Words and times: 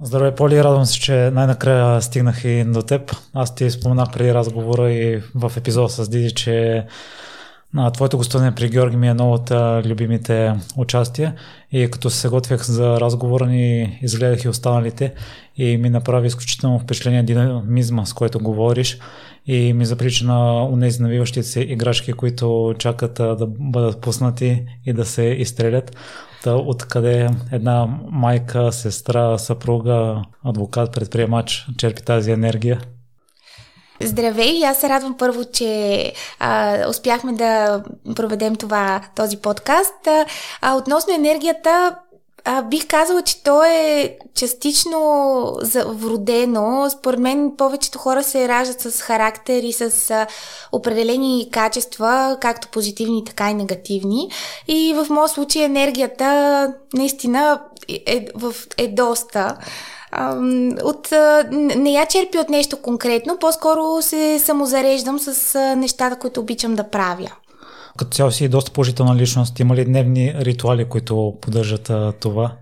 Здравей, 0.00 0.34
Поли, 0.34 0.64
радвам 0.64 0.86
се, 0.86 1.00
че 1.00 1.30
най-накрая 1.32 2.02
стигнах 2.02 2.44
и 2.44 2.64
до 2.64 2.82
теб. 2.82 3.12
Аз 3.34 3.54
ти 3.54 3.70
споменах 3.70 4.12
преди 4.12 4.34
разговора 4.34 4.92
и 4.92 5.22
в 5.34 5.52
епизода 5.56 5.88
с 5.88 6.08
Диди, 6.08 6.34
че 6.34 6.86
на 7.74 7.90
твоето 7.90 8.16
гостуване 8.16 8.54
при 8.54 8.68
Георги 8.68 8.96
ми 8.96 9.06
е 9.06 9.10
едно 9.10 9.32
от 9.32 9.50
любимите 9.86 10.54
участия 10.76 11.34
и 11.72 11.90
като 11.90 12.10
се 12.10 12.28
готвях 12.28 12.64
за 12.64 13.00
разговора 13.00 13.46
ни 13.46 13.98
изгледах 14.02 14.44
и 14.44 14.48
останалите 14.48 15.14
и 15.56 15.76
ми 15.76 15.90
направи 15.90 16.26
изключително 16.26 16.78
впечатление 16.78 17.22
динамизма, 17.22 18.06
с 18.06 18.12
който 18.12 18.38
говориш 18.38 18.98
и 19.46 19.72
ми 19.72 19.86
заприча 19.86 20.26
на 20.26 20.64
унези 20.64 21.02
навиващите 21.02 21.42
се 21.42 21.60
играчки, 21.60 22.12
които 22.12 22.74
чакат 22.78 23.14
да 23.14 23.46
бъдат 23.46 24.00
пуснати 24.00 24.66
и 24.86 24.92
да 24.92 25.04
се 25.04 25.22
изстрелят. 25.22 25.96
Откъде 26.46 27.28
една 27.52 27.98
майка, 28.10 28.72
сестра, 28.72 29.38
съпруга, 29.38 30.22
адвокат, 30.44 30.92
предприемач 30.92 31.66
черпи 31.76 32.02
тази 32.02 32.30
енергия? 32.30 32.80
Здравей! 34.02 34.64
Аз 34.64 34.80
се 34.80 34.88
радвам 34.88 35.16
първо, 35.18 35.44
че 35.44 36.12
а, 36.38 36.88
успяхме 36.88 37.32
да 37.32 37.82
проведем 38.16 38.56
това, 38.56 39.00
този 39.16 39.36
подкаст. 39.36 40.08
А, 40.60 40.74
относно 40.74 41.14
енергията, 41.14 41.96
а, 42.44 42.62
бих 42.62 42.86
казала, 42.86 43.22
че 43.22 43.42
то 43.42 43.64
е 43.64 44.16
частично 44.34 44.98
вродено. 45.86 46.90
Според 46.90 47.20
мен 47.20 47.52
повечето 47.58 47.98
хора 47.98 48.22
се 48.22 48.48
раждат 48.48 48.80
с 48.80 49.02
характер 49.02 49.62
и 49.62 49.72
с 49.72 50.10
а, 50.10 50.26
определени 50.72 51.48
качества, 51.52 52.38
както 52.40 52.68
позитивни, 52.68 53.24
така 53.24 53.50
и 53.50 53.54
негативни. 53.54 54.30
И 54.68 54.94
в 54.94 55.10
моят 55.10 55.30
случай 55.30 55.62
енергията 55.62 56.72
наистина 56.94 57.60
е, 57.88 58.02
е, 58.06 58.26
е 58.78 58.88
доста 58.88 59.56
от, 60.84 61.08
не 61.76 61.92
я 61.92 62.06
черпи 62.06 62.38
от 62.38 62.48
нещо 62.48 62.76
конкретно, 62.82 63.38
по-скоро 63.40 64.02
се 64.02 64.38
самозареждам 64.38 65.18
с 65.18 65.58
нещата, 65.76 66.18
които 66.18 66.40
обичам 66.40 66.74
да 66.74 66.90
правя. 66.90 67.30
Като 67.96 68.10
цяло 68.10 68.30
си 68.30 68.48
доста 68.48 68.72
положителна 68.72 69.16
личност. 69.16 69.60
Има 69.60 69.74
ли 69.74 69.84
дневни 69.84 70.34
ритуали, 70.34 70.84
които 70.84 71.34
поддържат 71.40 71.90
това? 72.20 72.52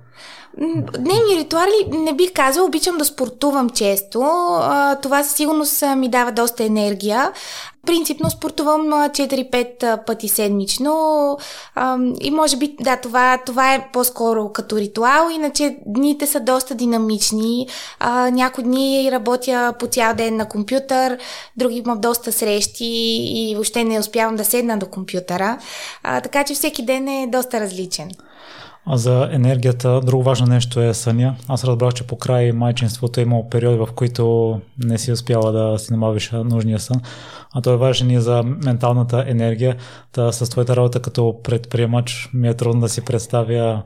Дневни 0.99 1.37
ритуали 1.37 1.89
не 1.93 2.13
бих 2.13 2.33
казала, 2.33 2.67
обичам 2.67 2.99
да 2.99 3.05
спортувам 3.05 3.71
често. 3.71 4.21
Това 5.03 5.25
със 5.25 5.35
сигурност 5.35 5.85
ми 5.97 6.09
дава 6.09 6.33
доста 6.33 6.65
енергия. 6.65 7.33
Принципно 7.87 8.31
спортувам 8.31 8.83
4-5 8.83 10.05
пъти 10.05 10.29
седмично 10.29 11.39
и 12.21 12.31
може 12.31 12.57
би, 12.57 12.77
да, 12.81 12.97
това, 12.97 13.39
това 13.47 13.75
е 13.75 13.89
по-скоро 13.93 14.53
като 14.53 14.77
ритуал, 14.77 15.31
иначе 15.31 15.77
дните 15.87 16.27
са 16.27 16.41
доста 16.41 16.75
динамични. 16.75 17.69
Някои 18.31 18.65
дни 18.65 19.09
работя 19.13 19.75
по 19.79 19.87
цял 19.87 20.15
ден 20.15 20.37
на 20.37 20.49
компютър, 20.49 21.19
други 21.57 21.77
имам 21.77 22.01
доста 22.01 22.33
срещи 22.33 22.87
и 23.35 23.55
въобще 23.55 23.85
не 23.85 24.01
успявам 24.01 24.37
да 24.37 24.45
седна 24.45 24.79
до 24.79 24.87
компютъра. 24.87 25.59
Така 26.03 26.45
че 26.45 26.55
всеки 26.55 26.85
ден 26.85 27.09
е 27.09 27.27
доста 27.27 27.61
различен. 27.61 28.11
А 28.87 28.97
за 28.97 29.29
енергията, 29.33 30.01
друго 30.01 30.23
важно 30.23 30.47
нещо 30.47 30.81
е 30.81 30.95
съня. 30.95 31.37
Аз 31.49 31.65
разбрах, 31.65 31.95
че 31.95 32.07
по 32.07 32.19
край 32.19 32.53
майчинството 32.53 33.21
е 33.21 33.23
имало 33.23 33.49
периоди, 33.49 33.79
в 33.79 33.89
които 33.95 34.61
не 34.85 34.99
си 34.99 35.13
успяла 35.13 35.53
да 35.53 35.79
си 35.79 35.93
намавиш 35.93 36.31
нужния 36.31 36.79
сън. 36.79 37.01
А 37.55 37.63
той 37.63 37.75
е 37.75 37.77
важен 37.77 38.11
и 38.11 38.21
за 38.21 38.43
менталната 38.43 39.25
енергия. 39.29 39.77
Та 40.13 40.33
с 40.33 40.51
твоята 40.51 40.77
работа 40.77 41.03
като 41.03 41.37
предприемач 41.43 42.31
ми 42.35 42.49
е 42.49 42.55
трудно 42.55 42.81
да 42.81 42.89
си 42.89 43.05
представя 43.05 43.83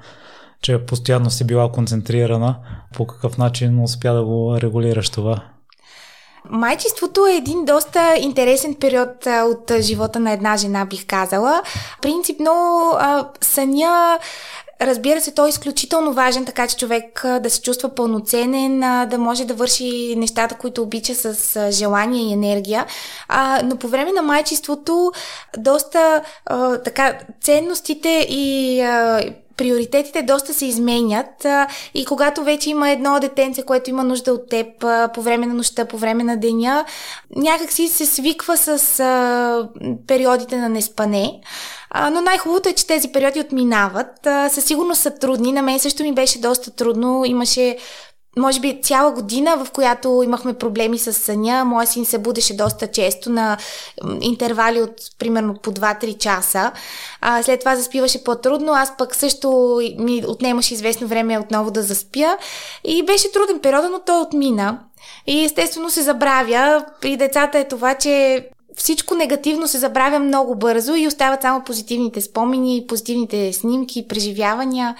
че 0.62 0.86
постоянно 0.86 1.30
си 1.30 1.46
била 1.46 1.72
концентрирана. 1.72 2.56
По 2.94 3.06
какъв 3.06 3.38
начин 3.38 3.83
успя 3.83 4.14
да 4.14 4.24
го 4.24 4.60
регулираш 4.60 5.10
това? 5.10 5.40
Майчеството 6.50 7.27
е 7.27 7.36
един 7.36 7.64
доста 7.64 8.16
интересен 8.20 8.74
период 8.74 9.27
от 9.27 9.72
живота 9.80 10.20
на 10.20 10.33
една 10.33 10.56
жена, 10.56 10.84
бих 10.84 11.06
казала. 11.06 11.62
Принципно 12.02 12.52
съня 13.40 14.18
Разбира 14.80 15.20
се, 15.20 15.34
той 15.34 15.48
е 15.48 15.48
изключително 15.48 16.12
важен, 16.12 16.44
така 16.44 16.66
че 16.66 16.77
човек 16.77 17.24
да 17.40 17.50
се 17.50 17.62
чувства 17.62 17.94
пълноценен, 17.94 18.80
да 19.08 19.18
може 19.18 19.44
да 19.44 19.55
върши 19.55 20.14
нещата, 20.16 20.55
които 20.55 20.83
обича 20.83 21.14
с 21.14 21.68
желание 21.72 22.22
и 22.22 22.33
енергия. 22.33 22.86
А, 23.28 23.61
но 23.64 23.77
по 23.77 23.88
време 23.88 24.12
на 24.12 24.22
майчеството 24.22 25.12
доста 25.58 26.22
а, 26.46 26.78
така 26.78 27.18
ценностите 27.40 28.27
и 28.28 28.80
а, 28.80 29.20
приоритетите 29.58 30.22
доста 30.22 30.55
се 30.55 30.67
изменят 30.67 31.46
и 31.94 32.05
когато 32.05 32.44
вече 32.44 32.70
има 32.70 32.90
едно 32.90 33.20
детенце, 33.20 33.62
което 33.62 33.90
има 33.90 34.05
нужда 34.05 34.33
от 34.33 34.48
теб 34.48 34.67
по 35.14 35.22
време 35.22 35.46
на 35.46 35.55
нощта, 35.55 35.84
по 35.84 35.98
време 35.98 36.24
на 36.24 36.36
деня, 36.36 36.84
някак 37.36 37.72
си 37.72 37.88
се 37.88 38.06
свиква 38.06 38.56
с 38.56 38.78
периодите 40.06 40.56
на 40.56 40.68
неспане. 40.68 41.40
Но 41.94 42.20
най-хубавото 42.20 42.68
е, 42.68 42.72
че 42.72 42.86
тези 42.86 43.12
периоди 43.12 43.40
отминават. 43.40 44.28
Със 44.50 44.64
сигурност 44.64 45.00
са 45.00 45.10
трудни. 45.10 45.52
На 45.52 45.62
мен 45.62 45.78
също 45.78 46.02
ми 46.02 46.12
беше 46.12 46.40
доста 46.40 46.70
трудно. 46.70 47.24
Имаше 47.24 47.76
може 48.38 48.60
би 48.60 48.80
цяла 48.82 49.12
година, 49.12 49.64
в 49.64 49.70
която 49.70 50.22
имахме 50.24 50.54
проблеми 50.54 50.98
с 50.98 51.12
съня. 51.12 51.64
Моя 51.64 51.86
син 51.86 52.04
се 52.04 52.18
будеше 52.18 52.56
доста 52.56 52.86
често 52.86 53.30
на 53.30 53.56
интервали 54.20 54.82
от 54.82 54.94
примерно 55.18 55.54
по 55.62 55.72
2-3 55.72 56.18
часа. 56.18 56.72
След 57.42 57.60
това 57.60 57.76
заспиваше 57.76 58.24
по-трудно. 58.24 58.72
Аз 58.72 58.96
пък 58.96 59.14
също 59.14 59.80
ми 59.98 60.22
отнемаше 60.26 60.74
известно 60.74 61.06
време 61.06 61.38
отново 61.38 61.70
да 61.70 61.82
заспя. 61.82 62.36
И 62.84 63.02
беше 63.02 63.32
труден 63.32 63.60
период, 63.60 63.84
но 63.90 64.00
той 64.06 64.20
отмина. 64.20 64.78
И 65.26 65.44
естествено 65.44 65.90
се 65.90 66.02
забравя. 66.02 66.84
При 67.00 67.16
децата 67.16 67.58
е 67.58 67.68
това, 67.68 67.94
че 67.94 68.48
всичко 68.78 69.14
негативно 69.14 69.68
се 69.68 69.78
забравя 69.78 70.18
много 70.18 70.55
бързо 70.55 70.94
и 70.94 71.06
остават 71.06 71.42
само 71.42 71.64
позитивните 71.64 72.20
спомени, 72.20 72.84
позитивните 72.89 73.52
снимки, 73.52 74.08
преживявания. 74.08 74.96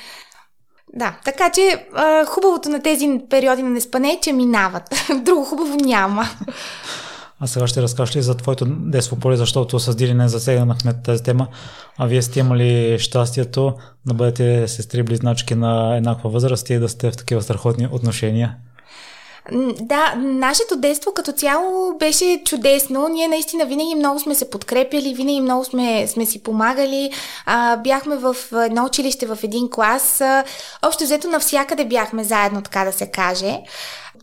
Да, 0.95 1.19
така 1.25 1.51
че 1.55 1.87
а, 1.95 2.25
хубавото 2.25 2.69
на 2.69 2.83
тези 2.83 3.21
периоди 3.31 3.63
на 3.63 3.71
неспане 3.71 4.13
е, 4.13 4.21
че 4.23 4.33
минават. 4.33 4.83
Друго 5.23 5.45
хубаво 5.45 5.75
няма. 5.75 6.29
А 7.41 7.47
сега 7.47 7.67
ще 7.67 7.83
разкажеш 7.83 8.17
ли 8.17 8.23
за 8.23 8.35
твоето 8.35 8.65
детство 8.67 9.17
поле, 9.17 9.37
защото 9.37 9.79
с 9.79 9.97
Дили 9.97 10.15
не 10.15 10.29
засегнахме 10.29 10.95
тази 11.05 11.23
тема, 11.23 11.47
а 11.99 12.07
вие 12.07 12.23
сте 12.23 12.41
имали 12.41 12.99
щастието 12.99 13.75
да 14.07 14.15
бъдете 14.15 14.69
сестри 14.69 15.03
близначки 15.03 15.55
на 15.55 15.97
еднаква 15.97 16.31
възраст 16.31 16.71
и 16.71 16.79
да 16.79 16.89
сте 16.89 17.11
в 17.11 17.17
такива 17.17 17.43
страхотни 17.43 17.89
отношения? 17.93 18.57
Да, 19.81 20.15
нашето 20.17 20.77
детство 20.77 21.13
като 21.15 21.33
цяло 21.33 21.99
беше 21.99 22.43
чудесно. 22.45 23.09
Ние 23.09 23.29
наистина 23.29 23.67
винаги 23.67 23.95
много 23.95 24.21
сме 24.21 24.35
се 24.35 24.51
подкрепяли, 24.51 25.15
винаги 25.15 25.41
много 25.41 25.65
сме, 25.65 26.07
сме 26.07 26.27
си 26.27 26.43
помагали. 26.43 27.13
А, 27.47 27.77
бяхме 27.77 28.17
в 28.17 28.37
едно 28.53 28.85
училище 28.85 29.27
в 29.27 29.39
един 29.43 29.71
клас. 29.71 30.21
А, 30.21 30.45
общо 30.83 31.05
взето 31.05 31.29
навсякъде 31.29 31.85
бяхме 31.85 32.25
заедно, 32.25 32.63
така 32.63 32.85
да 32.85 32.93
се 32.93 33.07
каже. 33.07 33.59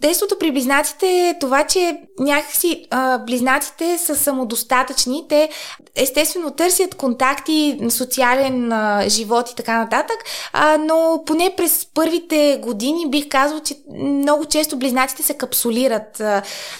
Детството 0.02 0.36
при 0.40 0.52
близнаците 0.52 1.08
е 1.08 1.40
това, 1.40 1.64
че 1.64 1.98
някакси 2.20 2.86
а, 2.92 3.18
близнаците 3.18 3.98
са 3.98 4.16
самодостатъчни. 4.16 5.26
Те 5.30 5.50
естествено 5.96 6.52
търсят 6.52 6.96
контакти, 6.96 7.80
социален 7.90 8.72
а, 8.72 9.10
живот 9.10 9.50
и 9.50 9.56
така 9.56 9.78
нататък, 9.78 10.18
а, 10.54 10.78
но 10.78 11.24
поне 11.26 11.54
през 11.58 11.88
първите 11.94 12.60
години 12.64 13.10
бих 13.10 13.30
казал, 13.30 13.60
че 13.60 13.76
много 13.96 14.46
често 14.46 14.78
близнаците 14.78 15.24
се 15.24 15.34
капсулират 15.34 16.22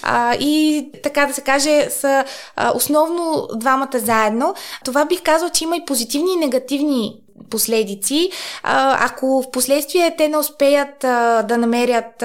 а, 0.02 0.34
и 0.34 0.86
така 1.02 1.26
да 1.26 1.34
се 1.34 1.40
каже 1.40 1.90
са 1.90 2.24
а, 2.56 2.72
основно 2.76 3.48
двамата 3.56 3.88
заедно. 3.94 4.54
Това 4.84 5.04
бих 5.04 5.22
казал, 5.22 5.48
че 5.48 5.64
има 5.64 5.76
и 5.76 5.84
позитивни 5.84 6.32
и 6.32 6.36
негативни 6.36 7.25
последици. 7.50 8.30
Ако 8.62 9.42
в 9.42 9.50
последствие 9.50 10.14
те 10.18 10.28
не 10.28 10.36
успеят 10.36 10.98
да 11.48 11.56
намерят 11.58 12.24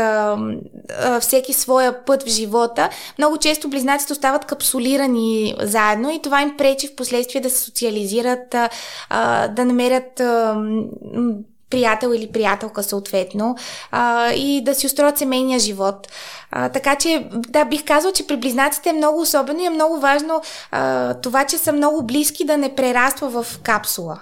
всеки 1.22 1.54
своя 1.54 2.06
път 2.06 2.24
в 2.24 2.28
живота, 2.28 2.90
много 3.18 3.38
често 3.38 3.70
близнаците 3.70 4.14
остават 4.14 4.46
капсулирани 4.46 5.56
заедно 5.62 6.12
и 6.12 6.22
това 6.22 6.42
им 6.42 6.58
пречи 6.58 6.88
в 6.88 6.96
последствие 6.96 7.42
да 7.42 7.50
се 7.50 7.60
социализират, 7.60 8.56
да 9.50 9.66
намерят 9.66 10.22
приятел 11.70 12.14
или 12.14 12.32
приятелка 12.32 12.84
съответно 12.84 13.56
и 14.36 14.62
да 14.66 14.76
си 14.76 14.88
устроят 14.88 15.18
семейния 15.18 15.60
живот. 15.60 16.08
Така 16.52 16.96
че, 16.96 17.28
да, 17.32 17.66
бих 17.66 17.86
казал, 17.86 18.12
че 18.12 18.28
при 18.28 18.38
близнаците 18.38 18.90
е 18.90 18.94
много 18.94 19.22
особено 19.22 19.62
и 19.62 19.66
е 19.66 19.70
много 19.70 20.00
важно 20.00 20.42
това, 21.24 21.44
че 21.44 21.58
са 21.58 21.72
много 21.72 22.04
близки 22.04 22.46
да 22.46 22.58
не 22.58 22.76
прераства 22.76 23.44
в 23.44 23.60
капсула 23.64 24.20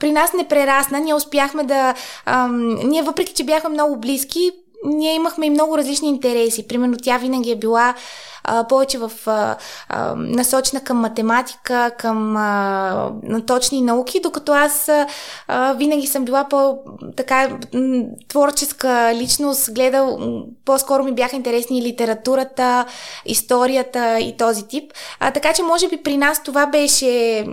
при 0.00 0.12
нас 0.12 0.32
не 0.32 0.48
прерасна. 0.48 1.00
Ние 1.00 1.14
успяхме 1.14 1.64
да. 1.64 1.94
Ам, 2.26 2.74
ние, 2.88 3.02
въпреки 3.02 3.34
че 3.34 3.44
бяхме 3.44 3.70
много 3.70 3.96
близки, 3.96 4.50
ние 4.84 5.14
имахме 5.14 5.46
и 5.46 5.50
много 5.50 5.78
различни 5.78 6.08
интереси. 6.08 6.68
Примерно 6.68 6.96
тя 7.02 7.18
винаги 7.18 7.50
е 7.50 7.56
била 7.56 7.94
а, 8.44 8.64
повече 8.64 8.98
в 8.98 9.12
а, 9.26 9.56
а, 9.88 10.14
насочена 10.16 10.80
към 10.84 10.96
математика, 10.96 11.90
към 11.98 12.36
а, 12.36 13.12
точни 13.46 13.82
науки, 13.82 14.20
докато 14.20 14.52
аз 14.52 14.90
а, 15.48 15.72
винаги 15.72 16.06
съм 16.06 16.24
била 16.24 16.48
по-така 16.48 17.58
творческа 18.28 19.12
личност, 19.14 19.74
гледал, 19.74 20.18
по-скоро 20.64 21.04
ми 21.04 21.12
бяха 21.12 21.36
интересни 21.36 21.78
и 21.78 21.82
литературата, 21.82 22.86
историята 23.26 24.18
и 24.20 24.36
този 24.36 24.68
тип. 24.68 24.92
А, 25.20 25.30
така 25.30 25.52
че 25.52 25.62
може 25.62 25.88
би 25.88 26.02
при 26.02 26.16
нас 26.16 26.42
това 26.42 26.66
беше 26.66 27.44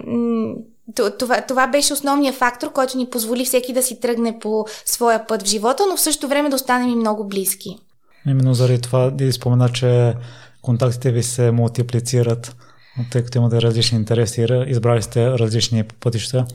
това, 1.19 1.42
това 1.42 1.68
беше 1.68 1.94
основният 1.94 2.36
фактор, 2.36 2.72
който 2.72 2.98
ни 2.98 3.10
позволи 3.10 3.45
всеки 3.45 3.74
да 3.74 3.84
си 3.84 4.00
тръгне 4.00 4.39
по 4.39 4.66
своя 4.86 5.28
път 5.28 5.44
в 5.44 5.50
живота, 5.50 5.84
но 5.89 5.98
в 5.98 6.01
същото 6.01 6.28
време 6.28 6.50
да 6.50 6.56
останем 6.56 6.89
и 6.89 6.95
много 6.95 7.28
близки. 7.28 7.78
Именно 8.28 8.54
заради 8.54 8.81
това 8.81 9.12
Диди 9.12 9.31
спомена, 9.31 9.69
че 9.69 10.16
контактите 10.62 11.12
ви 11.12 11.24
се 11.24 11.51
мултиплицират, 11.51 12.56
тъй 13.12 13.24
като 13.24 13.38
имате 13.38 13.62
различни 13.62 13.98
интереси, 13.98 14.48
избрали 14.68 15.01
сте 15.01 15.30
различни 15.30 15.84
пътища. 15.84 16.45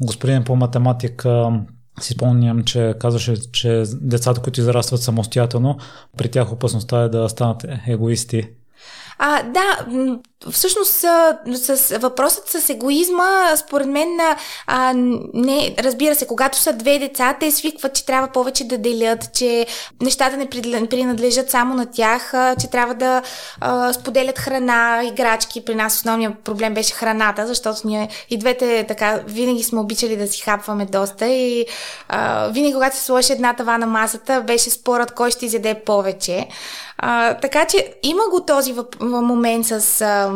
Господин 0.00 0.44
по 0.44 0.56
математика 0.56 1.60
си 2.00 2.12
спомням, 2.12 2.64
че 2.64 2.94
казваше, 3.00 3.50
че 3.52 3.82
децата, 4.00 4.40
които 4.40 4.60
израстват 4.60 5.02
самостоятелно, 5.02 5.78
при 6.16 6.28
тях 6.28 6.52
опасността 6.52 7.02
е 7.02 7.08
да 7.08 7.28
станат 7.28 7.64
егоисти. 7.86 8.48
А, 9.24 9.42
да, 9.42 9.86
Всъщност, 10.50 10.92
с, 10.92 11.76
с 11.76 11.98
въпросът 11.98 12.48
с 12.48 12.70
егоизма, 12.70 13.56
според 13.56 13.86
мен, 13.86 14.08
а, 14.66 14.92
не, 15.34 15.74
разбира 15.78 16.14
се, 16.14 16.26
когато 16.26 16.58
са 16.58 16.72
две 16.72 16.98
деца, 16.98 17.36
те 17.40 17.50
свикват, 17.50 17.94
че 17.94 18.06
трябва 18.06 18.28
повече 18.28 18.64
да 18.64 18.78
делят, 18.78 19.32
че 19.34 19.66
нещата 20.00 20.36
не 20.36 20.50
принадлежат 20.88 21.50
само 21.50 21.74
на 21.74 21.86
тях, 21.86 22.34
а, 22.34 22.56
че 22.56 22.70
трябва 22.70 22.94
да 22.94 23.22
а, 23.60 23.92
споделят 23.92 24.38
храна, 24.38 25.02
играчки. 25.04 25.64
При 25.64 25.74
нас 25.74 25.94
основният 25.94 26.38
проблем 26.38 26.74
беше 26.74 26.94
храната, 26.94 27.46
защото 27.46 27.80
ние 27.84 28.08
и 28.30 28.38
двете 28.38 28.84
така 28.88 29.20
винаги 29.26 29.62
сме 29.62 29.80
обичали 29.80 30.16
да 30.16 30.28
си 30.28 30.42
хапваме 30.42 30.86
доста 30.86 31.26
и 31.26 31.66
а, 32.08 32.48
винаги, 32.48 32.74
когато 32.74 32.96
се 32.96 33.04
сложи 33.04 33.32
една 33.32 33.54
тава 33.54 33.78
на 33.78 33.86
масата, 33.86 34.42
беше 34.46 34.70
спорът 34.70 35.14
кой 35.14 35.30
ще 35.30 35.46
изяде 35.46 35.74
повече. 35.86 36.48
А, 37.04 37.34
така 37.34 37.64
че 37.64 37.94
има 38.02 38.22
го 38.30 38.40
този 38.40 38.72
въп, 38.72 39.00
момент 39.00 39.66
с 39.66 40.00
а, 40.00 40.32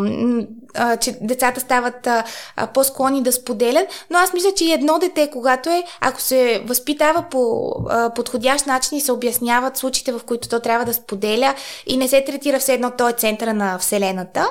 а, 0.74 0.96
че 0.96 1.18
децата 1.20 1.60
стават 1.60 2.06
а, 2.06 2.24
а, 2.56 2.66
по-склонни 2.66 3.22
да 3.22 3.32
споделят, 3.32 3.88
но 4.10 4.18
аз 4.18 4.32
мисля, 4.32 4.48
че 4.56 4.64
едно 4.64 4.98
дете, 4.98 5.30
когато 5.32 5.70
е, 5.70 5.84
ако 6.00 6.20
се 6.20 6.62
възпитава 6.66 7.24
по 7.30 7.72
а, 7.88 8.10
подходящ 8.10 8.66
начин 8.66 8.98
и 8.98 9.00
се 9.00 9.12
обясняват 9.12 9.76
случаите, 9.76 10.12
в 10.12 10.20
които 10.26 10.48
то 10.48 10.60
трябва 10.60 10.84
да 10.84 10.94
споделя 10.94 11.54
и 11.86 11.96
не 11.96 12.08
се 12.08 12.24
третира 12.24 12.58
все 12.58 12.74
едно, 12.74 12.92
той 12.98 13.10
е 13.10 13.14
центъра 13.14 13.54
на 13.54 13.78
Вселената, 13.78 14.50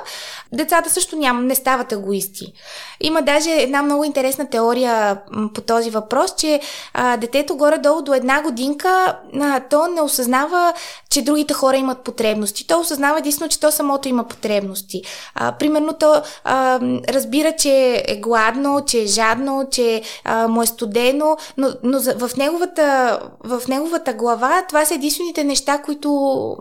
децата 0.52 0.90
също 0.90 1.16
няма, 1.16 1.42
не 1.42 1.54
стават 1.54 1.92
егоисти. 1.92 2.52
Има 3.00 3.22
даже 3.22 3.50
една 3.50 3.82
много 3.82 4.04
интересна 4.04 4.50
теория 4.50 5.20
по 5.54 5.60
този 5.60 5.90
въпрос, 5.90 6.34
че 6.36 6.60
а, 6.94 7.16
детето 7.16 7.56
горе-долу 7.56 8.02
до 8.02 8.14
една 8.14 8.42
годинка, 8.42 9.18
а, 9.40 9.60
то 9.60 9.86
не 9.86 10.00
осъзнава, 10.00 10.72
че 11.10 11.22
другите 11.22 11.54
хора 11.54 11.76
имат 11.76 12.05
потребности. 12.06 12.66
То 12.66 12.80
осъзнава 12.80 13.18
единствено, 13.18 13.48
че 13.48 13.60
то 13.60 13.72
самото 13.72 14.08
има 14.08 14.24
потребности. 14.24 15.02
А, 15.34 15.52
примерно 15.52 15.92
то 15.92 16.22
а, 16.44 16.80
разбира, 17.08 17.52
че 17.52 18.04
е 18.08 18.16
гладно, 18.16 18.80
че 18.86 19.02
е 19.02 19.06
жадно, 19.06 19.68
че 19.70 20.02
а, 20.24 20.48
му 20.48 20.62
е 20.62 20.66
студено, 20.66 21.36
но, 21.56 21.68
но 21.82 22.00
в, 22.00 22.30
неговата, 22.36 23.18
в 23.44 23.62
неговата 23.68 24.12
глава 24.12 24.64
това 24.68 24.84
са 24.84 24.94
единствените 24.94 25.44
неща, 25.44 25.78
които, 25.78 26.56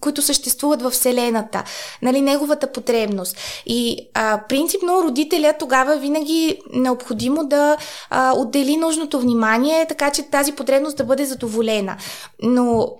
които 0.00 0.22
съществуват 0.22 0.82
в 0.82 0.90
Вселената. 0.90 1.64
Нали, 2.02 2.20
неговата 2.20 2.72
потребност. 2.72 3.36
И 3.66 4.08
а, 4.14 4.40
принципно 4.48 5.02
родителя 5.02 5.52
тогава 5.58 5.96
винаги 5.96 6.58
необходимо 6.72 7.44
да 7.44 7.76
а, 8.10 8.32
отдели 8.36 8.76
нужното 8.76 9.20
внимание, 9.20 9.86
така 9.88 10.10
че 10.10 10.22
тази 10.22 10.52
потребност 10.52 10.96
да 10.96 11.04
бъде 11.04 11.24
задоволена. 11.24 11.96
Но 12.42 12.96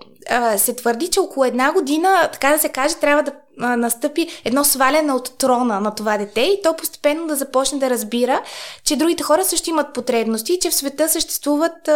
се 0.57 0.75
твърди, 0.75 1.07
че 1.07 1.19
около 1.19 1.45
една 1.45 1.71
година, 1.71 2.29
така 2.33 2.49
да 2.49 2.59
се 2.59 2.69
каже, 2.69 2.95
трябва 2.95 3.23
да 3.23 3.31
настъпи 3.57 4.27
едно 4.45 4.63
сваляне 4.63 5.13
от 5.13 5.37
трона 5.37 5.79
на 5.79 5.95
това 5.95 6.17
дете 6.17 6.41
и 6.41 6.59
то 6.63 6.73
постепенно 6.73 7.27
да 7.27 7.35
започне 7.35 7.79
да 7.79 7.89
разбира, 7.89 8.41
че 8.83 8.95
другите 8.95 9.23
хора 9.23 9.45
също 9.45 9.69
имат 9.69 9.93
потребности 9.93 10.53
и 10.53 10.59
че 10.59 10.69
в 10.69 10.75
света 10.75 11.09
съществуват 11.09 11.89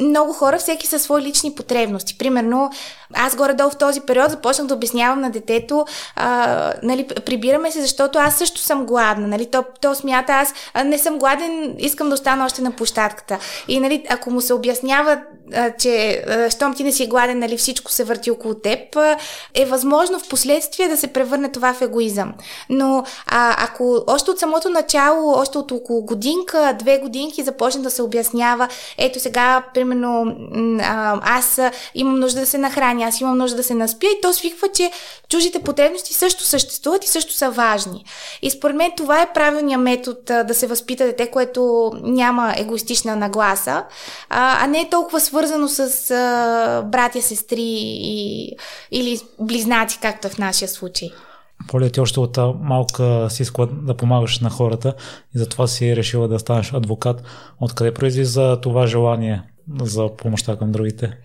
много 0.00 0.32
хора, 0.32 0.58
всеки 0.58 0.86
със 0.86 1.02
свои 1.02 1.22
лични 1.22 1.54
потребности. 1.54 2.18
Примерно, 2.18 2.70
аз 3.14 3.36
горе-долу 3.36 3.70
в 3.70 3.76
този 3.76 4.00
период 4.00 4.30
започнах 4.30 4.66
да 4.66 4.74
обяснявам 4.74 5.20
на 5.20 5.30
детето, 5.30 5.86
а, 6.16 6.72
нали, 6.82 7.06
прибираме 7.26 7.70
се, 7.70 7.80
защото 7.80 8.18
аз 8.18 8.34
също 8.34 8.60
съм 8.60 8.86
гладна. 8.86 9.28
Нали, 9.28 9.46
то, 9.46 9.64
то 9.80 9.94
смята, 9.94 10.32
аз 10.32 10.54
не 10.84 10.98
съм 10.98 11.18
гладен, 11.18 11.74
искам 11.78 12.08
да 12.08 12.14
остана 12.14 12.44
още 12.44 12.62
на 12.62 12.70
площадката. 12.70 13.38
И 13.68 13.80
нали, 13.80 14.06
ако 14.10 14.30
му 14.30 14.40
се 14.40 14.54
обяснява, 14.54 15.20
че 15.78 16.24
щом 16.50 16.74
ти 16.74 16.84
не 16.84 16.92
си 16.92 17.06
гладен, 17.06 17.38
нали, 17.38 17.56
всичко 17.56 17.92
се 17.92 18.04
върти 18.04 18.30
около 18.30 18.54
теб, 18.54 18.78
е 19.54 19.64
възможно 19.64 20.18
в 20.18 20.28
последствие 20.28 20.88
да 20.88 20.96
се 20.96 21.06
превърне 21.06 21.52
това 21.52 21.74
в 21.74 21.82
егоизъм. 21.82 22.34
Но 22.68 23.04
а, 23.26 23.56
ако 23.64 24.04
още 24.06 24.30
от 24.30 24.38
самото 24.38 24.68
начало, 24.68 25.32
още 25.32 25.58
от 25.58 25.72
около 25.72 26.02
годинка, 26.02 26.76
две 26.78 26.98
годинки 26.98 27.42
започне 27.42 27.82
да 27.82 27.90
се 27.90 28.02
обяснява, 28.02 28.68
ето 28.98 29.20
сега, 29.20 29.62
примерно, 29.74 30.36
аз 31.22 31.60
имам 31.94 32.20
нужда 32.20 32.40
да 32.40 32.46
се 32.46 32.58
нахраня, 32.58 33.04
аз 33.04 33.20
имам 33.20 33.38
нужда 33.38 33.56
да 33.56 33.62
се 33.62 33.74
наспя 33.74 34.06
и 34.06 34.20
то 34.22 34.32
свиква, 34.32 34.68
че 34.68 34.90
чужите 35.28 35.58
потребности 35.58 36.14
също 36.14 36.44
съществуват 36.44 37.04
и 37.04 37.08
също 37.08 37.32
са 37.34 37.50
важни. 37.50 38.04
И 38.42 38.50
според 38.50 38.76
мен 38.76 38.92
това 38.96 39.22
е 39.22 39.32
правилният 39.32 39.82
метод 39.82 40.44
да 40.44 40.54
се 40.54 40.66
възпита 40.66 41.04
дете, 41.04 41.30
което 41.30 41.92
няма 42.02 42.54
егоистична 42.56 43.16
нагласа, 43.16 43.84
а 44.28 44.66
не 44.66 44.80
е 44.80 44.90
толкова 44.90 45.20
свързано 45.32 45.68
с 45.68 46.10
а, 46.10 46.82
братя, 46.82 47.22
сестри 47.22 47.62
и, 47.62 48.56
или 48.90 49.20
близнаци, 49.40 49.98
както 50.02 50.26
е 50.26 50.30
в 50.30 50.38
нашия 50.38 50.68
случай. 50.68 51.10
Поля 51.68 51.90
ти 51.90 52.00
още 52.00 52.20
от 52.20 52.38
малка 52.60 53.26
си 53.30 53.42
искала 53.42 53.66
да 53.66 53.96
помагаш 53.96 54.40
на 54.40 54.50
хората 54.50 54.94
и 55.34 55.38
затова 55.38 55.66
си 55.66 55.96
решила 55.96 56.28
да 56.28 56.38
станеш 56.38 56.72
адвокат. 56.72 57.22
Откъде 57.60 57.94
произлиза 57.94 58.60
това 58.62 58.86
желание 58.86 59.42
за 59.82 60.08
помощта 60.16 60.56
към 60.56 60.72
другите? 60.72 61.18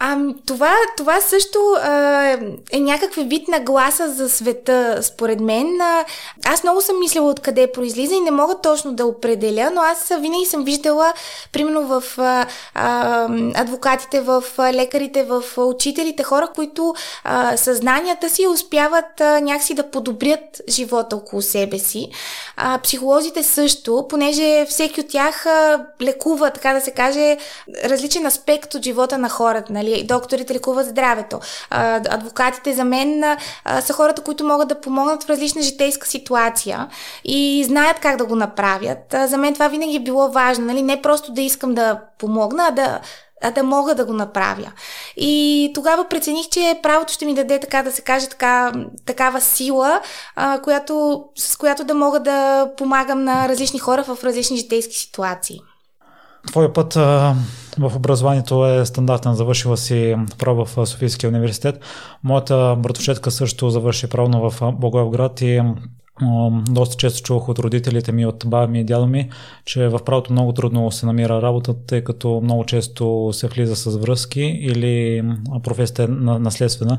А, 0.00 0.18
това, 0.46 0.74
това 0.96 1.20
също 1.20 1.58
а, 1.82 2.38
е 2.72 2.80
някакъв 2.80 3.26
вид 3.26 3.48
на 3.48 3.60
гласа 3.60 4.12
за 4.12 4.28
света, 4.28 4.98
според 5.02 5.40
мен. 5.40 5.80
А, 5.80 6.04
аз 6.46 6.62
много 6.62 6.80
съм 6.80 6.98
мислила 6.98 7.30
откъде 7.30 7.72
произлиза 7.72 8.14
и 8.14 8.20
не 8.20 8.30
мога 8.30 8.54
точно 8.62 8.92
да 8.92 9.06
определя, 9.06 9.70
но 9.74 9.80
аз 9.80 10.12
винаги 10.20 10.46
съм 10.46 10.64
виждала, 10.64 11.12
примерно 11.52 11.86
в 11.86 12.04
а, 12.18 12.46
а, 12.74 13.28
адвокатите, 13.54 14.20
в 14.20 14.44
лекарите, 14.58 15.24
в 15.24 15.44
учителите, 15.56 16.22
хора, 16.22 16.48
които 16.54 16.94
а, 17.24 17.56
съзнанията 17.56 18.30
си 18.30 18.46
успяват 18.46 19.20
а, 19.20 19.40
някакси 19.40 19.74
да 19.74 19.90
подобрят 19.90 20.60
живота 20.68 21.16
около 21.16 21.42
себе 21.42 21.78
си. 21.78 22.08
А, 22.56 22.78
психолозите 22.78 23.42
също, 23.42 24.06
понеже 24.08 24.66
всеки 24.68 25.00
от 25.00 25.08
тях 25.08 25.46
а, 25.46 25.86
лекува, 26.02 26.50
така 26.50 26.72
да 26.72 26.80
се 26.80 26.90
каже, 26.90 27.36
различен 27.84 28.26
аспект 28.26 28.74
от 28.74 28.84
живота 28.84 29.18
на 29.18 29.28
хората. 29.28 29.72
Нали? 29.72 29.83
Нали, 29.84 30.04
докторите 30.06 30.54
лекуват 30.54 30.86
здравето. 30.86 31.40
Адвокатите 31.70 32.72
за 32.72 32.84
мен 32.84 33.36
са 33.80 33.92
хората, 33.92 34.22
които 34.22 34.44
могат 34.44 34.68
да 34.68 34.80
помогнат 34.80 35.24
в 35.24 35.30
различна 35.30 35.62
житейска 35.62 36.06
ситуация 36.06 36.88
и 37.24 37.64
знаят 37.66 37.98
как 38.00 38.16
да 38.16 38.24
го 38.24 38.36
направят. 38.36 39.14
За 39.26 39.38
мен 39.38 39.54
това 39.54 39.68
винаги 39.68 39.96
е 39.96 40.00
било 40.00 40.28
важно. 40.28 40.64
Нали? 40.64 40.82
Не 40.82 41.02
просто 41.02 41.32
да 41.32 41.40
искам 41.40 41.74
да 41.74 42.00
помогна, 42.18 42.66
а 42.68 42.70
да 42.70 43.00
а 43.44 43.50
да 43.50 43.62
мога 43.62 43.94
да 43.94 44.04
го 44.04 44.12
направя. 44.12 44.72
И 45.16 45.70
тогава 45.74 46.08
прецених, 46.08 46.48
че 46.48 46.80
правото 46.82 47.12
ще 47.12 47.26
ми 47.26 47.34
даде, 47.34 47.60
така 47.60 47.82
да 47.82 47.92
се 47.92 48.02
каже, 48.02 48.28
така, 48.28 48.72
такава 49.06 49.40
сила, 49.40 50.00
а, 50.36 50.60
която, 50.62 51.24
с 51.36 51.56
която 51.56 51.84
да 51.84 51.94
мога 51.94 52.20
да 52.20 52.70
помагам 52.76 53.24
на 53.24 53.48
различни 53.48 53.78
хора 53.78 54.02
в 54.02 54.24
различни 54.24 54.56
житейски 54.56 54.96
ситуации. 54.96 55.60
Твоя 56.46 56.72
път 56.72 56.94
в 57.78 57.96
образованието 57.96 58.66
е 58.66 58.86
стандартен. 58.86 59.34
Завършила 59.34 59.76
си 59.76 60.16
право 60.38 60.64
в 60.64 60.86
Софийския 60.86 61.30
университет. 61.30 61.80
Моята 62.22 62.76
братовчетка 62.78 63.30
също 63.30 63.70
завърши 63.70 64.08
правно 64.08 64.50
в 64.50 64.72
Благоевград 64.72 65.40
и 65.40 65.62
доста 66.68 66.96
често 66.96 67.22
чувах 67.22 67.48
от 67.48 67.58
родителите 67.58 68.12
ми, 68.12 68.26
от 68.26 68.44
баба 68.46 68.66
ми 68.66 68.80
и 68.80 68.84
дядо 68.84 69.06
ми, 69.06 69.30
че 69.64 69.88
в 69.88 70.00
правото 70.04 70.32
много 70.32 70.52
трудно 70.52 70.90
се 70.90 71.06
намира 71.06 71.42
работа, 71.42 71.74
тъй 71.86 72.04
като 72.04 72.40
много 72.44 72.64
често 72.64 73.30
се 73.32 73.46
влиза 73.46 73.76
с 73.76 73.96
връзки 73.96 74.40
или 74.40 75.22
професията 75.62 76.02
е 76.02 76.06
наследствена, 76.38 76.98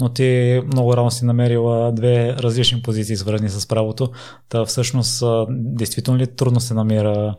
но 0.00 0.08
ти 0.08 0.60
много 0.66 0.96
рано 0.96 1.10
си 1.10 1.24
намерила 1.24 1.92
две 1.92 2.34
различни 2.34 2.82
позиции, 2.82 3.16
свързани 3.16 3.48
с 3.48 3.68
правото. 3.68 4.10
Та 4.48 4.64
всъщност, 4.64 5.24
действително 5.50 6.20
ли 6.20 6.26
трудно 6.26 6.60
се 6.60 6.74
намира 6.74 7.34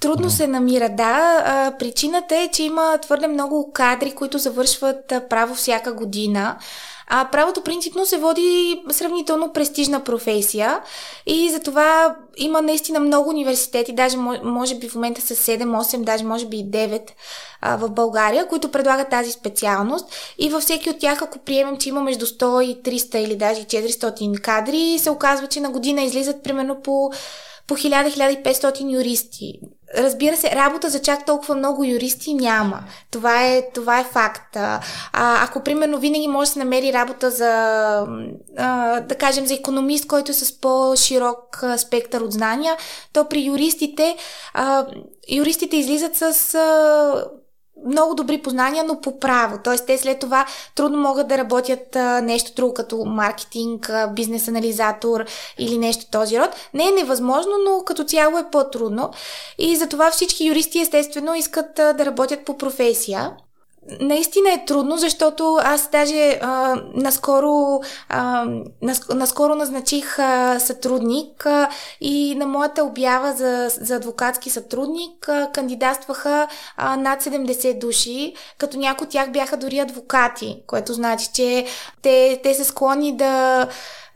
Трудно 0.00 0.30
се 0.30 0.46
намира, 0.46 0.88
да. 0.88 1.42
А, 1.44 1.72
причината 1.78 2.36
е, 2.36 2.48
че 2.48 2.62
има 2.62 2.98
твърде 2.98 3.26
много 3.26 3.72
кадри, 3.72 4.10
които 4.10 4.38
завършват 4.38 5.12
право 5.30 5.54
всяка 5.54 5.92
година. 5.92 6.56
А 7.08 7.28
правото 7.32 7.62
принципно 7.62 8.06
се 8.06 8.18
води 8.18 8.82
сравнително 8.90 9.52
престижна 9.52 10.04
професия 10.04 10.80
и 11.26 11.50
затова 11.50 12.16
има 12.36 12.62
наистина 12.62 13.00
много 13.00 13.30
университети, 13.30 13.92
даже 13.92 14.16
мо- 14.16 14.44
може 14.44 14.74
би 14.74 14.88
в 14.88 14.94
момента 14.94 15.20
са 15.20 15.34
7-8, 15.34 16.04
даже 16.04 16.24
може 16.24 16.46
би 16.46 16.56
и 16.56 16.70
9 16.70 17.10
а, 17.60 17.76
в 17.76 17.90
България, 17.90 18.48
които 18.48 18.70
предлагат 18.70 19.10
тази 19.10 19.32
специалност 19.32 20.34
и 20.38 20.50
във 20.50 20.62
всеки 20.62 20.90
от 20.90 20.98
тях, 20.98 21.22
ако 21.22 21.38
приемем, 21.38 21.78
че 21.78 21.88
има 21.88 22.00
между 22.00 22.26
100 22.26 22.62
и 22.62 22.82
300 22.82 23.16
или 23.16 23.36
даже 23.36 23.60
и 23.60 23.64
400 23.64 24.40
кадри, 24.40 24.98
се 24.98 25.10
оказва, 25.10 25.46
че 25.46 25.60
на 25.60 25.70
година 25.70 26.02
излизат 26.02 26.42
примерно 26.42 26.82
по 26.82 27.10
по 27.66 27.74
1000-1500 27.76 28.92
юристи. 28.92 29.60
Разбира 29.98 30.36
се, 30.36 30.50
работа 30.50 30.90
за 30.90 31.02
чак 31.02 31.26
толкова 31.26 31.54
много 31.54 31.84
юристи 31.84 32.34
няма. 32.34 32.84
Това 33.10 33.44
е, 33.46 33.70
това 33.74 34.00
е 34.00 34.04
факт. 34.04 34.56
А, 34.56 34.80
ако, 35.12 35.60
примерно, 35.60 35.98
винаги 35.98 36.28
може 36.28 36.48
да 36.48 36.52
се 36.52 36.58
намери 36.58 36.92
работа 36.92 37.30
за, 37.30 37.52
а, 38.58 39.00
да 39.00 39.14
кажем, 39.14 39.46
за 39.46 39.54
економист, 39.54 40.06
който 40.06 40.30
е 40.30 40.34
с 40.34 40.60
по-широк 40.60 41.64
спектър 41.76 42.20
от 42.20 42.32
знания, 42.32 42.76
то 43.12 43.28
при 43.28 43.44
юристите, 43.44 44.16
а, 44.54 44.86
юристите 45.30 45.76
излизат 45.76 46.16
с 46.16 46.54
а, 46.54 47.24
много 47.86 48.14
добри 48.14 48.42
познания, 48.42 48.84
но 48.84 49.00
по 49.00 49.20
право. 49.20 49.58
Тоест, 49.64 49.86
те 49.86 49.98
след 49.98 50.18
това 50.18 50.46
трудно 50.74 50.98
могат 50.98 51.28
да 51.28 51.38
работят 51.38 51.96
а, 51.96 52.20
нещо 52.22 52.52
друго, 52.56 52.74
като 52.74 53.04
маркетинг, 53.04 53.90
а, 53.90 54.06
бизнес 54.06 54.48
анализатор 54.48 55.24
или 55.58 55.78
нещо 55.78 56.10
този 56.10 56.40
род. 56.40 56.50
Не 56.74 56.88
е 56.88 56.92
невъзможно, 56.92 57.52
но 57.68 57.84
като 57.84 58.04
цяло 58.04 58.38
е 58.38 58.50
по-трудно. 58.52 59.10
И 59.58 59.76
затова 59.76 60.10
всички 60.10 60.46
юристи, 60.46 60.80
естествено, 60.80 61.34
искат 61.34 61.78
а, 61.78 61.92
да 61.92 62.06
работят 62.06 62.44
по 62.44 62.58
професия. 62.58 63.30
Наистина 64.00 64.52
е 64.52 64.64
трудно, 64.64 64.96
защото 64.96 65.58
аз 65.62 65.90
даже 65.90 66.38
а, 66.42 66.82
наскоро, 66.94 67.80
а, 68.08 68.46
наск, 68.82 69.14
наскоро 69.14 69.54
назначих 69.54 70.18
а, 70.18 70.58
сътрудник 70.60 71.46
а, 71.46 71.68
и 72.00 72.34
на 72.34 72.46
моята 72.46 72.84
обява 72.84 73.32
за, 73.32 73.68
за 73.80 73.96
адвокатски 73.96 74.50
сътрудник 74.50 75.28
а, 75.28 75.50
кандидатстваха 75.52 76.48
а, 76.76 76.96
над 76.96 77.22
70 77.22 77.78
души, 77.78 78.34
като 78.58 78.78
някои 78.78 79.04
от 79.04 79.10
тях 79.10 79.30
бяха 79.30 79.56
дори 79.56 79.78
адвокати, 79.78 80.62
което 80.66 80.92
значи, 80.92 81.28
че 81.34 81.66
те, 82.02 82.40
те 82.42 82.54
са 82.54 82.64
склонни 82.64 83.16
да 83.16 83.68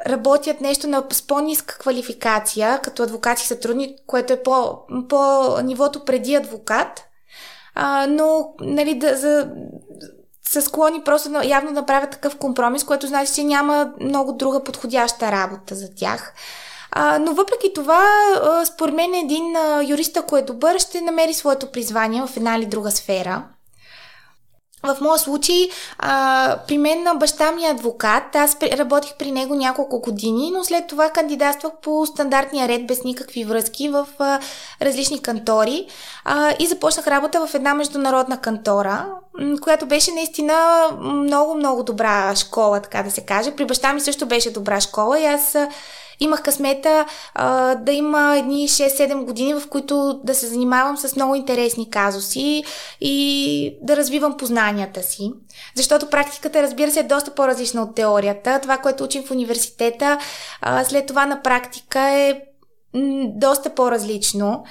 работят 0.06 0.60
нещо 0.60 0.88
на 0.88 1.08
по-ниска 1.28 1.78
квалификация, 1.78 2.80
като 2.82 3.02
адвокатски 3.02 3.46
сътрудник, 3.46 3.98
което 4.06 4.32
е 4.32 4.42
по, 4.42 4.78
по 5.08 5.48
нивото 5.62 6.04
преди 6.04 6.34
адвокат. 6.34 7.10
А, 7.74 8.06
но, 8.06 8.54
нали, 8.60 8.94
да, 8.94 9.16
за, 9.16 9.50
са 10.48 10.62
склонни 10.62 11.02
просто 11.04 11.30
явно 11.44 11.72
да 11.72 11.86
правят 11.86 12.10
такъв 12.10 12.36
компромис, 12.36 12.84
което 12.84 13.06
значи, 13.06 13.34
че 13.34 13.44
няма 13.44 13.92
много 14.00 14.32
друга 14.32 14.64
подходяща 14.64 15.32
работа 15.32 15.74
за 15.74 15.94
тях. 15.94 16.34
А, 16.92 17.18
но 17.18 17.34
въпреки 17.34 17.72
това, 17.74 18.06
според 18.64 18.94
мен 18.94 19.14
един 19.14 19.56
юрист, 19.88 20.16
ако 20.16 20.36
е 20.36 20.42
добър, 20.42 20.78
ще 20.78 21.00
намери 21.00 21.34
своето 21.34 21.72
призвание 21.72 22.22
в 22.26 22.36
една 22.36 22.56
или 22.56 22.66
друга 22.66 22.90
сфера. 22.90 23.44
В 24.82 24.96
моя 25.00 25.18
случай, 25.18 25.68
а, 25.99 26.58
при 26.68 26.78
мен 26.78 27.06
баща 27.16 27.52
ми 27.52 27.64
е 27.64 27.70
адвокат. 27.70 28.37
Аз 28.37 28.56
работих 28.62 29.14
при 29.14 29.32
него 29.32 29.54
няколко 29.54 30.00
години, 30.00 30.50
но 30.54 30.64
след 30.64 30.87
това 30.87 31.10
кандидатствах 31.10 31.72
по 31.82 32.06
стандартния 32.06 32.68
ред 32.68 32.87
без 32.87 33.04
никакви 33.04 33.44
връзки 33.44 33.88
в 33.88 34.06
а, 34.18 34.40
различни 34.82 35.22
кантори 35.22 35.87
а, 36.25 36.54
и 36.58 36.66
започнах 36.66 37.06
работа 37.06 37.46
в 37.46 37.54
една 37.54 37.75
международна 37.75 38.40
кантора, 38.40 39.06
която 39.62 39.87
беше 39.87 40.12
наистина 40.12 40.84
много, 41.00 41.54
много 41.54 41.82
добра 41.82 42.37
школа, 42.37 42.80
така 42.80 43.02
да 43.02 43.10
се 43.10 43.20
каже. 43.20 43.56
При 43.56 43.64
баща 43.64 43.92
ми 43.92 44.00
също 44.00 44.26
беше 44.26 44.52
добра 44.52 44.80
школа 44.80 45.20
и 45.20 45.26
аз 45.26 45.56
имах 46.20 46.42
късмета 46.42 47.06
а, 47.34 47.74
да 47.74 47.92
има 47.92 48.36
едни 48.38 48.68
6-7 48.68 49.24
години, 49.24 49.54
в 49.54 49.68
които 49.68 50.20
да 50.24 50.34
се 50.34 50.46
занимавам 50.46 50.96
с 50.96 51.16
много 51.16 51.34
интересни 51.34 51.90
казуси 51.90 52.64
и 53.00 53.78
да 53.82 53.96
развивам 53.96 54.36
познанията 54.36 55.02
си. 55.02 55.32
Защото 55.76 56.10
практиката, 56.10 56.62
разбира 56.62 56.90
се, 56.90 57.00
е 57.00 57.02
доста 57.02 57.30
по-различна 57.30 57.82
от 57.82 57.94
теорията. 57.94 58.58
Това, 58.62 58.78
което 58.78 59.04
учим 59.04 59.22
в 59.22 59.30
университета, 59.30 60.18
а, 60.60 60.84
след 60.84 61.06
това 61.06 61.26
на 61.26 61.42
практика 61.42 62.00
е 62.00 62.40
доста 63.26 63.70
по-различно 63.70 64.64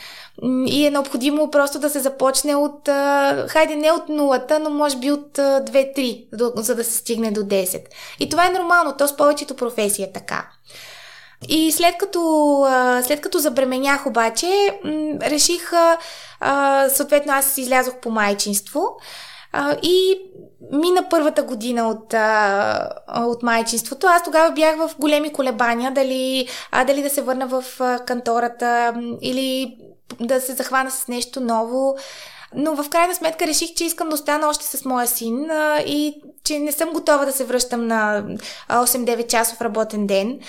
и 0.68 0.86
е 0.86 0.92
необходимо 0.92 1.52
просто 1.52 1.80
да 1.80 1.90
се 1.90 2.00
започне 2.00 2.56
от, 2.56 2.90
хайде 3.48 3.76
не 3.76 3.92
от 3.92 4.10
нулата, 4.10 4.60
но 4.60 4.70
може 4.70 4.98
би 4.98 5.12
от 5.12 5.40
а, 5.40 5.66
2-3, 5.66 6.28
до- 6.34 6.52
за 6.56 6.76
да 6.76 6.84
се 6.84 6.98
стигне 6.98 7.32
до 7.32 7.42
10. 7.42 7.82
И 8.20 8.30
това 8.30 8.46
е 8.46 8.50
нормално, 8.50 8.94
то 8.98 9.08
с 9.08 9.18
повечето 9.18 9.56
професии 9.56 10.04
е 10.04 10.12
така. 10.12 10.48
И 11.48 11.72
след 11.72 11.98
като, 11.98 12.66
след 13.04 13.22
като 13.22 13.40
забременях 13.40 14.08
обаче, 14.08 14.80
реших, 15.22 15.72
съответно 16.90 17.34
аз 17.34 17.58
излязох 17.58 17.96
по 17.96 18.12
майчинство 18.12 18.98
и 19.82 20.20
мина 20.72 21.06
първата 21.10 21.44
година 21.44 21.90
от, 21.90 22.14
от 23.16 23.44
майчинството. 23.44 24.08
Аз 24.08 24.24
тогава 24.24 24.52
бях 24.52 24.78
в 24.78 24.92
големи 25.00 25.34
колебания 25.34 25.92
дали, 25.92 26.48
а, 26.72 26.86
дали 26.86 27.02
да 27.02 27.10
се 27.10 27.22
върна 27.22 27.48
в 27.48 27.64
кантората 28.06 28.94
или 29.22 29.78
да 30.20 30.42
се 30.42 30.54
захвана 30.54 30.92
с 30.92 31.08
нещо 31.08 31.42
ново. 31.42 31.98
Но 32.56 32.76
в 32.76 32.90
крайна 32.90 33.16
сметка 33.16 33.48
реших, 33.48 33.74
че 33.74 33.86
искам 33.86 34.10
да 34.10 34.16
остана 34.16 34.48
още 34.48 34.66
с 34.66 34.86
моя 34.86 35.08
син 35.08 35.50
и 35.86 36.22
че 36.44 36.60
не 36.60 36.72
съм 36.72 36.90
готова 36.90 37.26
да 37.26 37.32
се 37.32 37.46
връщам 37.46 37.88
на 37.88 38.24
а, 38.68 38.86
8-9 38.86 39.28
часов 39.28 39.62
работен 39.62 40.08
ден. 40.08 40.40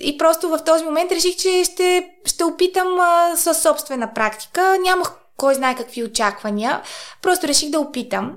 И 0.00 0.18
просто 0.18 0.48
в 0.48 0.58
този 0.64 0.84
момент 0.84 1.12
реших, 1.12 1.36
че 1.36 1.64
ще, 1.64 2.10
ще 2.24 2.44
опитам 2.44 2.98
със 3.36 3.62
собствена 3.62 4.14
практика. 4.14 4.78
Нямах 4.82 5.12
кой 5.36 5.54
знае 5.54 5.74
какви 5.74 6.04
очаквания. 6.04 6.82
Просто 7.22 7.48
реших 7.48 7.70
да 7.70 7.80
опитам. 7.80 8.32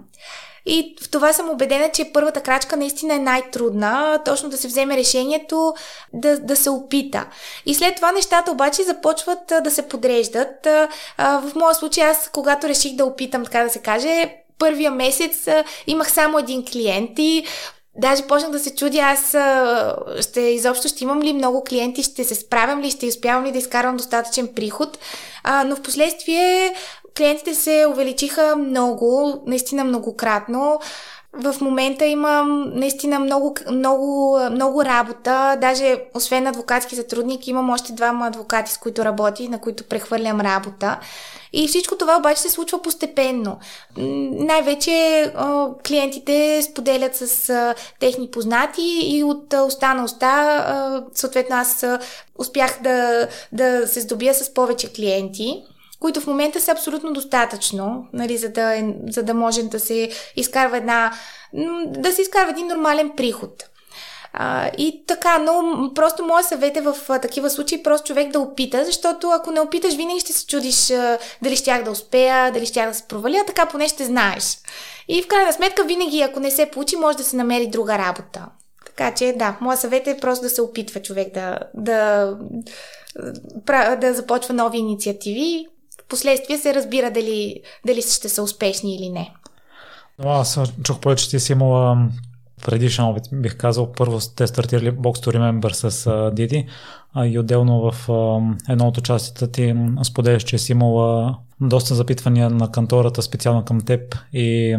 И 0.69 0.95
в 1.01 1.09
това 1.09 1.33
съм 1.33 1.49
убедена, 1.49 1.89
че 1.93 2.11
първата 2.13 2.41
крачка 2.41 2.77
наистина 2.77 3.13
е 3.13 3.19
най-трудна, 3.19 4.19
точно 4.25 4.49
да 4.49 4.57
се 4.57 4.67
вземе 4.67 4.97
решението 4.97 5.73
да, 6.13 6.39
да 6.39 6.55
се 6.55 6.69
опита. 6.69 7.25
И 7.65 7.75
след 7.75 7.95
това 7.95 8.11
нещата 8.11 8.51
обаче 8.51 8.83
започват 8.83 9.53
да 9.63 9.71
се 9.71 9.88
подреждат. 9.88 10.67
В 11.17 11.51
моя 11.55 11.75
случай 11.75 12.03
аз, 12.03 12.29
когато 12.33 12.67
реших 12.67 12.95
да 12.95 13.05
опитам, 13.05 13.43
така 13.43 13.63
да 13.63 13.69
се 13.69 13.79
каже, 13.79 14.35
първия 14.59 14.91
месец 14.91 15.47
имах 15.88 16.11
само 16.11 16.39
един 16.39 16.65
клиент 16.65 17.11
и 17.17 17.45
Даже 17.95 18.27
почнах 18.27 18.51
да 18.51 18.59
се 18.59 18.75
чудя, 18.75 18.99
аз 18.99 19.29
ще 20.21 20.41
изобщо 20.41 20.88
ще 20.88 21.03
имам 21.03 21.21
ли 21.21 21.33
много 21.33 21.63
клиенти, 21.63 22.03
ще 22.03 22.23
се 22.23 22.35
справям 22.35 22.81
ли, 22.81 22.91
ще 22.91 23.07
успявам 23.07 23.45
ли 23.45 23.51
да 23.51 23.57
изкарвам 23.57 23.97
достатъчен 23.97 24.49
приход. 24.55 24.99
А, 25.43 25.63
но 25.63 25.75
в 25.75 25.81
последствие 25.81 26.73
клиентите 27.18 27.56
се 27.56 27.86
увеличиха 27.89 28.56
много, 28.56 29.42
наистина 29.46 29.84
многократно. 29.84 30.80
В 31.34 31.56
момента 31.62 32.06
имам 32.06 32.72
наистина 32.75 33.20
много, 33.20 33.56
много, 33.72 34.39
много 34.51 34.86
работа. 34.86 35.58
Даже 35.62 36.04
освен 36.13 36.48
адвокатски 36.48 36.96
сътрудник, 36.96 37.48
имам 37.48 37.70
още 37.70 37.94
двама 37.94 38.28
адвокати, 38.28 38.72
с 38.72 38.78
които 38.78 39.06
работи, 39.06 39.48
на 39.48 39.62
които 39.62 39.84
прехвърлям 39.84 40.42
работа. 40.42 41.00
И 41.54 41.68
всичко 41.68 41.98
това 41.98 42.18
обаче 42.18 42.42
се 42.42 42.50
случва 42.50 42.82
постепенно. 42.82 43.58
Най-вече 44.32 45.34
клиентите 45.88 46.62
споделят 46.62 47.16
с 47.16 47.75
техни 48.00 48.32
познати 48.32 49.00
и 49.04 49.24
от 49.24 49.54
уста 49.68 49.94
на 49.94 50.04
уста, 50.04 51.04
съответно 51.13 51.56
аз 51.56 51.86
успях 52.38 52.80
да, 52.84 53.28
да 53.51 53.88
се 53.88 54.01
здобия 54.01 54.34
с 54.34 54.54
повече 54.54 54.94
клиенти 54.94 55.63
които 56.00 56.22
в 56.22 56.27
момента 56.27 56.62
са 56.62 56.72
абсолютно 56.72 57.13
достатъчно, 57.13 58.08
нали, 58.13 58.38
за, 58.38 58.50
да, 58.50 58.75
е- 58.75 58.94
за 59.10 59.24
да 59.24 59.34
може 59.34 59.63
да 59.63 59.79
се 59.79 60.12
изкарва 60.36 60.77
една, 60.77 61.13
да 61.86 62.12
се 62.12 62.22
изкарва 62.22 62.51
един 62.51 62.68
нормален 62.68 63.12
приход. 63.18 63.70
А, 64.34 64.72
и 64.77 65.03
така, 65.08 65.38
но 65.38 65.63
просто 65.94 66.25
моят 66.25 66.46
съвет 66.46 66.77
е 66.77 66.82
в 66.82 66.96
а, 67.10 67.20
такива 67.20 67.50
случаи 67.50 67.84
просто 67.84 68.08
човек 68.08 68.32
да 68.32 68.39
опита, 68.39 68.86
защото 68.86 69.29
ако 69.29 69.51
не 69.51 69.60
опиташ, 69.60 69.96
винаги 69.96 70.20
ще 70.20 70.34
се 70.34 70.46
чудиш 70.46 70.91
а, 70.91 71.18
дали 71.41 71.56
щях 71.56 71.84
да 71.84 71.91
успея, 71.91 72.51
дали 72.51 72.65
щях 72.65 72.89
да 72.89 72.94
се 72.94 73.08
проваля, 73.08 73.44
така 73.48 73.65
поне 73.65 73.88
ще 73.88 74.06
знаеш. 74.06 74.58
И 75.08 75.24
в 75.24 75.27
крайна 75.27 75.53
сметка, 75.53 75.84
винаги, 75.84 76.22
ако 76.22 76.39
не 76.39 76.51
се 76.51 76.65
получи, 76.65 76.96
може 76.96 77.18
да 77.18 77.24
се 77.24 77.36
намери 77.36 77.68
друга 77.68 77.98
работа. 77.98 78.46
Така 78.86 79.13
че, 79.15 79.34
да, 79.38 79.58
моят 79.62 79.79
съвет 79.79 80.08
е 80.08 80.18
просто 80.18 80.44
да 80.44 80.50
се 80.50 80.62
опитва 80.62 81.01
човек 81.01 81.34
да, 81.34 81.60
да, 81.74 82.34
да 84.01 84.13
започва 84.13 84.53
нови 84.53 84.77
инициативи. 84.77 85.68
Впоследствие 86.10 86.58
се 86.58 86.74
разбира 86.74 87.12
дали, 87.12 87.62
дали 87.86 88.01
ще 88.01 88.30
са 88.30 88.44
успешни 88.44 88.96
или 88.96 89.10
не. 89.10 89.34
Но 90.20 90.30
аз 90.30 90.60
чух 90.84 91.00
повече, 91.00 91.24
че 91.24 91.30
ти 91.30 91.39
си 91.39 91.51
имала 91.51 92.10
предишен 92.66 93.06
опит, 93.06 93.24
бих 93.34 93.58
казал. 93.58 93.92
Първо 93.92 94.20
те 94.36 94.48
стартирали 94.48 94.92
Box 94.92 95.25
to 95.25 95.38
Remember 95.38 95.72
с 95.72 96.32
Диди 96.36 96.68
и 97.25 97.39
отделно 97.39 97.92
в 97.92 98.10
едно 98.70 98.88
от 98.88 98.98
участията 98.98 99.51
ти 99.51 99.75
споделяш, 100.04 100.44
че 100.44 100.58
си 100.58 100.72
имала 100.72 101.38
доста 101.62 101.96
запитвания 101.96 102.50
на 102.50 102.72
кантората 102.72 103.22
специално 103.22 103.66
към 103.66 103.82
теб 103.82 104.16
и 104.34 104.78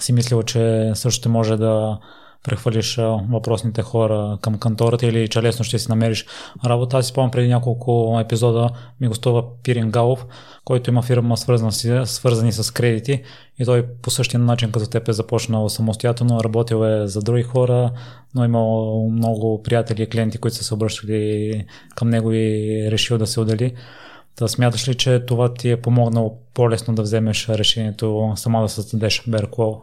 си 0.00 0.12
мислила, 0.12 0.42
че 0.42 0.92
също 0.94 1.28
може 1.28 1.56
да 1.56 1.98
прехвалиш 2.46 2.96
въпросните 3.30 3.82
хора 3.82 4.38
към 4.42 4.58
кантората 4.58 5.06
или 5.06 5.28
че 5.28 5.42
лесно 5.42 5.64
ще 5.64 5.78
си 5.78 5.88
намериш 5.88 6.26
работа. 6.66 6.96
Аз 6.96 7.06
си 7.06 7.10
спомням 7.10 7.30
преди 7.30 7.48
няколко 7.48 8.18
епизода 8.20 8.68
ми 9.00 9.08
гостува 9.08 9.44
Пирин 9.62 9.90
Галов, 9.90 10.26
който 10.64 10.90
има 10.90 11.02
фирма 11.02 11.36
свързана, 11.36 12.06
свързани 12.06 12.52
с 12.52 12.74
кредити 12.74 13.22
и 13.58 13.64
той 13.64 13.86
по 14.02 14.10
същия 14.10 14.40
начин 14.40 14.72
като 14.72 14.86
теб 14.86 15.08
е 15.08 15.12
започнал 15.12 15.68
самостоятелно, 15.68 16.44
работил 16.44 16.84
е 16.84 17.06
за 17.06 17.22
други 17.22 17.42
хора, 17.42 17.90
но 18.34 18.42
е 18.42 18.46
имал 18.46 19.08
много 19.10 19.62
приятели 19.62 20.02
и 20.02 20.08
клиенти, 20.08 20.38
които 20.38 20.56
са 20.56 20.64
се 20.64 20.74
обръщали 20.74 21.64
към 21.94 22.10
него 22.10 22.32
и 22.32 22.88
решил 22.90 23.18
да 23.18 23.26
се 23.26 23.40
отдели. 23.40 23.74
Да 24.38 24.48
смяташ 24.48 24.88
ли, 24.88 24.94
че 24.94 25.20
това 25.26 25.54
ти 25.54 25.70
е 25.70 25.80
помогнало 25.80 26.38
по-лесно 26.54 26.94
да 26.94 27.02
вземеш 27.02 27.48
решението 27.48 28.32
сама 28.36 28.62
да 28.62 28.68
създадеш 28.68 29.22
Берклоу? 29.28 29.76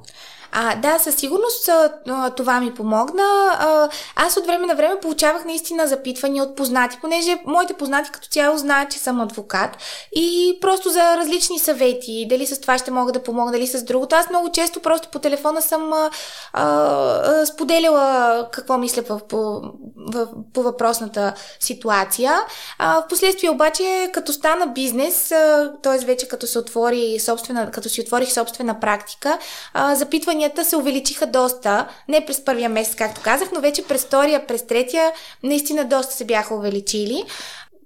А, 0.56 0.76
да, 0.76 1.00
със 1.00 1.16
сигурност 1.16 1.70
а, 1.70 2.30
това 2.30 2.60
ми 2.60 2.74
помогна. 2.74 3.24
А, 3.60 3.90
аз 4.16 4.38
от 4.38 4.46
време 4.46 4.68
на 4.68 4.76
време 4.76 5.00
получавах 5.00 5.46
наистина 5.46 5.88
запитвания 5.88 6.44
от 6.44 6.56
познати, 6.56 6.98
понеже 7.02 7.38
моите 7.46 7.74
познати 7.74 8.10
като 8.14 8.28
цяло 8.28 8.58
знаят, 8.58 8.92
че 8.92 9.00
съм 9.00 9.22
адвокат 9.22 9.78
и 10.16 10.58
просто 10.62 10.90
за 10.90 11.18
различни 11.18 11.60
съвети, 11.60 12.26
дали 12.30 12.46
с 12.46 12.62
това 12.62 12.78
ще 12.78 12.92
мога 12.92 13.12
да 13.12 13.24
помогна, 13.24 13.52
дали 13.52 13.68
с 13.68 13.84
другото. 13.84 14.16
Аз 14.16 14.30
много 14.30 14.52
често 14.52 14.80
просто 14.80 15.08
по 15.10 15.20
телефона 15.20 15.62
съм 15.62 15.94
а, 15.94 16.10
а, 16.54 17.46
споделяла 17.46 18.48
какво 18.52 18.78
мисля 18.78 19.02
по, 19.02 19.20
по, 19.20 19.62
по, 20.54 20.62
въпросната 20.64 21.34
ситуация. 21.60 22.40
А, 22.78 23.02
впоследствие 23.02 23.50
обаче, 23.50 24.10
като 24.14 24.34
стана 24.34 24.68
бизнес, 24.68 25.30
т.е. 25.84 26.06
вече 26.06 26.28
като 26.28 26.48
се 26.48 26.60
отвори 26.60 27.20
собствена, 27.20 27.72
като 27.72 27.90
си 27.90 28.02
отворих 28.02 28.32
собствена 28.32 28.80
практика, 28.80 29.38
а, 29.74 29.96
запитвания 29.96 30.43
записванията 30.44 30.66
се 30.66 30.76
увеличиха 30.76 31.26
доста. 31.26 31.88
Не 32.08 32.26
през 32.26 32.46
първия 32.46 32.70
месец, 32.70 32.96
както 32.96 33.22
казах, 33.22 33.50
но 33.54 33.62
вече 33.62 33.88
през 33.88 34.06
втория, 34.06 34.48
през 34.48 34.68
третия 34.68 35.12
наистина 35.44 35.86
доста 35.86 36.14
се 36.14 36.26
бяха 36.26 36.56
увеличили 36.56 37.24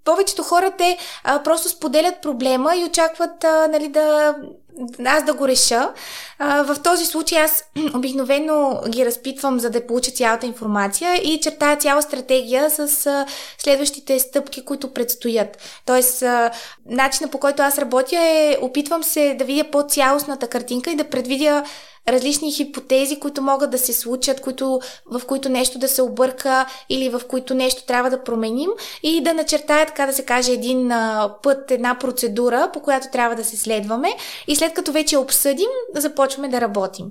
повечето 0.04 0.44
хора 0.44 0.72
те 0.78 0.98
а, 1.24 1.44
просто 1.44 1.70
споделят 1.70 2.22
проблема 2.22 2.76
и 2.76 2.86
очакват 2.86 3.44
а, 3.44 3.68
нали, 3.68 3.88
да 3.88 4.36
аз 5.05 5.24
да 5.24 5.34
го 5.34 5.48
реша. 5.48 5.89
А, 6.39 6.63
в 6.63 6.79
този 6.84 7.05
случай 7.05 7.41
аз 7.41 7.63
обикновено 7.96 8.81
ги 8.89 9.05
разпитвам, 9.05 9.60
за 9.60 9.69
да 9.69 9.88
получа 9.88 10.12
цялата 10.12 10.46
информация 10.46 11.15
и 11.15 11.39
чертая 11.39 11.77
цяла 11.77 12.01
стратегия 12.01 12.69
с 12.69 13.05
а, 13.05 13.25
следващите 13.57 14.19
стъпки, 14.19 14.65
които 14.65 14.93
предстоят. 14.93 15.57
Тоест, 15.86 16.22
а, 16.22 16.51
начинът 16.86 17.31
по 17.31 17.39
който 17.39 17.62
аз 17.62 17.77
работя 17.77 18.17
е, 18.19 18.57
опитвам 18.62 19.03
се 19.03 19.36
да 19.39 19.46
видя 19.46 19.72
по-цялостната 19.72 20.48
картинка 20.48 20.91
и 20.91 20.96
да 20.96 21.10
предвидя 21.10 21.63
различни 22.10 22.51
хипотези, 22.51 23.19
които 23.19 23.41
могат 23.41 23.72
да 23.72 23.77
се 23.77 23.93
случат, 23.93 24.41
които, 24.41 24.79
в 25.05 25.22
които 25.27 25.50
нещо 25.50 25.79
да 25.79 25.88
се 25.88 26.01
обърка 26.01 26.65
или 26.89 27.10
в 27.10 27.22
които 27.27 27.53
нещо 27.53 27.86
трябва 27.86 28.10
да 28.10 28.24
променим 28.24 28.69
и 29.03 29.22
да 29.22 29.34
начертая, 29.34 29.86
така 29.86 30.05
да 30.05 30.13
се 30.13 30.25
каже, 30.25 30.51
един 30.51 30.91
а, 30.91 31.34
път, 31.43 31.72
една 31.72 32.00
процедура, 32.00 32.69
по 32.74 32.79
която 32.79 33.07
трябва 33.12 33.36
да 33.36 33.43
се 33.43 33.57
следваме 33.57 34.10
и 34.48 34.55
след 34.55 34.66
като 34.74 34.91
вече 34.91 35.17
обсъдим, 35.17 35.67
започваме 35.95 36.47
да 36.47 36.62
работим. 36.62 37.05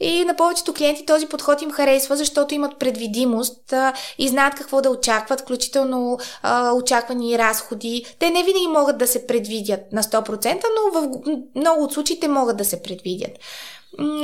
И 0.00 0.24
на 0.24 0.36
повечето 0.36 0.74
клиенти 0.74 1.06
този 1.06 1.26
подход 1.26 1.62
им 1.62 1.70
харесва, 1.70 2.16
защото 2.16 2.54
имат 2.54 2.78
предвидимост 2.78 3.72
а, 3.72 3.92
и 4.18 4.28
знаят 4.28 4.54
какво 4.54 4.80
да 4.80 4.90
очакват, 4.90 5.40
включително 5.40 6.18
а, 6.42 6.72
очаквани 6.72 7.38
разходи. 7.38 8.04
Те 8.18 8.30
не 8.30 8.44
винаги 8.44 8.66
могат 8.66 8.98
да 8.98 9.06
се 9.06 9.26
предвидят 9.26 9.80
на 9.92 10.02
100%, 10.02 10.62
но 10.76 11.00
в 11.00 11.20
много 11.54 11.84
от 11.84 11.92
случаите 11.92 12.28
могат 12.28 12.56
да 12.56 12.64
се 12.64 12.82
предвидят. 12.82 13.32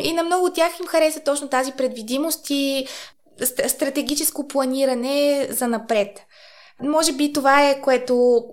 И 0.03 0.13
на 0.13 0.23
много 0.23 0.47
от 0.47 0.55
тях 0.55 0.81
им 0.81 0.87
хареса 0.87 1.21
точно 1.21 1.49
тази 1.49 1.73
предвидимост 1.73 2.51
и 2.51 2.87
стратегическо 3.67 4.49
планиране 4.49 5.49
за 5.51 5.69
напред. 5.69 6.21
Може 6.83 7.13
би 7.13 7.33
това 7.33 7.69
е 7.69 7.81
което, 7.81 8.45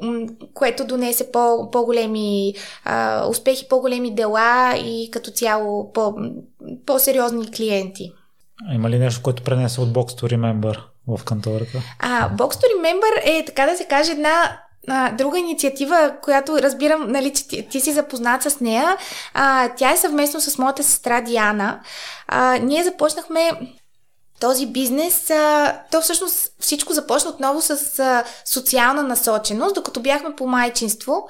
което 0.53 0.85
донесе 0.85 1.31
по, 1.31 1.71
по-големи 1.71 2.53
а, 2.85 3.27
успехи, 3.27 3.67
по-големи 3.69 4.15
дела 4.15 4.73
и 4.77 5.09
като 5.11 5.31
цяло 5.31 5.93
по, 5.93 6.15
по-сериозни 6.85 7.51
клиенти. 7.51 8.11
Има 8.73 8.89
ли 8.89 8.99
нещо, 8.99 9.21
което 9.23 9.43
пренесе 9.43 9.81
от 9.81 9.89
Box 9.89 10.21
to 10.21 10.35
Remember 10.35 10.79
в 11.07 11.23
кантората? 11.23 11.81
А, 11.99 12.29
Box 12.29 12.53
to 12.53 12.63
Remember 12.63 13.21
е, 13.23 13.45
така 13.45 13.65
да 13.65 13.77
се 13.77 13.85
каже, 13.85 14.11
една 14.11 14.59
а, 14.87 15.11
друга 15.11 15.39
инициатива, 15.39 16.15
която 16.21 16.61
разбирам, 16.61 17.11
нали, 17.11 17.33
че 17.33 17.47
ти, 17.47 17.67
ти 17.69 17.81
си 17.81 17.91
запознат 17.91 18.43
с 18.43 18.59
нея, 18.59 18.97
а, 19.33 19.69
тя 19.69 19.91
е 19.91 19.97
съвместно 19.97 20.41
с 20.41 20.57
моята 20.57 20.83
сестра 20.83 21.21
Диана. 21.21 21.79
А, 22.27 22.57
ние 22.57 22.83
започнахме 22.83 23.51
този 24.39 24.65
бизнес, 24.65 25.29
а, 25.29 25.75
то 25.91 26.01
всъщност 26.01 26.51
всичко 26.59 26.93
започна 26.93 27.29
отново 27.29 27.61
с 27.61 27.99
а, 27.99 28.23
социална 28.45 29.03
насоченост, 29.03 29.75
докато 29.75 29.99
бяхме 29.99 30.35
по 30.35 30.47
майчинство. 30.47 31.29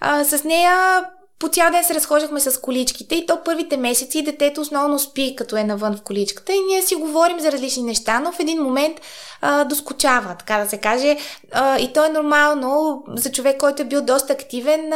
А, 0.00 0.24
с 0.24 0.44
нея 0.44 1.04
по 1.38 1.48
цял 1.48 1.70
ден 1.70 1.84
се 1.84 1.94
разхождахме 1.94 2.40
с 2.40 2.60
количките 2.60 3.14
и 3.14 3.26
то 3.26 3.44
първите 3.44 3.76
месеци 3.76 4.22
детето 4.22 4.60
основно 4.60 4.98
спи, 4.98 5.34
като 5.36 5.56
е 5.56 5.64
навън 5.64 5.96
в 5.96 6.02
количката 6.02 6.52
и 6.52 6.60
ние 6.60 6.82
си 6.82 6.94
говорим 6.94 7.40
за 7.40 7.52
различни 7.52 7.82
неща, 7.82 8.20
но 8.20 8.32
в 8.32 8.40
един 8.40 8.62
момент 8.62 9.00
а, 9.40 9.64
доскочава, 9.64 10.34
така 10.38 10.58
да 10.58 10.70
се 10.70 10.78
каже. 10.78 11.16
А, 11.52 11.78
и 11.78 11.92
то 11.92 12.04
е 12.04 12.08
нормално 12.08 13.02
за 13.08 13.32
човек, 13.32 13.60
който 13.60 13.82
е 13.82 13.84
бил 13.84 14.02
доста 14.02 14.32
активен. 14.32 14.92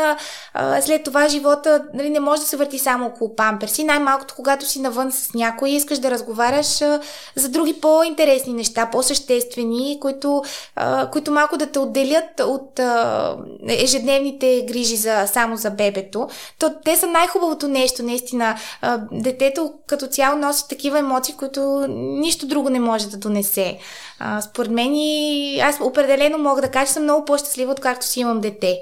А, 0.55 0.83
след 0.83 1.05
това 1.05 1.29
живота 1.29 1.85
нали, 1.95 2.11
не 2.11 2.21
може 2.21 2.41
да 2.41 2.49
се 2.49 2.57
върти 2.57 2.79
само 2.79 3.07
около 3.07 3.37
памперси. 3.37 3.85
Най-малкото, 3.85 4.35
когато 4.35 4.67
си 4.67 4.81
навън 4.81 5.13
с 5.13 5.35
някой, 5.35 5.71
искаш 5.71 5.99
да 5.99 6.11
разговаряш 6.11 6.83
а, 6.83 7.01
за 7.35 7.49
други 7.49 7.81
по-интересни 7.81 8.53
неща, 8.53 8.89
по-съществени, 8.93 9.99
които, 10.01 10.43
а, 10.77 11.11
които 11.11 11.33
малко 11.33 11.57
да 11.57 11.67
те 11.67 11.79
отделят 11.79 12.41
от 12.41 12.79
а, 12.79 13.37
ежедневните 13.69 14.65
грижи 14.69 14.97
за, 14.97 15.27
само 15.27 15.57
за 15.57 15.71
бебето. 15.71 16.29
То, 16.59 16.75
те 16.85 16.97
са 16.97 17.07
най-хубавото 17.07 17.69
нещо, 17.69 18.03
наистина. 18.03 18.57
А, 18.81 19.01
детето 19.13 19.73
като 19.87 20.07
цяло 20.07 20.39
носи 20.39 20.69
такива 20.69 20.99
емоции, 20.99 21.35
които 21.35 21.87
нищо 21.89 22.47
друго 22.47 22.71
не 22.71 22.81
може 22.81 23.09
да 23.09 23.17
донесе. 23.17 23.79
А, 24.19 24.41
според 24.41 24.71
мен 24.71 24.95
и 24.95 25.61
аз 25.61 25.81
определено 25.81 26.39
мога 26.39 26.63
да 26.63 26.71
кажа, 26.71 26.87
че 26.87 26.93
съм 26.93 27.03
много 27.03 27.25
по-щастлива, 27.25 27.73
откакто 27.73 28.07
си 28.07 28.21
имам 28.21 28.41
дете. 28.41 28.81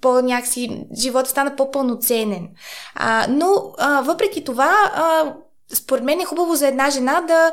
По 0.00 0.20
някакси 0.20 0.86
живота 0.98 1.30
стана 1.30 1.56
по-пълноценен. 1.56 2.48
А, 2.94 3.26
но 3.28 3.72
а, 3.78 4.00
въпреки 4.02 4.44
това, 4.44 4.74
а, 4.94 5.32
според 5.74 6.04
мен 6.04 6.20
е 6.20 6.24
хубаво 6.24 6.54
за 6.54 6.68
една 6.68 6.90
жена 6.90 7.20
да, 7.20 7.52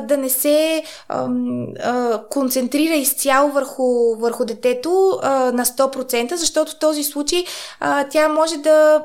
да 0.00 0.16
не 0.16 0.28
се 0.28 0.82
концентрира 2.30 2.94
изцяло 2.94 3.50
върху, 3.50 4.16
върху 4.18 4.44
детето 4.44 5.20
на 5.22 5.64
100%, 5.64 6.34
защото 6.34 6.72
в 6.72 6.78
този 6.78 7.04
случай 7.04 7.44
тя 8.10 8.28
може 8.28 8.56
да 8.56 9.04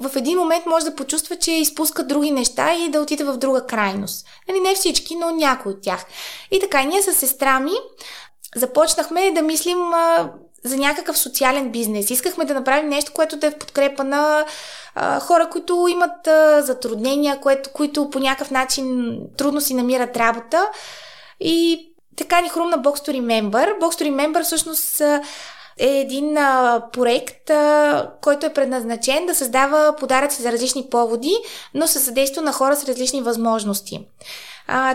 в 0.00 0.16
един 0.16 0.38
момент 0.38 0.66
може 0.66 0.84
да 0.84 0.94
почувства, 0.94 1.36
че 1.36 1.52
изпуска 1.52 2.02
други 2.02 2.30
неща 2.30 2.74
и 2.74 2.88
да 2.88 3.00
отиде 3.00 3.24
в 3.24 3.36
друга 3.36 3.66
крайност. 3.66 4.26
Нали, 4.48 4.60
не 4.60 4.74
всички, 4.74 5.16
но 5.16 5.30
някои 5.30 5.72
от 5.72 5.82
тях. 5.82 6.04
И 6.50 6.60
така, 6.60 6.82
ние 6.82 7.02
с 7.02 7.14
сестра 7.14 7.60
ми 7.60 7.72
започнахме 8.56 9.30
да 9.30 9.42
мислим 9.42 9.94
а, 9.94 10.30
за 10.64 10.76
някакъв 10.76 11.18
социален 11.18 11.70
бизнес. 11.70 12.10
Искахме 12.10 12.44
да 12.44 12.54
направим 12.54 12.88
нещо, 12.88 13.12
което 13.14 13.36
да 13.36 13.46
е 13.46 13.50
в 13.50 13.58
подкрепа 13.58 14.04
на 14.04 14.44
а, 14.94 15.20
хора, 15.20 15.48
които 15.50 15.86
имат 15.90 16.26
а, 16.26 16.62
затруднения, 16.62 17.40
което, 17.40 17.70
които 17.70 18.10
по 18.10 18.18
някакъв 18.18 18.50
начин 18.50 19.16
трудно 19.36 19.60
си 19.60 19.74
намират 19.74 20.16
работа. 20.16 20.66
И 21.40 21.88
така 22.16 22.40
ни 22.40 22.48
хрумна 22.48 22.78
Box 22.78 23.08
to 23.08 23.20
Remember. 23.20 23.78
Box 23.78 24.02
to 24.02 24.10
Remember 24.10 24.42
всъщност 24.42 25.02
е 25.78 25.98
един 26.00 26.38
а, 26.38 26.82
проект, 26.92 27.50
а, 27.50 28.10
който 28.22 28.46
е 28.46 28.52
предназначен 28.52 29.26
да 29.26 29.34
създава 29.34 29.96
подаръци 29.98 30.42
за 30.42 30.52
различни 30.52 30.86
поводи, 30.90 31.36
но 31.74 31.86
със 31.86 32.04
съдейство 32.04 32.42
на 32.42 32.52
хора 32.52 32.76
с 32.76 32.88
различни 32.88 33.22
възможности. 33.22 34.06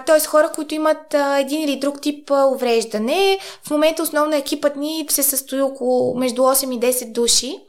т.е. 0.06 0.20
хора, 0.28 0.52
които 0.56 0.76
имат 0.76 1.14
а, 1.14 1.40
един 1.40 1.62
или 1.62 1.76
друг 1.76 2.02
тип 2.02 2.32
а, 2.32 2.46
увреждане. 2.46 3.40
В 3.64 3.70
момента 3.70 4.04
основно 4.04 4.36
екипът 4.36 4.76
ни 4.76 5.06
се 5.10 5.24
състои 5.24 5.62
около 5.62 6.16
между 6.16 6.42
8 6.42 6.76
и 6.76 6.80
10 6.80 7.12
души. 7.12 7.60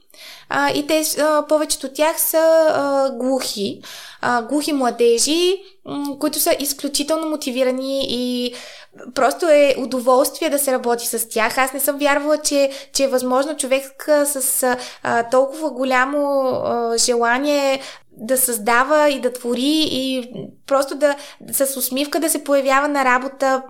А, 0.48 0.70
и 0.70 0.86
те, 0.86 1.02
а, 1.20 1.46
повечето 1.46 1.86
от 1.86 1.94
тях 1.94 2.20
са 2.20 2.66
а, 2.68 3.10
глухи, 3.10 3.80
а, 4.20 4.42
глухи 4.42 4.72
младежи, 4.72 5.62
м- 5.84 6.18
които 6.18 6.40
са 6.40 6.56
изключително 6.58 7.28
мотивирани 7.28 8.06
и 8.08 8.54
просто 9.14 9.48
е 9.48 9.74
удоволствие 9.78 10.50
да 10.50 10.58
се 10.58 10.72
работи 10.72 11.06
с 11.06 11.28
тях. 11.28 11.58
Аз 11.58 11.72
не 11.72 11.80
съм 11.80 11.98
вярвала, 11.98 12.38
че, 12.38 12.70
че 12.92 13.04
е 13.04 13.08
възможно 13.08 13.56
човек 13.56 14.08
с 14.24 14.76
а, 15.02 15.22
толкова 15.22 15.70
голямо 15.70 16.48
а, 16.48 16.98
желание 16.98 17.80
да 18.16 18.38
създава 18.38 19.10
и 19.10 19.20
да 19.20 19.32
твори 19.32 19.86
и 19.90 20.32
просто 20.72 20.94
да 20.94 21.16
с 21.52 21.76
усмивка 21.76 22.20
да 22.20 22.30
се 22.30 22.44
появява 22.44 22.88
на 22.88 23.04
работа. 23.04 23.62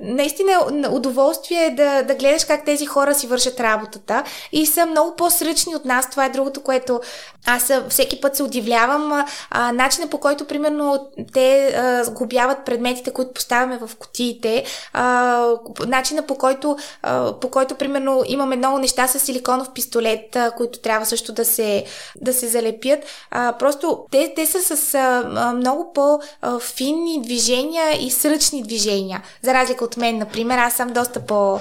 Наистина 0.00 0.52
удоволствие 0.90 1.64
е 1.64 1.70
да, 1.70 2.02
да 2.02 2.14
гледаш 2.14 2.44
как 2.44 2.64
тези 2.64 2.86
хора 2.86 3.14
си 3.14 3.26
вършат 3.26 3.60
работата 3.60 4.24
и 4.52 4.66
са 4.66 4.86
много 4.86 5.16
по-сръчни 5.16 5.76
от 5.76 5.84
нас. 5.84 6.10
Това 6.10 6.24
е 6.24 6.30
другото, 6.30 6.62
което 6.62 7.00
аз 7.46 7.72
всеки 7.88 8.20
път 8.20 8.36
се 8.36 8.42
удивлявам. 8.42 9.24
А, 9.50 9.72
начина 9.72 10.06
по 10.06 10.18
който, 10.18 10.44
примерно, 10.44 11.08
те 11.32 11.74
а, 11.76 12.04
сгубяват 12.04 12.64
предметите, 12.64 13.12
които 13.12 13.32
поставяме 13.32 13.78
в 13.78 13.90
котиите. 13.98 14.64
А, 14.92 15.46
начина 15.86 16.22
по 16.22 16.34
който, 16.34 16.76
а, 17.02 17.40
по 17.40 17.50
който, 17.50 17.74
примерно, 17.74 18.22
имаме 18.26 18.56
много 18.56 18.78
неща 18.78 19.06
с 19.06 19.18
силиконов 19.18 19.72
пистолет, 19.72 20.36
а, 20.36 20.50
които 20.50 20.78
трябва 20.78 21.06
също 21.06 21.32
да 21.32 21.44
се, 21.44 21.84
да 22.20 22.32
се 22.32 22.48
залепят. 22.48 22.98
А, 23.30 23.52
просто 23.52 24.06
те, 24.10 24.32
те 24.36 24.46
са 24.46 24.76
с 24.76 24.94
а, 24.94 25.52
много 25.52 25.92
по-финни 26.40 27.22
движения 27.22 28.06
и 28.06 28.10
сръчни 28.10 28.62
движения. 28.62 29.22
За 29.42 29.54
разлика 29.54 29.84
от 29.84 29.96
мен, 29.96 30.18
например, 30.18 30.58
аз 30.58 30.76
съм 30.76 30.88
доста 30.88 31.26
по 31.26 31.60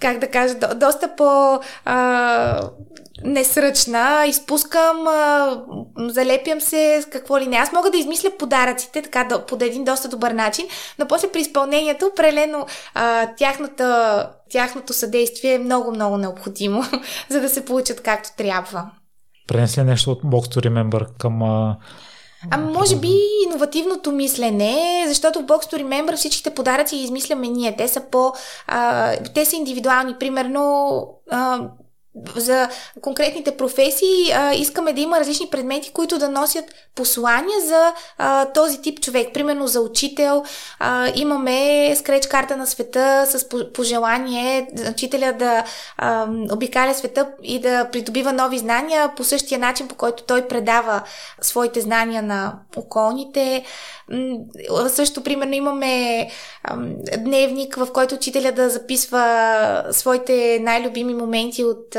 как 0.00 0.18
да 0.18 0.30
кажа, 0.30 0.54
до, 0.54 0.66
доста 0.74 1.16
по 1.16 1.60
а, 1.84 2.70
несръчна, 3.24 4.24
изпускам, 4.28 5.08
а, 5.08 5.56
залепям 5.98 6.60
се 6.60 7.02
с 7.02 7.06
какво 7.10 7.38
ли 7.38 7.46
не. 7.46 7.56
Аз 7.56 7.72
мога 7.72 7.90
да 7.90 7.98
измисля 7.98 8.30
подаръците 8.38 9.02
така 9.02 9.24
да, 9.24 9.46
по 9.46 9.56
един 9.60 9.84
доста 9.84 10.08
добър 10.08 10.30
начин, 10.30 10.66
но 10.98 11.06
после 11.06 11.28
при 11.32 11.40
изпълнението 11.40 12.06
определено 12.06 12.66
а, 12.94 13.26
тяхната, 13.36 14.30
тяхното 14.50 14.92
съдействие 14.92 15.54
е 15.54 15.58
много-много 15.58 16.16
необходимо, 16.16 16.84
за 17.28 17.40
да 17.40 17.48
се 17.48 17.64
получат 17.64 18.02
както 18.02 18.28
трябва. 18.36 18.90
Пренесли 19.48 19.82
нещо 19.82 20.10
от 20.10 20.22
Box 20.22 20.54
to 20.54 20.68
Remember 20.68 21.06
към 21.18 21.42
а... 21.42 21.76
А 22.50 22.56
може 22.56 22.96
би 22.96 23.08
иновативното 23.46 24.12
мислене, 24.12 25.04
защото 25.08 25.40
в 25.40 25.44
Box 25.44 25.72
to 25.72 25.82
Remember 25.82 26.16
всичките 26.16 26.50
подаръци 26.50 26.96
измисляме 26.96 27.48
ние. 27.48 27.76
Те 27.76 27.88
са 27.88 28.00
по... 28.00 28.32
А, 28.66 29.12
те 29.34 29.44
са 29.44 29.56
индивидуални. 29.56 30.14
Примерно 30.18 31.00
а, 31.30 31.60
за 32.36 32.68
конкретните 33.00 33.56
професии 33.56 34.32
а, 34.34 34.54
искаме 34.54 34.92
да 34.92 35.00
има 35.00 35.20
различни 35.20 35.50
предмети, 35.50 35.92
които 35.92 36.18
да 36.18 36.28
носят 36.28 36.64
послания 36.94 37.60
за 37.60 37.92
а, 38.18 38.44
този 38.52 38.82
тип 38.82 39.00
човек. 39.00 39.34
Примерно 39.34 39.66
за 39.66 39.80
учител 39.80 40.44
а, 40.78 41.12
имаме 41.14 41.92
скреч 41.96 42.26
карта 42.26 42.56
на 42.56 42.66
света 42.66 43.24
с 43.26 43.48
пожелание 43.74 44.68
учителя 44.90 45.32
да 45.32 45.64
а, 45.96 46.26
обикаля 46.52 46.94
света 46.94 47.28
и 47.42 47.60
да 47.60 47.88
придобива 47.92 48.32
нови 48.32 48.58
знания 48.58 49.12
по 49.16 49.24
същия 49.24 49.58
начин, 49.58 49.88
по 49.88 49.94
който 49.94 50.22
той 50.22 50.48
предава 50.48 51.02
своите 51.40 51.80
знания 51.80 52.22
на 52.22 52.54
околните. 52.76 53.64
Също, 54.88 55.22
примерно, 55.22 55.54
имаме 55.54 56.28
дневник, 57.18 57.76
в 57.76 57.88
който 57.92 58.14
учителя 58.14 58.52
да 58.52 58.70
записва 58.70 59.84
своите 59.90 60.58
най-любими 60.62 61.14
моменти 61.14 61.64
от, 61.64 61.96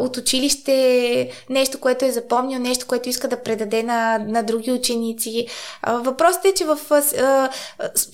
от 0.00 0.16
училище, 0.16 1.30
нещо, 1.50 1.80
което 1.80 2.04
е 2.04 2.10
запомнил, 2.10 2.58
нещо, 2.58 2.86
което 2.86 3.08
иска 3.08 3.28
да 3.28 3.42
предаде 3.42 3.82
на, 3.82 4.18
на 4.18 4.42
други 4.42 4.72
ученици. 4.72 5.46
Въпросът 5.88 6.44
е, 6.44 6.54
че 6.54 6.64
в 6.64 6.78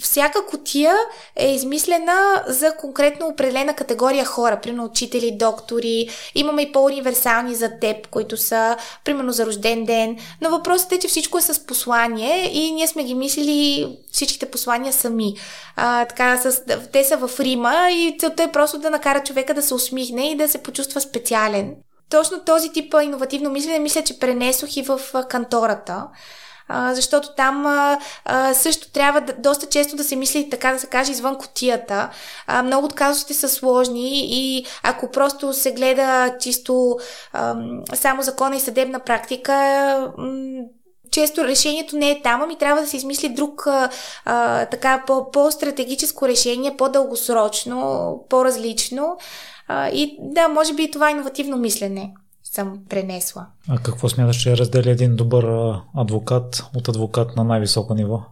всяка 0.03 0.47
котия 0.47 0.95
е 1.37 1.55
измислена 1.55 2.45
за 2.47 2.73
конкретно 2.73 3.27
определена 3.27 3.75
категория 3.75 4.25
хора, 4.25 4.61
примерно 4.63 4.85
учители, 4.85 5.37
доктори. 5.39 6.09
Имаме 6.35 6.63
и 6.63 6.73
по-универсални 6.73 7.55
за 7.55 7.71
теб, 7.81 8.09
които 8.09 8.37
са, 8.37 8.77
примерно, 9.05 9.33
за 9.33 9.47
рожден 9.47 9.85
ден. 9.85 10.17
Но 10.41 10.51
въпросът 10.51 10.93
е, 10.93 10.99
че 10.99 11.09
всичко 11.09 11.39
е 11.39 11.43
с 11.43 11.67
послание 11.67 12.51
и 12.53 12.71
ние 12.71 12.87
сме 12.87 13.05
ги 13.05 13.15
мислили 13.15 13.97
всичките 14.13 14.47
послания 14.47 14.93
сами. 14.93 15.35
А, 15.77 16.05
така, 16.05 16.39
с, 16.39 16.63
те 16.93 17.05
са 17.05 17.17
в 17.17 17.41
Рима 17.41 17.89
и 17.91 18.17
целта 18.21 18.43
е 18.43 18.53
просто 18.53 18.79
да 18.79 18.91
накара 18.91 19.23
човека 19.23 19.55
да 19.55 19.63
се 19.63 19.75
усмихне 19.75 20.31
и 20.31 20.37
да 20.37 20.49
се 20.49 20.59
почувства 20.59 21.01
специален. 21.01 21.46
Точно 22.11 22.45
този 22.45 22.73
тип 22.73 22.95
иновативно 23.03 23.51
мислене 23.51 23.79
мисля, 23.79 24.05
че 24.05 24.19
пренесох 24.19 24.77
и 24.77 24.83
в 24.83 25.01
кантората. 25.29 26.07
Защото 26.93 27.35
там 27.37 27.67
също 28.53 28.93
трябва 28.93 29.21
доста 29.39 29.67
често 29.67 29.97
да 29.97 30.05
се 30.05 30.17
мисли, 30.17 30.51
така 30.51 30.73
да 30.73 30.79
се 30.79 30.87
каже, 30.87 31.13
извън 31.13 31.39
котията. 31.39 32.11
Много 32.65 32.87
от 32.87 32.95
казусите 32.95 33.35
са 33.35 33.49
сложни 33.49 34.27
и 34.27 34.67
ако 34.83 35.11
просто 35.11 35.53
се 35.53 35.73
гледа 35.73 36.35
чисто 36.41 36.99
само 37.95 38.23
закона 38.23 38.57
и 38.57 38.61
съдебна 38.61 39.01
практика, 39.01 40.13
често 41.11 41.45
решението 41.45 41.97
не 41.97 42.11
е 42.11 42.23
там, 42.23 42.43
ами 42.43 42.59
трябва 42.59 42.83
да 42.83 42.89
се 42.89 42.97
измисли 42.97 43.29
друг 43.29 43.67
така 44.71 45.03
по, 45.07 45.31
по-стратегическо 45.31 46.29
решение, 46.29 46.77
по-дългосрочно, 46.77 48.15
по-различно. 48.29 49.17
А, 49.69 49.89
и 49.89 50.19
да, 50.21 50.49
може 50.49 50.75
би 50.75 50.91
това 50.91 51.11
иновативно 51.11 51.57
мислене 51.57 52.15
съм 52.43 52.79
пренесла. 52.89 53.47
А 53.69 53.79
какво 53.79 54.09
смяташ, 54.09 54.37
че 54.37 54.57
разделя 54.57 54.91
един 54.91 55.17
добър 55.17 55.75
адвокат 55.97 56.65
от 56.77 56.89
адвокат 56.89 57.37
на 57.37 57.45
най-високо 57.45 57.95
ниво? 57.95 58.23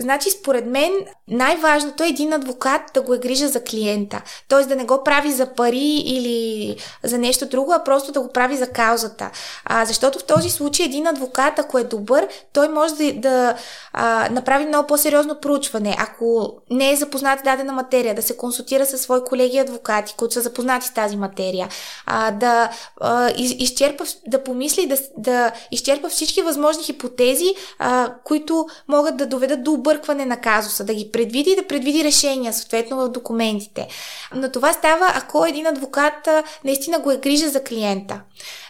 Значи, 0.00 0.30
според 0.30 0.66
мен, 0.66 0.92
най-важното 1.28 2.02
е 2.02 2.08
един 2.08 2.32
адвокат 2.32 2.82
да 2.94 3.02
го 3.02 3.14
е 3.14 3.18
грижа 3.18 3.48
за 3.48 3.64
клиента. 3.64 4.22
Т.е. 4.48 4.64
да 4.64 4.76
не 4.76 4.84
го 4.84 5.04
прави 5.04 5.32
за 5.32 5.54
пари 5.54 6.02
или 6.06 6.76
за 7.02 7.18
нещо 7.18 7.46
друго, 7.46 7.72
а 7.72 7.84
просто 7.84 8.12
да 8.12 8.20
го 8.20 8.28
прави 8.32 8.56
за 8.56 8.66
каузата. 8.66 9.30
А, 9.64 9.84
защото 9.84 10.18
в 10.18 10.24
този 10.24 10.50
случай 10.50 10.86
един 10.86 11.06
адвокат, 11.06 11.58
ако 11.58 11.78
е 11.78 11.84
добър, 11.84 12.28
той 12.52 12.68
може 12.68 12.94
да, 12.94 13.12
да 13.12 13.54
а, 13.92 14.28
направи 14.30 14.64
много 14.64 14.86
по-сериозно 14.86 15.40
проучване. 15.40 15.96
Ако 15.98 16.52
не 16.70 16.92
е 16.92 16.96
запознат 16.96 17.40
с 17.40 17.42
дадена 17.42 17.72
материя, 17.72 18.14
да 18.14 18.22
се 18.22 18.36
консултира 18.36 18.86
с 18.86 18.98
свои 18.98 19.20
колеги 19.24 19.58
адвокати, 19.58 20.14
които 20.16 20.34
са 20.34 20.40
запознати 20.40 20.86
с 20.86 20.94
тази 20.94 21.16
материя, 21.16 21.68
а, 22.06 22.30
да 22.30 22.70
а, 23.00 23.30
из, 23.30 23.54
изчерпа, 23.58 24.04
да 24.26 24.44
помисли, 24.44 24.86
да, 24.86 24.96
да 25.16 25.52
изчерпа 25.70 26.08
всички 26.08 26.42
възможни 26.42 26.84
хипотези, 26.84 27.54
а, 27.78 28.14
които 28.24 28.66
могат 28.88 29.16
да 29.16 29.26
доведат 29.26 29.62
до 29.62 29.72
объркване 29.88 30.26
на 30.26 30.40
казуса, 30.40 30.84
да 30.84 30.94
ги 30.94 31.10
предвиди 31.12 31.50
и 31.50 31.56
да 31.56 31.66
предвиди 31.66 32.04
решения, 32.04 32.52
съответно 32.52 32.96
в 32.96 33.08
документите. 33.08 33.88
Но 34.34 34.52
това 34.52 34.72
става, 34.72 35.12
ако 35.14 35.46
един 35.46 35.66
адвокат 35.66 36.28
наистина 36.64 36.98
го 36.98 37.10
е 37.10 37.16
грижа 37.16 37.48
за 37.48 37.64
клиента. 37.64 38.20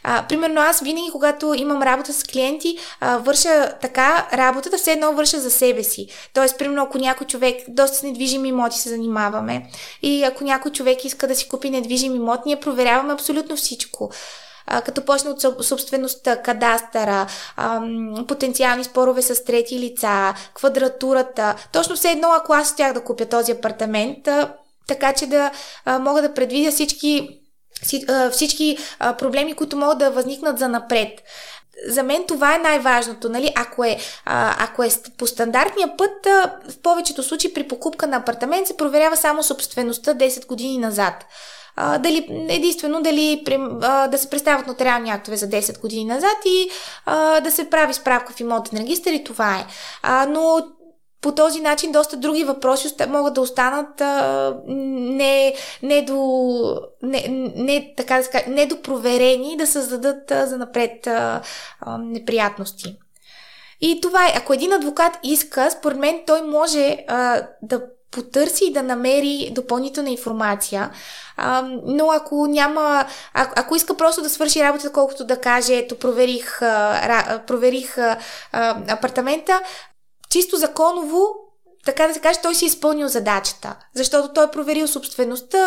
А, 0.02 0.26
примерно 0.28 0.61
аз 0.61 0.81
винаги, 0.81 1.11
когато 1.12 1.54
имам 1.54 1.83
работа 1.83 2.12
с 2.12 2.24
клиенти, 2.24 2.78
а, 3.00 3.18
върша 3.18 3.74
така 3.81 4.28
работата, 4.33 4.78
все 4.78 4.92
едно 4.92 5.12
върша 5.12 5.40
за 5.40 5.50
себе 5.50 5.83
си. 5.83 6.07
Тоест, 6.35 6.59
примерно, 6.59 6.83
ако 6.83 6.98
някой 6.98 7.26
човек, 7.26 7.57
доста 7.68 7.96
с 7.96 8.02
недвижими 8.02 8.48
имоти 8.48 8.78
се 8.78 8.88
занимаваме, 8.88 9.66
и 10.02 10.24
ако 10.24 10.44
някой 10.44 10.72
човек 10.72 11.04
иска 11.04 11.28
да 11.28 11.35
си 11.35 11.48
купи 11.48 11.70
недвижим 11.70 12.16
имот, 12.16 12.40
ние 12.46 12.61
проверяваме 12.61 13.12
абсолютно 13.12 13.57
всичко 13.57 14.11
като 14.85 15.04
почне 15.04 15.31
от 15.31 15.64
собствеността, 15.64 16.42
кадастъра, 16.42 17.26
потенциални 18.28 18.85
спорове 18.85 19.22
с 19.22 19.44
трети 19.44 19.81
лица, 19.81 20.35
квадратурата. 20.54 21.54
Точно 21.72 21.96
все 21.96 22.11
едно, 22.11 22.28
ако 22.33 22.52
аз 22.52 22.76
тях 22.76 22.92
да 22.92 23.04
купя 23.04 23.26
този 23.26 23.52
апартамент, 23.52 24.28
така 24.88 25.12
че 25.12 25.26
да 25.26 25.50
мога 26.00 26.22
да 26.22 26.35
предвидя 26.35 26.70
всички, 26.70 27.40
всички 28.33 28.78
проблеми, 28.98 29.54
които 29.54 29.76
могат 29.76 29.98
да 29.98 30.11
възникнат 30.11 30.59
за 30.59 30.68
напред 30.68 31.11
за 31.87 32.02
мен 32.02 32.24
това 32.28 32.54
е 32.54 32.59
най-важното. 32.59 33.28
Нали? 33.28 33.52
Ако, 33.57 33.85
е, 33.85 33.96
а, 34.24 34.64
ако 34.64 34.83
е 34.83 34.88
по 35.18 35.26
стандартния 35.26 35.96
път, 35.96 36.26
а, 36.26 36.52
в 36.70 36.78
повечето 36.83 37.22
случаи 37.22 37.54
при 37.54 37.68
покупка 37.68 38.07
на 38.07 38.16
апартамент 38.16 38.66
се 38.66 38.76
проверява 38.76 39.16
само 39.16 39.42
собствеността 39.42 40.14
10 40.14 40.46
години 40.46 40.78
назад 40.78 41.24
а, 41.80 41.98
дали, 41.98 42.46
единствено 42.48 43.02
дали 43.02 43.44
а, 43.82 44.08
да 44.08 44.18
се 44.18 44.30
представят 44.30 44.66
нотариални 44.66 45.10
актове 45.10 45.36
за 45.36 45.48
10 45.48 45.80
години 45.80 46.04
назад 46.04 46.36
и 46.46 46.70
а, 47.06 47.40
да 47.40 47.50
се 47.50 47.70
прави 47.70 47.94
справка 47.94 48.32
в 48.32 48.40
имотен 48.40 48.78
регистр 48.78 49.08
и 49.08 49.24
това 49.24 49.58
е. 49.58 49.66
А, 50.02 50.26
но 50.26 50.58
по 51.20 51.34
този 51.34 51.60
начин 51.60 51.92
доста 51.92 52.16
други 52.16 52.44
въпроси 52.44 52.88
могат 53.08 53.34
да 53.34 53.40
останат 53.40 54.00
а, 54.00 54.56
не, 54.66 55.54
не, 55.82 56.02
до, 56.02 56.80
не, 57.02 57.24
не, 57.56 57.94
така 57.96 58.16
да 58.16 58.24
ска, 58.24 58.42
не 58.48 58.66
допроверени 58.66 59.52
и 59.52 59.56
да 59.56 59.66
създадат 59.66 60.32
за 60.48 60.58
напред 60.58 61.08
неприятности. 61.98 62.96
И 63.80 64.00
това 64.00 64.26
е, 64.26 64.32
ако 64.36 64.52
един 64.52 64.72
адвокат 64.72 65.18
иска, 65.22 65.70
според 65.70 65.98
мен 65.98 66.20
той 66.26 66.42
може 66.42 67.04
а, 67.08 67.42
да 67.62 67.82
потърси 68.10 68.64
и 68.64 68.72
да 68.72 68.82
намери 68.82 69.50
допълнителна 69.52 70.10
информация. 70.10 70.90
А, 71.36 71.68
но 71.84 72.10
ако 72.10 72.46
няма, 72.46 73.06
а, 73.34 73.48
ако 73.56 73.76
иска 73.76 73.96
просто 73.96 74.22
да 74.22 74.30
свърши 74.30 74.62
работа, 74.62 74.92
колкото 74.92 75.24
да 75.24 75.40
каже, 75.40 75.76
ето, 75.76 75.94
проверих, 75.94 76.62
а, 76.62 77.42
проверих 77.46 77.98
а, 77.98 78.18
апартамента, 78.88 79.60
чисто 80.30 80.56
законово 80.56 81.26
така 81.84 82.08
да 82.08 82.14
се 82.14 82.20
каже, 82.20 82.38
той 82.42 82.54
си 82.54 82.64
е 82.64 82.68
изпълнил 82.68 83.08
задачата, 83.08 83.76
защото 83.94 84.32
той 84.32 84.44
е 84.44 84.50
проверил 84.50 84.86
собствеността, 84.88 85.58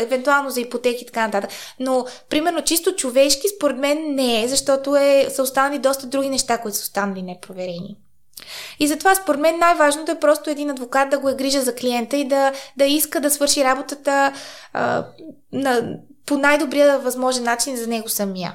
евентуално 0.00 0.50
за 0.50 0.60
ипотеки 0.60 1.02
и 1.02 1.06
така 1.06 1.26
нататък. 1.26 1.50
Но, 1.80 2.06
примерно, 2.28 2.62
чисто 2.62 2.96
човешки, 2.96 3.48
според 3.56 3.78
мен 3.78 4.14
не 4.14 4.44
е, 4.44 4.48
защото 4.48 4.96
е, 4.96 5.26
са 5.30 5.42
останали 5.42 5.78
доста 5.78 6.06
други 6.06 6.28
неща, 6.28 6.58
които 6.58 6.76
са 6.76 6.82
останали 6.82 7.22
непроверени. 7.22 7.96
И 8.80 8.88
затова, 8.88 9.14
според 9.14 9.40
мен, 9.40 9.58
най-важното 9.58 10.12
е 10.12 10.20
просто 10.20 10.50
един 10.50 10.70
адвокат 10.70 11.10
да 11.10 11.18
го 11.18 11.28
е 11.28 11.34
грижа 11.34 11.62
за 11.62 11.74
клиента 11.74 12.16
и 12.16 12.28
да, 12.28 12.52
да 12.76 12.84
иска 12.84 13.20
да 13.20 13.30
свърши 13.30 13.64
работата 13.64 14.32
а, 14.72 15.04
на, 15.52 15.96
по 16.26 16.36
най-добрия 16.36 16.98
възможен 16.98 17.44
начин 17.44 17.76
за 17.76 17.86
него 17.86 18.08
самия. 18.08 18.54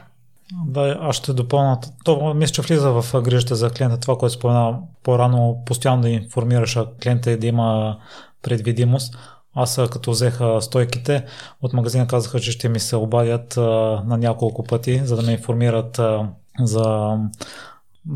Да, 0.68 0.98
аз 1.02 1.16
ще 1.16 1.34
допълня. 1.34 1.80
То 2.04 2.34
мисля, 2.34 2.54
че 2.54 2.62
влиза 2.62 2.92
в 2.92 3.22
грижата 3.22 3.56
за 3.56 3.70
клиента. 3.70 4.00
Това, 4.00 4.18
което 4.18 4.36
спомена 4.36 4.78
по-рано, 5.04 5.64
постоянно 5.66 6.02
да 6.02 6.10
информираш 6.10 6.78
клиента 7.04 7.32
и 7.32 7.38
да 7.38 7.48
има 7.48 7.98
предвидимост. 8.42 9.18
Аз 9.56 9.80
като 9.92 10.12
взеха 10.12 10.62
стойките, 10.62 11.26
от 11.62 11.74
магазина 11.74 12.08
казаха, 12.08 12.40
че 12.40 12.52
ще 12.52 12.70
ми 12.70 12.80
се 12.80 12.96
обадят 12.96 13.58
а, 13.58 13.62
на 14.06 14.18
няколко 14.18 14.64
пъти, 14.64 15.02
за 15.04 15.16
да 15.16 15.22
ме 15.22 15.32
информират 15.32 16.00
а, 16.00 16.30
за, 16.60 17.18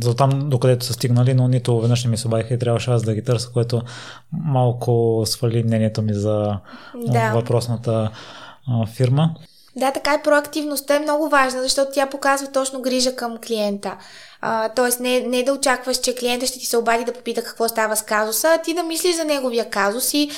за 0.03 0.15
там 0.15 0.49
докъдето 0.49 0.85
са 0.85 0.93
стигнали, 0.93 1.33
но 1.33 1.47
нито 1.47 1.81
веднъж 1.81 2.03
не 2.03 2.09
ми 2.09 2.17
се 2.17 2.27
обадиха 2.27 2.53
и 2.53 2.59
трябваше 2.59 2.91
аз 2.91 3.03
да 3.03 3.15
ги 3.15 3.23
търся, 3.23 3.49
което 3.53 3.81
малко 4.31 5.23
свали 5.25 5.63
мнението 5.63 6.01
ми 6.01 6.13
за 6.13 6.57
да. 6.95 7.31
въпросната 7.33 8.11
а, 8.67 8.85
фирма. 8.85 9.35
Да, 9.75 9.91
така 9.91 10.13
и 10.13 10.23
проактивността 10.23 10.95
е 10.95 10.99
много 10.99 11.29
важна, 11.29 11.61
защото 11.61 11.91
тя 11.93 12.09
показва 12.09 12.47
точно 12.51 12.81
грижа 12.81 13.15
към 13.15 13.37
клиента. 13.47 13.97
А, 14.41 14.69
тоест 14.69 14.99
не, 14.99 15.19
не 15.19 15.43
да 15.43 15.53
очакваш, 15.53 15.97
че 15.97 16.15
клиента 16.15 16.45
ще 16.45 16.59
ти 16.59 16.65
се 16.65 16.77
обади 16.77 17.03
да 17.03 17.13
попита 17.13 17.43
какво 17.43 17.67
става 17.67 17.95
с 17.95 18.01
казуса, 18.01 18.47
а 18.47 18.61
ти 18.61 18.73
да 18.73 18.83
мислиш 18.83 19.15
за 19.15 19.25
неговия 19.25 19.69
казус 19.69 20.13
и 20.13 20.29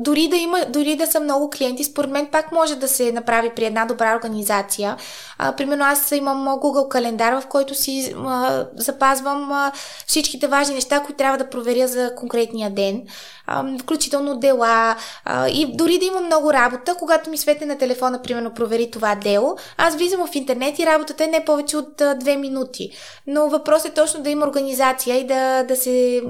дори 0.00 0.28
да, 0.28 0.36
има, 0.36 0.64
дори 0.68 0.96
да 0.96 1.06
са 1.06 1.20
много 1.20 1.50
клиенти, 1.50 1.84
според 1.84 2.10
мен 2.10 2.26
пак 2.26 2.52
може 2.52 2.76
да 2.76 2.88
се 2.88 3.12
направи 3.12 3.50
при 3.56 3.64
една 3.64 3.84
добра 3.84 4.16
организация. 4.16 4.96
А, 5.38 5.52
примерно 5.52 5.84
аз 5.84 6.12
имам 6.12 6.48
Google 6.48 6.88
календар, 6.88 7.40
в 7.40 7.46
който 7.46 7.74
си 7.74 8.14
а, 8.26 8.66
запазвам 8.76 9.52
а, 9.52 9.72
всичките 10.06 10.46
важни 10.46 10.74
неща, 10.74 11.00
които 11.00 11.16
трябва 11.16 11.38
да 11.38 11.50
проверя 11.50 11.88
за 11.88 12.14
конкретния 12.16 12.70
ден, 12.70 13.02
а, 13.46 13.78
включително 13.78 14.36
дела. 14.36 14.96
А, 15.24 15.48
и 15.48 15.76
дори 15.76 15.98
да 15.98 16.04
имам 16.04 16.24
много 16.24 16.52
работа, 16.52 16.94
когато 16.98 17.30
ми 17.30 17.38
светне 17.38 17.66
на 17.66 17.78
телефона, 17.78 18.22
примерно, 18.22 18.54
провери 18.54 18.90
това 18.90 19.14
дело, 19.14 19.56
аз 19.76 19.96
влизам 19.96 20.26
в 20.26 20.34
интернет 20.34 20.78
и 20.78 20.86
работата 20.86 21.24
е 21.24 21.26
не 21.26 21.44
повече 21.44 21.76
от 21.76 22.00
а, 22.00 22.14
две 22.14 22.36
минути. 22.36 22.90
Но 23.26 23.48
въпросът 23.50 23.90
е 23.90 23.94
точно 23.94 24.22
да 24.22 24.30
има 24.30 24.46
организация 24.46 25.16
и 25.16 25.26
да, 25.26 25.64
да, 25.64 25.76
се, 25.76 26.22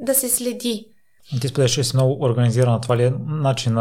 да 0.00 0.14
се 0.14 0.28
следи. 0.28 0.88
Ти 1.40 1.48
споделяш, 1.48 1.72
че 1.72 1.84
си 1.84 1.96
много 1.96 2.24
организирана. 2.24 2.80
Това 2.80 2.96
ли 2.96 3.04
е 3.04 3.12
начин 3.26 3.78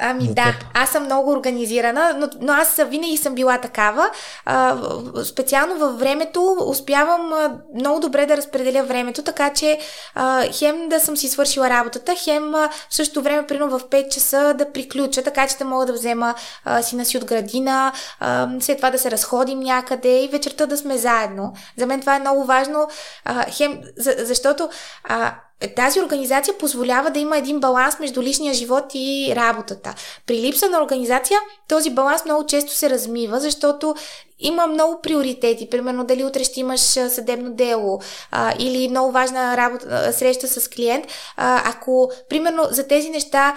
Ами 0.00 0.34
да, 0.34 0.54
аз 0.74 0.90
съм 0.90 1.04
много 1.04 1.30
организирана, 1.30 2.14
но, 2.16 2.28
но 2.40 2.52
аз 2.52 2.80
винаги 2.86 3.16
съм 3.16 3.34
била 3.34 3.58
такава. 3.58 4.10
А, 4.44 4.76
специално 5.24 5.78
във 5.78 5.98
времето 5.98 6.56
успявам 6.66 7.32
а, 7.32 7.58
много 7.74 8.00
добре 8.00 8.26
да 8.26 8.36
разпределя 8.36 8.82
времето, 8.82 9.22
така 9.22 9.50
че 9.50 9.78
а, 10.14 10.44
хем 10.52 10.88
да 10.88 11.00
съм 11.00 11.16
си 11.16 11.28
свършила 11.28 11.70
работата, 11.70 12.14
хем 12.24 12.54
а, 12.54 12.68
в 12.90 12.94
същото 12.94 13.22
време, 13.22 13.46
примерно 13.46 13.78
в 13.78 13.84
5 13.84 14.08
часа 14.08 14.54
да 14.58 14.72
приключа, 14.72 15.22
така 15.22 15.48
че 15.48 15.56
да 15.56 15.64
мога 15.64 15.86
да 15.86 15.92
взема 15.92 16.34
а, 16.64 16.82
сина 16.82 17.04
си 17.04 17.18
от 17.18 17.24
градина, 17.24 17.92
а, 18.20 18.48
след 18.60 18.76
това 18.76 18.90
да 18.90 18.98
се 18.98 19.10
разходим 19.10 19.60
някъде 19.60 20.22
и 20.24 20.28
вечерта 20.28 20.66
да 20.66 20.76
сме 20.76 20.98
заедно. 20.98 21.52
За 21.76 21.86
мен 21.86 22.00
това 22.00 22.16
е 22.16 22.20
много 22.20 22.44
важно, 22.44 22.88
а, 23.24 23.44
хем, 23.50 23.80
за, 23.96 24.14
защото 24.18 24.68
а, 25.04 25.34
тази 25.76 26.00
организация 26.00 26.58
позволява 26.58 27.10
да 27.10 27.18
има 27.18 27.38
един 27.38 27.60
баланс 27.60 27.98
между 27.98 28.22
личния 28.22 28.54
живот 28.54 28.84
и 28.94 29.32
работата. 29.36 29.94
При 30.26 30.42
липса 30.42 30.68
на 30.68 30.82
организация 30.82 31.38
този 31.68 31.90
баланс 31.90 32.24
много 32.24 32.46
често 32.46 32.72
се 32.72 32.90
размива, 32.90 33.40
защото 33.40 33.94
има 34.38 34.66
много 34.66 35.00
приоритети. 35.02 35.70
Примерно 35.70 36.04
дали 36.04 36.24
утре 36.24 36.44
ще 36.44 36.60
имаш 36.60 36.80
съдебно 36.80 37.54
дело 37.54 38.00
а, 38.30 38.54
или 38.58 38.88
много 38.88 39.12
важна 39.12 39.56
работа, 39.56 40.12
среща 40.12 40.48
с 40.48 40.68
клиент. 40.68 41.06
А, 41.36 41.70
ако, 41.70 42.10
примерно, 42.28 42.62
за 42.70 42.88
тези 42.88 43.10
неща 43.10 43.54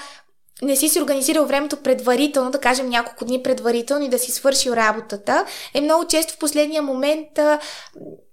не 0.62 0.76
си 0.76 0.90
си 0.90 1.02
организирал 1.02 1.46
времето 1.46 1.78
предварително, 1.78 2.52
да 2.52 2.60
кажем 2.60 2.90
няколко 2.90 3.26
дни 3.26 3.44
предварително 3.44 4.06
и 4.06 4.10
да 4.10 4.20
си 4.20 4.32
свършил 4.32 4.72
работата, 4.72 5.46
е 5.74 5.82
много 5.82 6.08
често 6.08 6.34
в 6.34 6.38
последния 6.38 6.82
момент 6.82 7.38
а, 7.38 7.60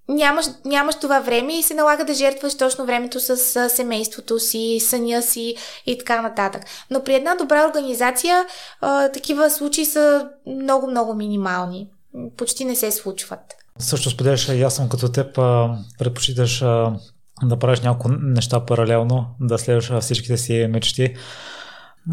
нямаш, 0.09 0.47
нямаш 0.65 0.95
това 0.95 1.21
време 1.21 1.59
и 1.59 1.63
се 1.63 1.75
налага 1.75 2.05
да 2.05 2.15
жертваш 2.15 2.57
точно 2.57 2.87
времето 2.87 3.21
с 3.21 3.37
семейството 3.71 4.39
си, 4.39 4.79
съня 4.81 5.23
си 5.23 5.57
и 5.87 5.99
така 5.99 6.23
нататък. 6.23 6.63
Но 6.91 7.05
при 7.05 7.15
една 7.15 7.35
добра 7.35 7.67
организация 7.69 8.47
а, 8.81 9.09
такива 9.09 9.51
случаи 9.51 9.85
са 9.85 10.29
много-много 10.47 11.15
минимални. 11.15 11.89
Почти 12.37 12.65
не 12.65 12.77
се 12.77 12.91
случват. 12.91 13.41
Също 13.79 14.11
споделяш, 14.11 14.49
и 14.49 14.63
аз 14.63 14.75
съм 14.75 14.89
като 14.89 15.13
теб, 15.13 15.35
предпочиташ 15.99 16.59
да 17.43 17.57
правиш 17.61 17.81
няколко 17.81 18.09
неща 18.21 18.67
паралелно, 18.67 19.27
да 19.41 19.59
следваш 19.59 19.93
всичките 20.01 20.37
си 20.37 20.67
мечти. 20.71 21.15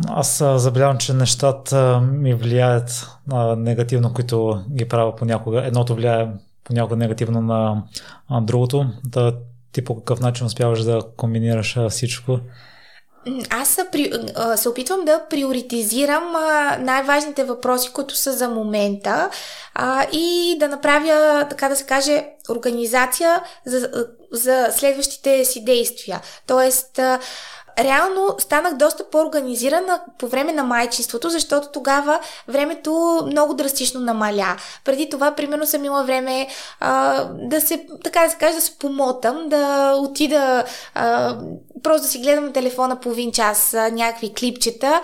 Аз 0.07 0.43
забелявам, 0.55 0.97
че 0.97 1.13
нещата 1.13 1.99
ми 1.99 2.33
влияят 2.33 3.07
а, 3.31 3.55
негативно, 3.55 4.13
които 4.13 4.63
ги 4.71 4.87
правя 4.87 5.15
понякога. 5.15 5.65
Едното 5.65 5.95
влияе 5.95 6.27
понякога 6.65 6.95
негативно 6.95 7.41
на 7.41 7.83
другото. 8.41 8.85
Да, 9.03 9.33
ти 9.71 9.83
по 9.83 9.95
какъв 9.95 10.19
начин 10.19 10.45
успяваш 10.45 10.83
да 10.83 11.01
комбинираш 11.17 11.77
всичко? 11.89 12.39
Аз 13.49 13.79
се 14.55 14.69
опитвам 14.69 15.05
да 15.05 15.25
приоритизирам 15.29 16.23
най-важните 16.79 17.43
въпроси, 17.43 17.89
които 17.93 18.15
са 18.15 18.33
за 18.33 18.49
момента 18.49 19.29
и 20.11 20.55
да 20.59 20.67
направя, 20.67 21.47
така 21.49 21.69
да 21.69 21.75
се 21.75 21.85
каже, 21.85 22.25
организация 22.49 23.41
за, 23.65 23.89
за 24.31 24.67
следващите 24.71 25.45
си 25.45 25.63
действия. 25.63 26.21
Тоест, 26.47 26.99
реално 27.79 28.35
станах 28.39 28.73
доста 28.73 29.09
по-организирана 29.09 30.01
по 30.17 30.27
време 30.27 30.53
на 30.53 30.63
майчинството, 30.63 31.29
защото 31.29 31.67
тогава 31.73 32.19
времето 32.47 33.21
много 33.25 33.53
драстично 33.53 33.99
намаля. 33.99 34.55
Преди 34.83 35.09
това, 35.09 35.35
примерно, 35.35 35.65
съм 35.65 35.85
имала 35.85 36.03
време 36.03 36.47
а, 36.79 37.23
да 37.33 37.61
се, 37.61 37.85
така 38.03 38.23
да 38.23 38.29
се 38.29 38.37
каже, 38.37 38.55
да 38.55 38.61
се 38.61 38.77
помотам, 38.77 39.49
да 39.49 39.93
отида 39.99 40.63
а, 40.93 41.37
просто 41.83 42.01
да 42.01 42.07
си 42.07 42.19
гледам 42.19 42.45
на 42.45 42.53
телефона 42.53 42.99
половин 42.99 43.31
час 43.31 43.73
а, 43.73 43.89
някакви 43.89 44.33
клипчета. 44.33 45.01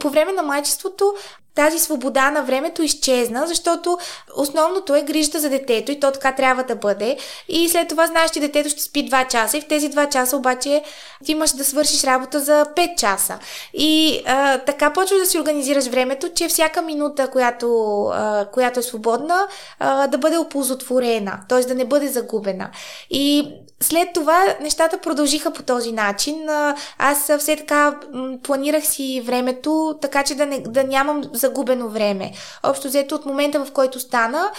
По 0.00 0.08
време 0.10 0.32
на 0.32 0.42
майчеството 0.42 1.14
тази 1.54 1.78
свобода 1.78 2.30
на 2.30 2.42
времето 2.42 2.82
изчезна, 2.82 3.46
защото 3.46 3.98
основното 4.36 4.94
е 4.94 5.02
грижата 5.02 5.40
за 5.40 5.50
детето 5.50 5.92
и 5.92 6.00
то 6.00 6.10
така 6.10 6.32
трябва 6.32 6.62
да 6.62 6.76
бъде. 6.76 7.16
И 7.48 7.68
след 7.68 7.88
това 7.88 8.06
знаеш, 8.06 8.30
че 8.30 8.40
детето 8.40 8.68
ще 8.68 8.82
спи 8.82 9.10
2 9.10 9.28
часа 9.28 9.56
и 9.56 9.60
в 9.60 9.68
тези 9.68 9.90
2 9.90 10.08
часа 10.08 10.36
обаче 10.36 10.82
ти 11.24 11.32
имаш 11.32 11.50
да 11.50 11.64
свършиш 11.64 12.04
работа 12.04 12.40
за 12.40 12.66
5 12.76 12.96
часа. 12.96 13.38
И 13.74 14.22
а, 14.26 14.58
така 14.58 14.92
почваш 14.92 15.20
да 15.20 15.26
си 15.26 15.38
организираш 15.38 15.86
времето, 15.86 16.28
че 16.34 16.48
всяка 16.48 16.82
минута, 16.82 17.28
която, 17.28 18.04
а, 18.04 18.46
която 18.52 18.80
е 18.80 18.82
свободна, 18.82 19.46
а, 19.78 20.06
да 20.06 20.18
бъде 20.18 20.38
оползотворена, 20.38 21.40
т.е. 21.48 21.60
да 21.60 21.74
не 21.74 21.84
бъде 21.84 22.08
загубена. 22.08 22.70
И 23.10 23.52
след 23.84 24.08
това 24.14 24.44
нещата 24.60 24.98
продължиха 24.98 25.50
по 25.50 25.62
този 25.62 25.92
начин. 25.92 26.48
Аз 26.98 27.32
все 27.38 27.56
така 27.56 28.00
планирах 28.42 28.86
си 28.86 29.22
времето, 29.24 29.98
така 30.00 30.24
че 30.24 30.34
да, 30.34 30.46
не, 30.46 30.60
да 30.60 30.84
нямам 30.84 31.22
загубено 31.32 31.88
време. 31.88 32.32
Общо 32.62 32.88
взето 32.88 33.14
от 33.14 33.26
момента, 33.26 33.64
в 33.64 33.72
който 33.72 34.00
стана, 34.00 34.50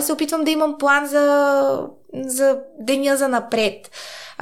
се 0.00 0.12
опитвам 0.12 0.44
да 0.44 0.50
имам 0.50 0.78
план 0.78 1.06
за, 1.06 1.86
за 2.14 2.58
деня 2.78 3.16
за 3.16 3.28
напред. 3.28 3.90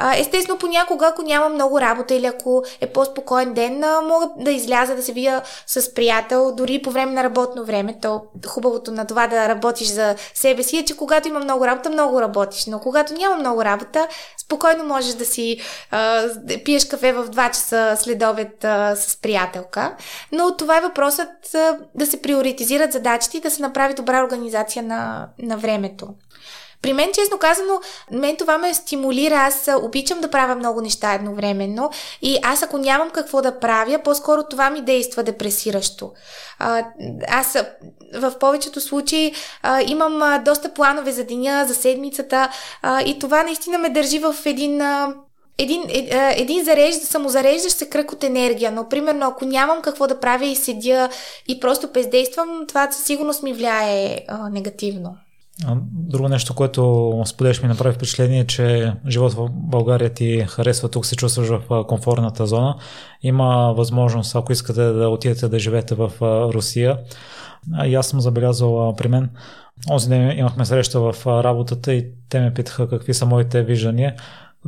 А, 0.00 0.16
естествено, 0.16 0.58
понякога, 0.58 1.06
ако 1.06 1.22
няма 1.22 1.48
много 1.48 1.80
работа 1.80 2.14
или 2.14 2.26
ако 2.26 2.64
е 2.80 2.86
по-спокоен 2.86 3.54
ден, 3.54 3.84
а, 3.84 4.00
мога 4.00 4.30
да 4.36 4.50
изляза 4.50 4.96
да 4.96 5.02
се 5.02 5.12
видя 5.12 5.42
с 5.66 5.94
приятел, 5.94 6.52
дори 6.52 6.82
по 6.82 6.90
време 6.90 7.12
на 7.12 7.24
работно 7.24 7.64
време. 7.64 7.98
То 8.02 8.22
хубавото 8.46 8.92
на 8.92 9.06
това 9.06 9.26
да 9.26 9.48
работиш 9.48 9.88
за 9.88 10.14
себе 10.34 10.62
си 10.62 10.78
е, 10.78 10.84
че 10.84 10.96
когато 10.96 11.28
има 11.28 11.40
много 11.40 11.66
работа, 11.66 11.90
много 11.90 12.20
работиш. 12.20 12.66
Но 12.66 12.80
когато 12.80 13.12
няма 13.14 13.36
много 13.36 13.64
работа, 13.64 14.08
спокойно 14.38 14.84
можеш 14.84 15.14
да 15.14 15.24
си 15.24 15.60
а, 15.90 16.22
пиеш 16.64 16.84
кафе 16.84 17.12
в 17.12 17.28
2 17.28 17.50
часа 17.50 17.96
след 17.98 18.22
обед 18.22 18.64
а, 18.64 18.96
с 18.96 19.16
приятелка. 19.16 19.96
Но 20.32 20.56
това 20.56 20.78
е 20.78 20.80
въпросът 20.80 21.54
а, 21.54 21.78
да 21.94 22.06
се 22.06 22.22
приоритизират 22.22 22.92
задачите 22.92 23.36
и 23.36 23.40
да 23.40 23.50
се 23.50 23.62
направи 23.62 23.94
добра 23.94 24.24
организация 24.24 24.82
на, 24.82 25.28
на 25.38 25.56
времето. 25.56 26.08
При 26.82 26.92
мен, 26.92 27.10
честно 27.12 27.38
казано, 27.38 27.80
мен 28.10 28.36
това 28.36 28.58
ме 28.58 28.74
стимулира. 28.74 29.34
Аз 29.34 29.68
обичам 29.82 30.20
да 30.20 30.30
правя 30.30 30.54
много 30.54 30.80
неща 30.80 31.14
едновременно 31.14 31.90
и 32.22 32.38
аз 32.42 32.62
ако 32.62 32.78
нямам 32.78 33.10
какво 33.10 33.42
да 33.42 33.58
правя, 33.58 33.98
по-скоро 34.04 34.42
това 34.50 34.70
ми 34.70 34.80
действа 34.80 35.22
депресиращо. 35.22 36.12
Аз 37.28 37.56
в 38.14 38.38
повечето 38.40 38.80
случаи 38.80 39.34
имам 39.86 40.42
доста 40.44 40.74
планове 40.74 41.12
за 41.12 41.24
деня, 41.24 41.64
за 41.68 41.74
седмицата 41.74 42.50
и 43.06 43.18
това 43.18 43.42
наистина 43.42 43.78
ме 43.78 43.90
държи 43.90 44.18
в 44.18 44.36
един 44.44 44.82
един, 45.58 45.82
е, 45.88 46.34
един 46.36 46.64
зарежда, 46.64 47.06
самозареждащ 47.06 47.76
се 47.76 47.88
кръг 47.88 48.12
от 48.12 48.24
енергия, 48.24 48.72
но 48.72 48.88
примерно 48.88 49.26
ако 49.26 49.44
нямам 49.44 49.82
какво 49.82 50.06
да 50.06 50.20
правя 50.20 50.46
и 50.46 50.56
седя 50.56 51.08
и 51.48 51.60
просто 51.60 51.88
бездействам, 51.92 52.64
това 52.68 52.92
със 52.92 53.04
сигурност 53.04 53.42
ми 53.42 53.52
влияе 53.52 54.24
а, 54.28 54.48
негативно. 54.48 55.16
Друго 55.92 56.28
нещо, 56.28 56.54
което 56.54 57.22
споделяш 57.26 57.62
ми 57.62 57.68
направи 57.68 57.94
впечатление, 57.94 58.40
е, 58.40 58.46
че 58.46 58.94
живот 59.08 59.32
в 59.32 59.48
България 59.50 60.14
ти 60.14 60.44
харесва, 60.48 60.88
тук 60.88 61.06
се 61.06 61.16
чувстваш 61.16 61.48
в 61.48 61.84
комфортната 61.88 62.46
зона. 62.46 62.76
Има 63.22 63.74
възможност, 63.76 64.36
ако 64.36 64.52
искате 64.52 64.82
да 64.82 65.08
отидете 65.08 65.48
да 65.48 65.58
живеете 65.58 65.94
в 65.94 66.12
Русия. 66.54 66.98
И 67.84 67.94
аз 67.94 68.06
съм 68.06 68.20
забелязал 68.20 68.94
при 68.96 69.08
мен. 69.08 69.30
Онзи 69.90 70.08
ден 70.08 70.38
имахме 70.38 70.64
среща 70.64 71.00
в 71.00 71.26
работата 71.26 71.94
и 71.94 72.06
те 72.28 72.40
ме 72.40 72.54
питаха 72.54 72.88
какви 72.88 73.14
са 73.14 73.26
моите 73.26 73.62
виждания. 73.62 74.14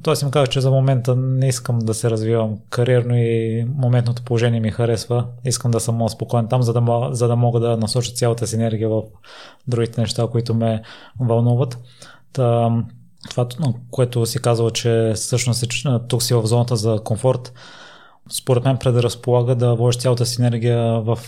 Той 0.02 0.16
си 0.16 0.24
им 0.24 0.30
каза, 0.30 0.46
че 0.46 0.60
за 0.60 0.70
момента 0.70 1.16
не 1.16 1.48
искам 1.48 1.78
да 1.78 1.94
се 1.94 2.10
развивам 2.10 2.58
кариерно 2.70 3.16
и 3.16 3.64
моментното 3.74 4.22
положение 4.22 4.60
ми 4.60 4.70
харесва. 4.70 5.26
Искам 5.44 5.70
да 5.70 5.80
съм 5.80 5.94
много 5.94 6.08
спокоен 6.08 6.48
там, 6.48 6.62
за 6.62 6.72
да, 6.72 7.08
за 7.12 7.28
да 7.28 7.36
мога 7.36 7.60
да 7.60 7.76
насоча 7.76 8.12
цялата 8.12 8.46
си 8.46 8.56
енергия 8.56 8.88
в 8.88 9.02
другите 9.68 10.00
неща, 10.00 10.26
които 10.32 10.54
ме 10.54 10.82
вълнуват. 11.20 11.78
Та, 12.32 12.70
това, 13.30 13.46
което 13.90 14.26
си 14.26 14.42
казал, 14.42 14.70
че 14.70 15.12
всъщност 15.14 15.64
тук 16.08 16.22
си 16.22 16.34
в 16.34 16.46
зоната 16.46 16.76
за 16.76 17.00
комфорт, 17.04 17.52
според 18.32 18.64
мен 18.64 18.76
предразполага 18.76 19.54
да 19.54 19.74
вложиш 19.74 20.00
цялата 20.00 20.26
си 20.26 20.42
енергия 20.42 21.00
в 21.00 21.18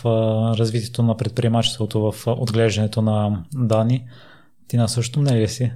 развитието 0.58 1.02
на 1.02 1.16
предприемачеството, 1.16 2.12
в 2.12 2.26
отглеждането 2.26 3.02
на 3.02 3.44
данни. 3.54 4.04
Ти 4.68 4.76
на 4.76 4.88
също 4.88 5.20
не 5.22 5.40
ли 5.40 5.48
си? 5.48 5.72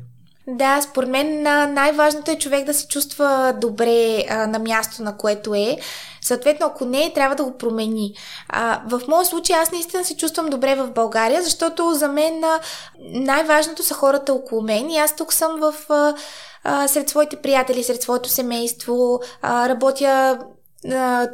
Да, 0.49 0.83
според 0.83 1.09
мен 1.09 1.43
най-важното 1.75 2.31
е 2.31 2.39
човек 2.39 2.65
да 2.65 2.75
се 2.75 2.89
чувства 2.89 3.55
добре 3.61 4.25
а, 4.31 4.47
на 4.47 4.59
място, 4.59 5.03
на 5.03 5.17
което 5.17 5.55
е. 5.55 5.77
Съответно, 6.21 6.67
ако 6.67 6.85
не, 6.85 7.13
трябва 7.13 7.37
да 7.37 7.45
го 7.45 7.59
промени. 7.59 8.15
А, 8.49 8.83
в 8.89 9.01
моят 9.09 9.27
случай 9.27 9.57
аз 9.57 9.73
наистина 9.73 10.05
се 10.05 10.17
чувствам 10.17 10.47
добре 10.47 10.75
в 10.75 10.91
България, 10.91 11.43
защото 11.43 11.95
за 11.95 12.09
мен 12.09 12.45
а, 12.45 12.61
най-важното 12.99 13.83
са 13.83 13.95
хората 13.95 14.33
около 14.33 14.63
мен 14.63 14.91
и 14.91 14.99
аз 14.99 15.17
тук 15.17 15.33
съм 15.33 15.61
в 15.61 15.75
а, 16.65 16.89
сред 16.89 17.09
своите 17.09 17.37
приятели, 17.37 17.85
сред 17.85 18.03
своето 18.03 18.29
семейство, 18.29 19.21
работя 19.45 20.39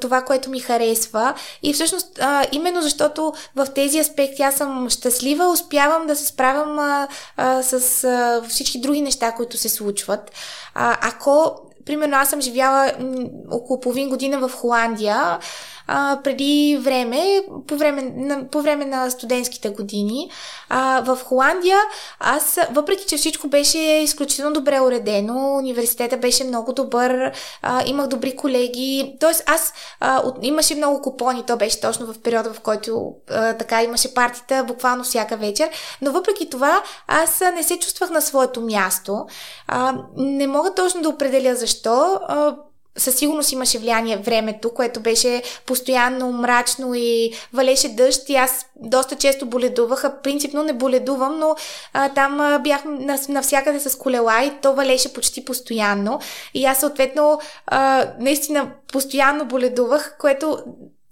това, 0.00 0.22
което 0.22 0.50
ми 0.50 0.60
харесва. 0.60 1.34
И 1.62 1.72
всъщност, 1.72 2.18
а, 2.20 2.46
именно 2.52 2.82
защото 2.82 3.32
в 3.56 3.66
тези 3.74 3.98
аспекти 3.98 4.42
аз 4.42 4.54
съм 4.54 4.90
щастлива, 4.90 5.52
успявам 5.52 6.06
да 6.06 6.16
се 6.16 6.26
справям 6.26 6.78
а, 6.78 7.08
а, 7.36 7.62
с 7.62 8.04
а, 8.04 8.42
всички 8.48 8.80
други 8.80 9.00
неща, 9.00 9.32
които 9.32 9.56
се 9.56 9.68
случват. 9.68 10.30
А, 10.74 10.98
ако 11.00 11.56
Примерно 11.86 12.16
аз 12.16 12.30
съм 12.30 12.40
живяла 12.40 12.92
около 13.50 13.80
половин 13.80 14.08
година 14.08 14.48
в 14.48 14.52
Холандия 14.54 15.38
а, 15.94 16.20
преди 16.24 16.78
време, 16.80 17.42
по 17.66 17.76
време, 17.76 18.02
на, 18.16 18.48
по 18.48 18.62
време 18.62 18.84
на 18.84 19.10
студентските 19.10 19.70
години. 19.70 20.30
А, 20.68 21.00
в 21.00 21.18
Холандия 21.24 21.78
аз, 22.20 22.58
въпреки 22.70 23.04
че 23.06 23.16
всичко 23.16 23.48
беше 23.48 23.78
изключително 23.78 24.52
добре 24.52 24.80
уредено, 24.80 25.56
университета 25.56 26.16
беше 26.16 26.44
много 26.44 26.72
добър, 26.72 27.32
а, 27.62 27.82
имах 27.86 28.06
добри 28.06 28.36
колеги, 28.36 29.16
т.е. 29.20 29.32
аз 29.46 29.72
а, 30.00 30.20
от, 30.24 30.36
имаше 30.42 30.74
много 30.74 31.02
купони, 31.02 31.44
то 31.46 31.56
беше 31.56 31.80
точно 31.80 32.06
в 32.06 32.22
периода, 32.22 32.54
в 32.54 32.60
който 32.60 33.12
а, 33.30 33.56
така 33.56 33.82
имаше 33.82 34.14
партита 34.14 34.64
буквално 34.64 35.04
всяка 35.04 35.36
вечер, 35.36 35.70
но 36.02 36.12
въпреки 36.12 36.50
това 36.50 36.82
аз 37.06 37.40
не 37.54 37.62
се 37.62 37.78
чувствах 37.78 38.10
на 38.10 38.22
своето 38.22 38.60
място. 38.60 39.26
А, 39.66 39.94
не 40.16 40.46
мога 40.46 40.74
точно 40.74 41.02
да 41.02 41.08
определя 41.08 41.54
защо. 41.54 42.20
А, 42.28 42.56
със 42.96 43.14
сигурност 43.14 43.52
имаше 43.52 43.78
влияние 43.78 44.16
времето, 44.16 44.74
което 44.74 45.00
беше 45.00 45.42
постоянно 45.66 46.32
мрачно 46.32 46.94
и 46.94 47.32
валеше 47.52 47.88
дъжд 47.88 48.28
и 48.28 48.34
аз 48.34 48.66
доста 48.76 49.16
често 49.16 49.46
боледувах, 49.46 50.04
а 50.04 50.22
принципно 50.22 50.64
не 50.64 50.72
боледувам, 50.72 51.38
но 51.38 51.56
а, 51.92 52.08
там 52.08 52.40
а, 52.40 52.58
бях 52.58 52.82
навсякъде 53.28 53.80
с 53.80 53.98
колела 53.98 54.44
и 54.44 54.52
то 54.62 54.74
валеше 54.74 55.12
почти 55.12 55.44
постоянно. 55.44 56.20
И 56.54 56.64
аз 56.64 56.80
съответно 56.80 57.40
а, 57.66 58.06
наистина 58.20 58.70
постоянно 58.92 59.44
боледувах, 59.44 60.16
което 60.18 60.58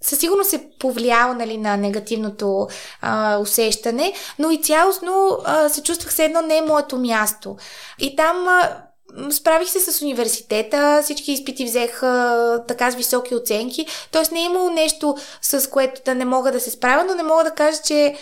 със 0.00 0.18
сигурност 0.18 0.50
се 0.50 0.70
повлияло 0.78 1.34
нали, 1.34 1.56
на 1.56 1.76
негативното 1.76 2.68
а, 3.00 3.38
усещане, 3.38 4.12
но 4.38 4.50
и 4.50 4.62
цялостно 4.62 5.38
а, 5.44 5.68
се 5.68 5.82
чувствах 5.82 6.12
все 6.12 6.24
едно 6.24 6.42
не 6.42 6.56
е 6.56 6.62
моето 6.62 6.98
място. 6.98 7.56
И 7.98 8.16
там 8.16 8.48
а, 8.48 8.82
Справих 9.30 9.68
се 9.68 9.80
с 9.80 10.02
университета, 10.02 11.00
всички 11.02 11.32
изпити 11.32 11.64
взех 11.64 12.02
а, 12.02 12.64
така 12.68 12.90
с 12.90 12.94
високи 12.94 13.34
оценки, 13.34 13.86
т.е. 14.12 14.34
не 14.34 14.40
е 14.40 14.44
имало 14.44 14.70
нещо, 14.70 15.16
с 15.42 15.70
което 15.70 16.00
да 16.04 16.14
не 16.14 16.24
мога 16.24 16.52
да 16.52 16.60
се 16.60 16.70
справя, 16.70 17.04
но 17.04 17.14
не 17.14 17.22
мога 17.22 17.44
да 17.44 17.50
кажа, 17.50 17.78
че 17.84 18.16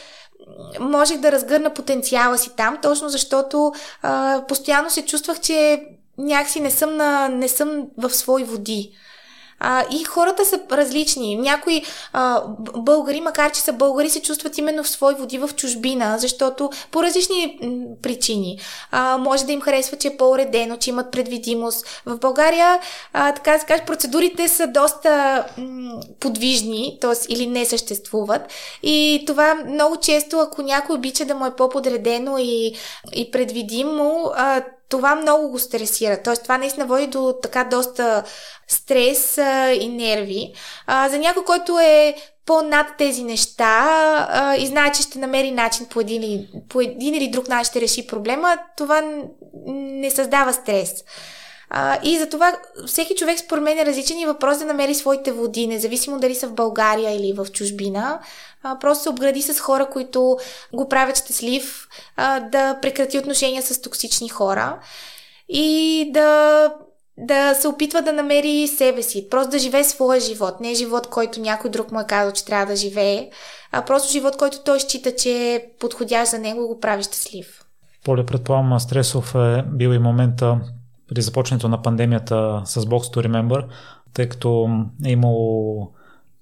можех 0.80 1.18
да 1.18 1.32
разгърна 1.32 1.74
потенциала 1.74 2.38
си 2.38 2.50
там, 2.56 2.78
точно 2.82 3.08
защото 3.08 3.72
а, 4.02 4.42
постоянно 4.48 4.90
се 4.90 5.04
чувствах, 5.04 5.40
че 5.40 5.82
някакси 6.18 6.60
не 6.60 6.70
съм, 6.70 6.96
на, 6.96 7.28
не 7.28 7.48
съм 7.48 7.86
в 7.98 8.10
свои 8.10 8.44
води. 8.44 8.92
А, 9.60 9.84
и 9.90 10.04
хората 10.04 10.44
са 10.44 10.60
различни. 10.72 11.36
Някои 11.36 11.82
а, 12.12 12.42
българи, 12.76 13.20
макар 13.20 13.52
че 13.52 13.60
са 13.60 13.72
българи, 13.72 14.10
се 14.10 14.22
чувстват 14.22 14.58
именно 14.58 14.84
в 14.84 14.88
свои 14.88 15.14
води 15.14 15.38
в 15.38 15.50
чужбина, 15.56 16.18
защото 16.18 16.70
по 16.90 17.02
различни 17.02 17.58
причини. 18.02 18.58
А, 18.90 19.18
може 19.18 19.44
да 19.44 19.52
им 19.52 19.60
харесва, 19.60 19.96
че 19.96 20.08
е 20.08 20.16
по-уредено, 20.16 20.76
че 20.76 20.90
имат 20.90 21.10
предвидимост. 21.10 22.02
В 22.06 22.18
България, 22.18 22.80
а, 23.12 23.32
така 23.34 23.52
да 23.52 23.58
се 23.58 23.84
процедурите 23.86 24.48
са 24.48 24.66
доста 24.66 25.44
м, 25.58 26.00
подвижни, 26.20 26.98
т.е. 27.00 27.32
или 27.32 27.46
не 27.46 27.64
съществуват. 27.64 28.42
И 28.82 29.24
това 29.26 29.54
много 29.54 29.96
често, 29.96 30.38
ако 30.38 30.62
някой 30.62 30.96
обича 30.96 31.24
да 31.24 31.34
му 31.34 31.46
е 31.46 31.56
по-подредено 31.56 32.38
и, 32.38 32.74
и 33.14 33.30
предвидимо, 33.30 34.32
а, 34.36 34.62
това 34.88 35.14
много 35.14 35.48
го 35.48 35.58
стресира. 35.58 36.22
Тоест, 36.22 36.42
това 36.42 36.58
наистина 36.58 36.86
води 36.86 37.06
до 37.06 37.34
така 37.42 37.64
доста 37.64 38.24
стрес 38.68 39.38
а, 39.38 39.72
и 39.72 39.88
нерви. 39.88 40.52
А, 40.86 41.08
за 41.08 41.18
някой, 41.18 41.44
който 41.44 41.78
е 41.78 42.14
по-над 42.46 42.86
тези 42.98 43.24
неща 43.24 43.86
а, 44.30 44.56
и 44.56 44.66
знае, 44.66 44.92
че 44.92 45.02
ще 45.02 45.18
намери 45.18 45.50
начин 45.50 45.86
по 45.86 46.00
един, 46.00 46.22
или, 46.22 46.48
по 46.68 46.80
един 46.80 47.14
или 47.14 47.28
друг 47.28 47.48
начин 47.48 47.64
ще 47.64 47.80
реши 47.80 48.06
проблема, 48.06 48.58
това 48.76 49.02
не 49.66 50.10
създава 50.10 50.52
стрес. 50.52 50.90
А, 51.70 51.98
и 52.02 52.18
затова 52.18 52.56
всеки 52.86 53.14
човек 53.14 53.38
според 53.38 53.64
мен 53.64 53.78
е 53.78 53.86
различен 53.86 54.18
и 54.18 54.26
въпрос 54.26 54.58
да 54.58 54.64
намери 54.64 54.94
своите 54.94 55.32
води, 55.32 55.66
независимо 55.66 56.18
дали 56.18 56.34
са 56.34 56.46
в 56.46 56.54
България 56.54 57.16
или 57.16 57.32
в 57.32 57.46
чужбина. 57.52 58.20
А, 58.62 58.78
просто 58.78 59.02
се 59.02 59.08
обгради 59.08 59.42
с 59.42 59.60
хора, 59.60 59.86
които 59.90 60.38
го 60.72 60.88
правят 60.88 61.16
щастлив, 61.16 61.88
а, 62.16 62.40
да 62.40 62.78
прекрати 62.82 63.18
отношения 63.18 63.62
с 63.62 63.82
токсични 63.82 64.28
хора 64.28 64.78
и 65.48 66.10
да 66.14 66.72
да 67.20 67.54
се 67.54 67.68
опитва 67.68 68.02
да 68.02 68.12
намери 68.12 68.68
себе 68.68 69.02
си, 69.02 69.28
просто 69.30 69.50
да 69.50 69.58
живее 69.58 69.84
своя 69.84 70.20
живот, 70.20 70.60
не 70.60 70.74
живот, 70.74 71.06
който 71.06 71.40
някой 71.40 71.70
друг 71.70 71.92
му 71.92 72.00
е 72.00 72.06
казал, 72.06 72.32
че 72.32 72.44
трябва 72.44 72.66
да 72.66 72.76
живее, 72.76 73.30
а 73.72 73.82
просто 73.84 74.12
живот, 74.12 74.36
който 74.36 74.64
той 74.64 74.80
счита, 74.80 75.16
че 75.16 75.30
е 75.30 75.62
подходящ 75.80 76.30
за 76.30 76.38
него 76.38 76.64
и 76.64 76.66
го 76.66 76.80
прави 76.80 77.02
щастлив. 77.02 77.64
Поле, 78.04 78.26
предполагам, 78.26 78.80
стресов 78.80 79.34
е 79.34 79.64
бил 79.66 79.88
и 79.88 79.98
момента 79.98 80.60
при 81.08 81.22
започването 81.22 81.68
на 81.68 81.82
пандемията 81.82 82.62
с 82.64 82.80
Box 82.80 83.14
to 83.14 83.28
Remember, 83.28 83.64
тъй 84.14 84.28
като 84.28 84.68
е 85.04 85.10
имало 85.10 85.90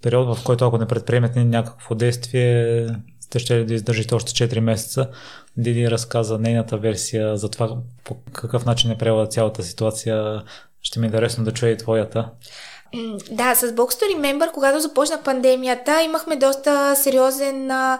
период, 0.02 0.38
в 0.38 0.44
който 0.44 0.66
ако 0.66 0.78
не 0.78 0.86
предприемете 0.86 1.44
някакво 1.44 1.94
действие, 1.94 2.86
сте 3.20 3.38
ще 3.38 3.64
да 3.64 3.74
издържите 3.74 4.14
още 4.14 4.48
4 4.48 4.60
месеца. 4.60 5.08
Диди 5.56 5.90
разказа 5.90 6.38
нейната 6.38 6.76
версия 6.78 7.36
за 7.36 7.50
това 7.50 7.76
по 8.04 8.16
какъв 8.32 8.64
начин 8.64 8.90
е 8.90 8.98
превела 8.98 9.26
цялата 9.26 9.62
ситуация. 9.62 10.42
Ще 10.82 11.00
ми 11.00 11.06
е 11.06 11.08
интересно 11.08 11.44
да 11.44 11.52
чуя 11.52 11.72
и 11.72 11.76
твоята. 11.76 12.30
Да, 13.30 13.54
с 13.54 13.72
to 13.72 14.16
Remember, 14.16 14.50
когато 14.52 14.80
започна 14.80 15.22
пандемията, 15.22 16.02
имахме 16.02 16.36
доста 16.36 16.96
сериозен 16.96 17.70
а, 17.70 17.98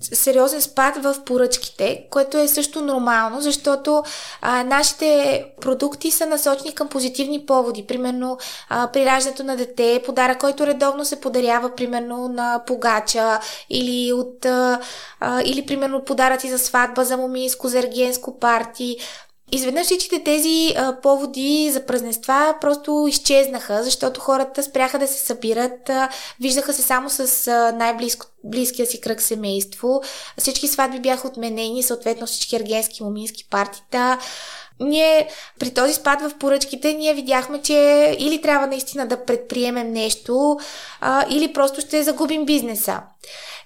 сериозен 0.00 0.60
спад 0.60 0.96
в 1.02 1.24
поръчките, 1.24 2.06
което 2.10 2.38
е 2.38 2.48
също 2.48 2.80
нормално, 2.80 3.40
защото 3.40 4.02
а, 4.40 4.64
нашите 4.64 5.44
продукти 5.60 6.10
са 6.10 6.26
насочени 6.26 6.74
към 6.74 6.88
позитивни 6.88 7.46
поводи. 7.46 7.86
Примерно 7.86 8.38
а, 8.68 8.88
при 8.92 9.06
раждането 9.06 9.44
на 9.44 9.56
дете, 9.56 10.02
подарък, 10.06 10.40
който 10.40 10.66
редовно 10.66 11.04
се 11.04 11.20
подарява 11.20 11.74
примерно 11.74 12.28
на 12.28 12.62
погача 12.66 13.40
или 13.70 14.12
от 14.12 14.44
а, 14.44 14.80
а, 15.20 15.42
или 15.42 15.66
примерно 15.66 16.04
подаръци 16.04 16.50
за 16.50 16.58
сватба, 16.58 17.04
за 17.04 17.16
момийско, 17.16 17.68
за 17.68 17.78
ергенско 17.78 18.38
парти. 18.38 18.96
Изведнъж 19.54 19.86
всичките 19.86 20.24
тези 20.24 20.74
а, 20.76 21.00
поводи 21.00 21.70
за 21.72 21.86
празненства 21.86 22.54
просто 22.60 23.06
изчезнаха, 23.08 23.84
защото 23.84 24.20
хората 24.20 24.62
спряха 24.62 24.98
да 24.98 25.06
се 25.06 25.26
събират, 25.26 25.88
а, 25.88 26.08
виждаха 26.40 26.72
се 26.72 26.82
само 26.82 27.10
с 27.10 27.48
а, 27.48 27.72
най-близко, 27.72 28.26
близкия 28.44 28.86
си 28.86 29.00
кръг 29.00 29.22
семейство. 29.22 30.02
Всички 30.38 30.68
сватби 30.68 31.00
бяха 31.00 31.28
отменени, 31.28 31.82
съответно 31.82 32.26
всички 32.26 32.56
ергенски 32.56 33.02
момински 33.02 33.48
партита. 33.50 34.18
Ние 34.80 35.28
при 35.58 35.70
този 35.70 35.94
спад 35.94 36.20
в 36.20 36.38
поръчките 36.38 36.92
ние 36.92 37.14
видяхме, 37.14 37.62
че 37.62 38.16
или 38.18 38.40
трябва 38.40 38.66
наистина 38.66 39.06
да 39.06 39.24
предприемем 39.24 39.92
нещо, 39.92 40.58
а, 41.00 41.24
или 41.30 41.52
просто 41.52 41.80
ще 41.80 42.02
загубим 42.02 42.44
бизнеса. 42.44 43.00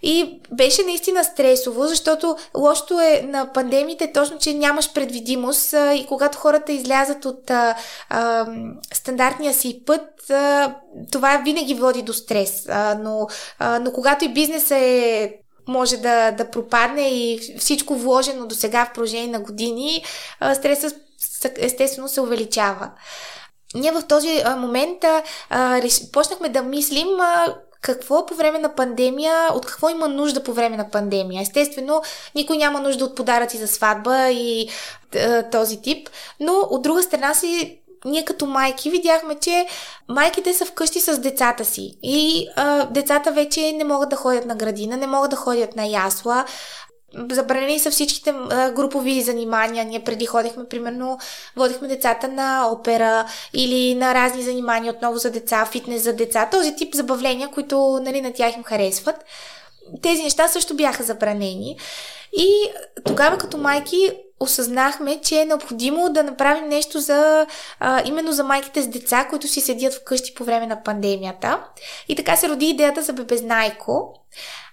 И 0.02 0.40
беше 0.52 0.82
наистина 0.82 1.24
стресово, 1.24 1.86
защото 1.86 2.36
лошото 2.56 3.00
е 3.00 3.22
на 3.28 3.52
пандемиите 3.52 4.12
точно, 4.12 4.38
че 4.38 4.54
нямаш 4.54 4.92
предвидимост 4.92 5.74
а, 5.74 5.94
и 5.94 6.06
когато 6.06 6.38
хората 6.38 6.72
излязат 6.72 7.24
от 7.24 7.50
а, 7.50 7.76
а, 8.08 8.46
стандартния 8.92 9.54
си 9.54 9.82
път, 9.86 10.30
а, 10.30 10.74
това 11.12 11.42
винаги 11.44 11.74
води 11.74 12.02
до 12.02 12.12
стрес. 12.12 12.66
А, 12.68 12.98
но, 13.02 13.26
а, 13.58 13.78
но 13.78 13.92
когато 13.92 14.24
и 14.24 14.32
бизнесът 14.32 14.78
е 14.78 15.32
може 15.68 15.96
да, 15.96 16.30
да 16.30 16.50
пропадне 16.50 17.08
и 17.08 17.54
всичко 17.58 17.94
вложено 17.94 18.46
до 18.46 18.54
сега 18.54 18.86
в 18.86 18.92
продължение 18.92 19.26
на 19.26 19.40
години, 19.40 20.04
стресът 20.54 20.96
естествено 21.56 22.08
се 22.08 22.20
увеличава. 22.20 22.90
Ние 23.74 23.92
в 23.92 24.02
този 24.02 24.42
момент 24.56 25.04
а, 25.50 25.82
реш... 25.82 26.10
почнахме 26.12 26.48
да 26.48 26.62
мислим 26.62 27.20
а, 27.20 27.54
какво 27.80 28.26
по 28.26 28.34
време 28.34 28.58
на 28.58 28.74
пандемия, 28.74 29.48
от 29.54 29.66
какво 29.66 29.88
има 29.88 30.08
нужда 30.08 30.42
по 30.42 30.52
време 30.52 30.76
на 30.76 30.90
пандемия. 30.90 31.42
Естествено, 31.42 32.02
никой 32.34 32.56
няма 32.56 32.80
нужда 32.80 33.04
от 33.04 33.16
подаръци 33.16 33.58
за 33.58 33.68
сватба 33.68 34.30
и 34.30 34.68
този 35.52 35.82
тип, 35.82 36.08
но 36.40 36.52
от 36.52 36.82
друга 36.82 37.02
страна 37.02 37.34
си 37.34 37.80
ние 38.04 38.24
като 38.24 38.46
майки 38.46 38.90
видяхме, 38.90 39.34
че 39.34 39.66
майките 40.08 40.54
са 40.54 40.66
вкъщи 40.66 41.00
с 41.00 41.18
децата 41.18 41.64
си 41.64 41.98
и 42.02 42.48
а, 42.56 42.84
децата 42.84 43.32
вече 43.32 43.72
не 43.72 43.84
могат 43.84 44.08
да 44.08 44.16
ходят 44.16 44.46
на 44.46 44.56
градина, 44.56 44.96
не 44.96 45.06
могат 45.06 45.30
да 45.30 45.36
ходят 45.36 45.76
на 45.76 45.86
ясла, 45.86 46.44
Забранени 47.30 47.78
са 47.78 47.90
всичките 47.90 48.34
групови 48.74 49.22
занимания. 49.22 49.84
Ние 49.84 50.04
преди 50.04 50.26
ходихме, 50.26 50.64
примерно, 50.64 51.18
водихме 51.56 51.88
децата 51.88 52.28
на 52.28 52.68
опера 52.70 53.26
или 53.52 53.94
на 53.94 54.14
разни 54.14 54.42
занимания 54.42 54.92
отново 54.92 55.18
за 55.18 55.30
деца, 55.30 55.66
фитнес 55.66 56.02
за 56.02 56.12
деца, 56.12 56.48
този 56.50 56.76
тип 56.76 56.94
забавления, 56.94 57.48
които 57.48 58.00
нали, 58.02 58.20
на 58.20 58.32
тях 58.32 58.56
им 58.56 58.64
харесват. 58.64 59.24
Тези 60.02 60.22
неща 60.22 60.48
също 60.48 60.76
бяха 60.76 61.02
забранени. 61.02 61.76
И 62.32 62.48
тогава 63.04 63.38
като 63.38 63.58
майки 63.58 64.10
осъзнахме, 64.40 65.20
че 65.20 65.40
е 65.40 65.44
необходимо 65.44 66.08
да 66.12 66.22
направим 66.22 66.68
нещо 66.68 67.00
за, 67.00 67.46
а, 67.80 68.02
именно 68.04 68.32
за 68.32 68.44
майките 68.44 68.82
с 68.82 68.88
деца, 68.88 69.26
които 69.30 69.48
си 69.48 69.60
седят 69.60 69.94
вкъщи 69.94 70.34
по 70.34 70.44
време 70.44 70.66
на 70.66 70.82
пандемията. 70.82 71.64
И 72.08 72.16
така 72.16 72.36
се 72.36 72.48
роди 72.48 72.66
идеята 72.66 73.02
за 73.02 73.12
Бебезнайко. 73.12 74.14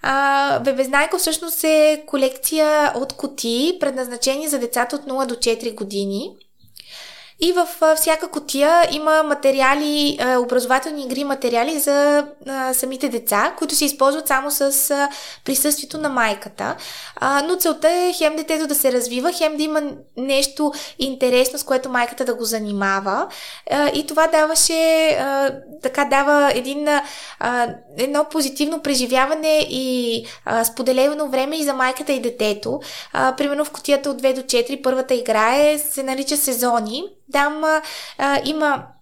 А, 0.02 0.60
Бебезнайко 0.60 1.18
всъщност 1.18 1.64
е 1.64 2.04
колекция 2.08 2.94
от 2.96 3.14
кутии, 3.14 3.78
предназначени 3.80 4.48
за 4.48 4.60
децата 4.60 4.96
от 4.96 5.02
0 5.06 5.26
до 5.26 5.36
4 5.36 5.76
години. 5.76 6.32
И 7.44 7.52
в 7.52 7.96
всяка 7.96 8.28
котия 8.28 8.88
има 8.92 9.24
материали, 9.24 10.20
образователни 10.38 11.04
игри 11.04 11.24
материали 11.24 11.80
за 11.80 12.26
самите 12.74 13.10
деца, 13.10 13.54
които 13.58 13.76
се 13.76 13.86
използват 13.86 14.28
само 14.28 14.52
с 14.52 14.92
присъствието 15.46 15.98
на 15.98 16.10
майката. 16.10 16.76
Но 17.22 17.56
целта 17.56 17.90
е 17.90 18.14
хем 18.14 18.36
детето 18.36 18.68
да 18.68 18.76
се 18.76 18.92
развива, 18.92 19.34
хем 19.34 19.58
да 19.58 19.64
има 19.64 19.82
нещо 20.18 20.72
интересно, 21.00 21.60
с 21.60 21.64
което 21.64 21.90
майката 21.90 22.26
да 22.26 22.36
го 22.36 22.44
занимава. 22.46 23.28
И 23.94 24.08
това 24.08 24.28
даваше, 24.28 25.18
така 25.82 26.06
дава 26.06 26.52
един, 26.56 26.88
едно 27.98 28.26
позитивно 28.32 28.82
преживяване 28.82 29.68
и 29.70 30.26
споделено 30.64 31.30
време 31.30 31.56
и 31.56 31.64
за 31.64 31.74
майката 31.74 32.14
и 32.14 32.22
детето. 32.22 32.80
Примерно 33.14 33.66
в 33.66 33.72
котията 33.72 34.10
от 34.10 34.22
2 34.22 34.36
до 34.36 34.42
4 34.42 34.82
първата 34.82 35.14
игра 35.14 35.56
е, 35.56 35.80
се 35.80 36.04
нарича 36.04 36.38
сезони 36.38 37.04
там 37.34 37.64
а, 38.18 38.40
има 38.46 38.93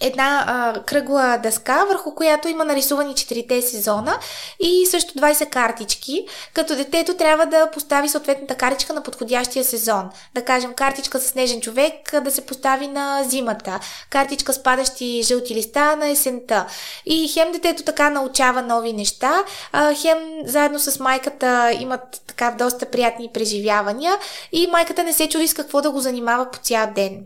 една 0.00 0.44
а, 0.46 0.82
кръгла 0.82 1.38
дъска, 1.42 1.84
върху 1.84 2.14
която 2.14 2.48
има 2.48 2.64
нарисувани 2.64 3.14
четирите 3.14 3.62
сезона 3.62 4.18
и 4.60 4.86
също 4.86 5.14
20 5.14 5.50
картички, 5.50 6.26
като 6.54 6.76
детето 6.76 7.14
трябва 7.14 7.46
да 7.46 7.70
постави 7.70 8.08
съответната 8.08 8.54
картичка 8.54 8.92
на 8.92 9.02
подходящия 9.02 9.64
сезон. 9.64 10.10
Да 10.34 10.44
кажем, 10.44 10.72
картичка 10.74 11.20
с 11.20 11.26
снежен 11.26 11.60
човек 11.60 12.20
да 12.20 12.30
се 12.30 12.46
постави 12.46 12.88
на 12.88 13.22
зимата, 13.24 13.80
картичка 14.10 14.52
с 14.52 14.62
падащи 14.62 15.22
жълти 15.22 15.54
листа 15.54 15.96
на 15.96 16.08
есента. 16.08 16.66
И 17.06 17.28
хем 17.28 17.52
детето 17.52 17.82
така 17.82 18.10
научава 18.10 18.62
нови 18.62 18.92
неща, 18.92 19.42
а, 19.72 19.94
хем 19.94 20.18
заедно 20.44 20.78
с 20.78 21.00
майката 21.00 21.72
имат 21.80 22.22
така 22.26 22.54
доста 22.58 22.86
приятни 22.86 23.30
преживявания 23.34 24.14
и 24.52 24.66
майката 24.66 25.04
не 25.04 25.12
се 25.12 25.28
чуди 25.28 25.48
с 25.48 25.54
какво 25.54 25.82
да 25.82 25.90
го 25.90 26.00
занимава 26.00 26.50
по 26.50 26.58
цял 26.58 26.90
ден. 26.94 27.24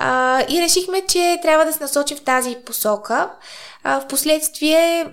А, 0.00 0.40
и 0.48 0.62
решихме, 0.62 1.02
че 1.08 1.38
трябва 1.42 1.64
да 1.64 1.72
се 1.72 1.82
насочим 1.82 2.16
в 2.16 2.20
тази 2.20 2.56
посока. 2.66 3.30
А, 3.84 4.00
впоследствие 4.00 5.06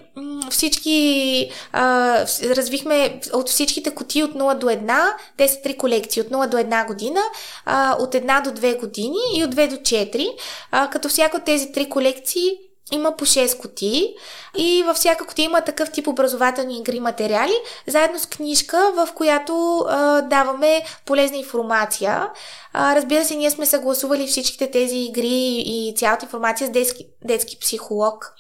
всички 0.50 1.50
а, 1.72 2.20
развихме 2.44 3.20
от 3.34 3.50
всичките 3.50 3.96
коти 3.96 4.24
от 4.24 4.34
0 4.34 4.58
до 4.58 4.68
1, 4.68 5.08
те 5.38 5.48
са 5.48 5.62
три 5.62 5.78
колекции, 5.78 6.22
от 6.22 6.28
0 6.28 6.48
до 6.48 6.58
1 6.58 6.88
година, 6.88 7.20
а, 7.66 7.96
от 8.00 8.14
1 8.14 8.44
до 8.44 8.50
2 8.50 8.80
години 8.80 9.18
и 9.36 9.44
от 9.44 9.56
2 9.56 9.70
до 9.70 9.76
4, 9.76 10.28
а, 10.72 10.90
като 10.90 11.10
всяко 11.10 11.38
от 11.38 11.44
тези 11.44 11.72
три 11.72 11.90
колекции 11.90 12.52
има 12.92 13.16
по 13.16 13.26
6 13.26 13.58
кутии 13.58 14.16
и 14.58 14.84
във 14.86 14.98
всяка 14.98 15.26
кутия 15.26 15.46
има 15.46 15.62
такъв 15.62 15.92
тип 15.92 16.08
образователни 16.08 16.80
игри 16.80 17.00
материали, 17.00 17.54
заедно 17.88 18.20
с 18.20 18.26
книжка, 18.26 18.92
в 18.96 19.10
която 19.16 19.86
а, 19.90 20.22
даваме 20.22 20.82
полезна 21.06 21.38
информация. 21.38 22.30
А, 22.74 22.96
разбира 22.96 23.26
се, 23.26 23.36
ние 23.36 23.52
сме 23.52 23.66
съгласували 23.66 24.28
всичките 24.28 24.72
тези 24.72 24.98
игри 24.98 25.64
и 25.66 25.94
цялата 25.98 26.26
информация 26.26 26.68
с 26.68 26.72
детски, 26.72 27.08
детски 27.24 27.60
психолог, 27.60 28.34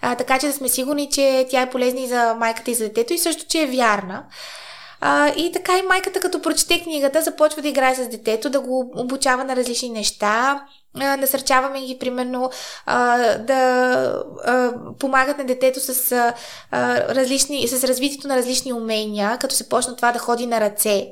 а, 0.00 0.14
така 0.14 0.38
че 0.38 0.46
да 0.46 0.52
сме 0.52 0.68
сигурни, 0.68 1.10
че 1.10 1.46
тя 1.50 1.60
е 1.60 1.70
полезна 1.70 2.00
и 2.00 2.08
за 2.08 2.34
майката 2.34 2.70
и 2.70 2.74
за 2.74 2.84
детето 2.84 3.12
и 3.12 3.18
също, 3.18 3.46
че 3.48 3.62
е 3.62 3.66
вярна. 3.66 4.24
А, 5.00 5.28
и 5.28 5.52
така 5.52 5.78
и 5.78 5.82
майката, 5.82 6.20
като 6.20 6.42
прочете 6.42 6.82
книгата, 6.82 7.22
започва 7.22 7.62
да 7.62 7.68
играе 7.68 7.94
с 7.94 8.08
детето, 8.08 8.50
да 8.50 8.60
го 8.60 8.92
обучава 8.96 9.44
на 9.44 9.56
различни 9.56 9.88
неща, 9.88 10.64
насърчаваме 10.94 11.80
ги, 11.80 11.98
примерно, 11.98 12.50
да 13.38 14.22
помагат 14.98 15.38
на 15.38 15.44
детето 15.44 15.80
с, 15.80 16.12
различни, 16.72 17.68
с 17.68 17.84
развитието 17.84 18.28
на 18.28 18.36
различни 18.36 18.72
умения, 18.72 19.38
като 19.40 19.54
се 19.54 19.68
почне 19.68 19.96
това 19.96 20.12
да 20.12 20.18
ходи 20.18 20.46
на 20.46 20.60
ръце, 20.60 21.06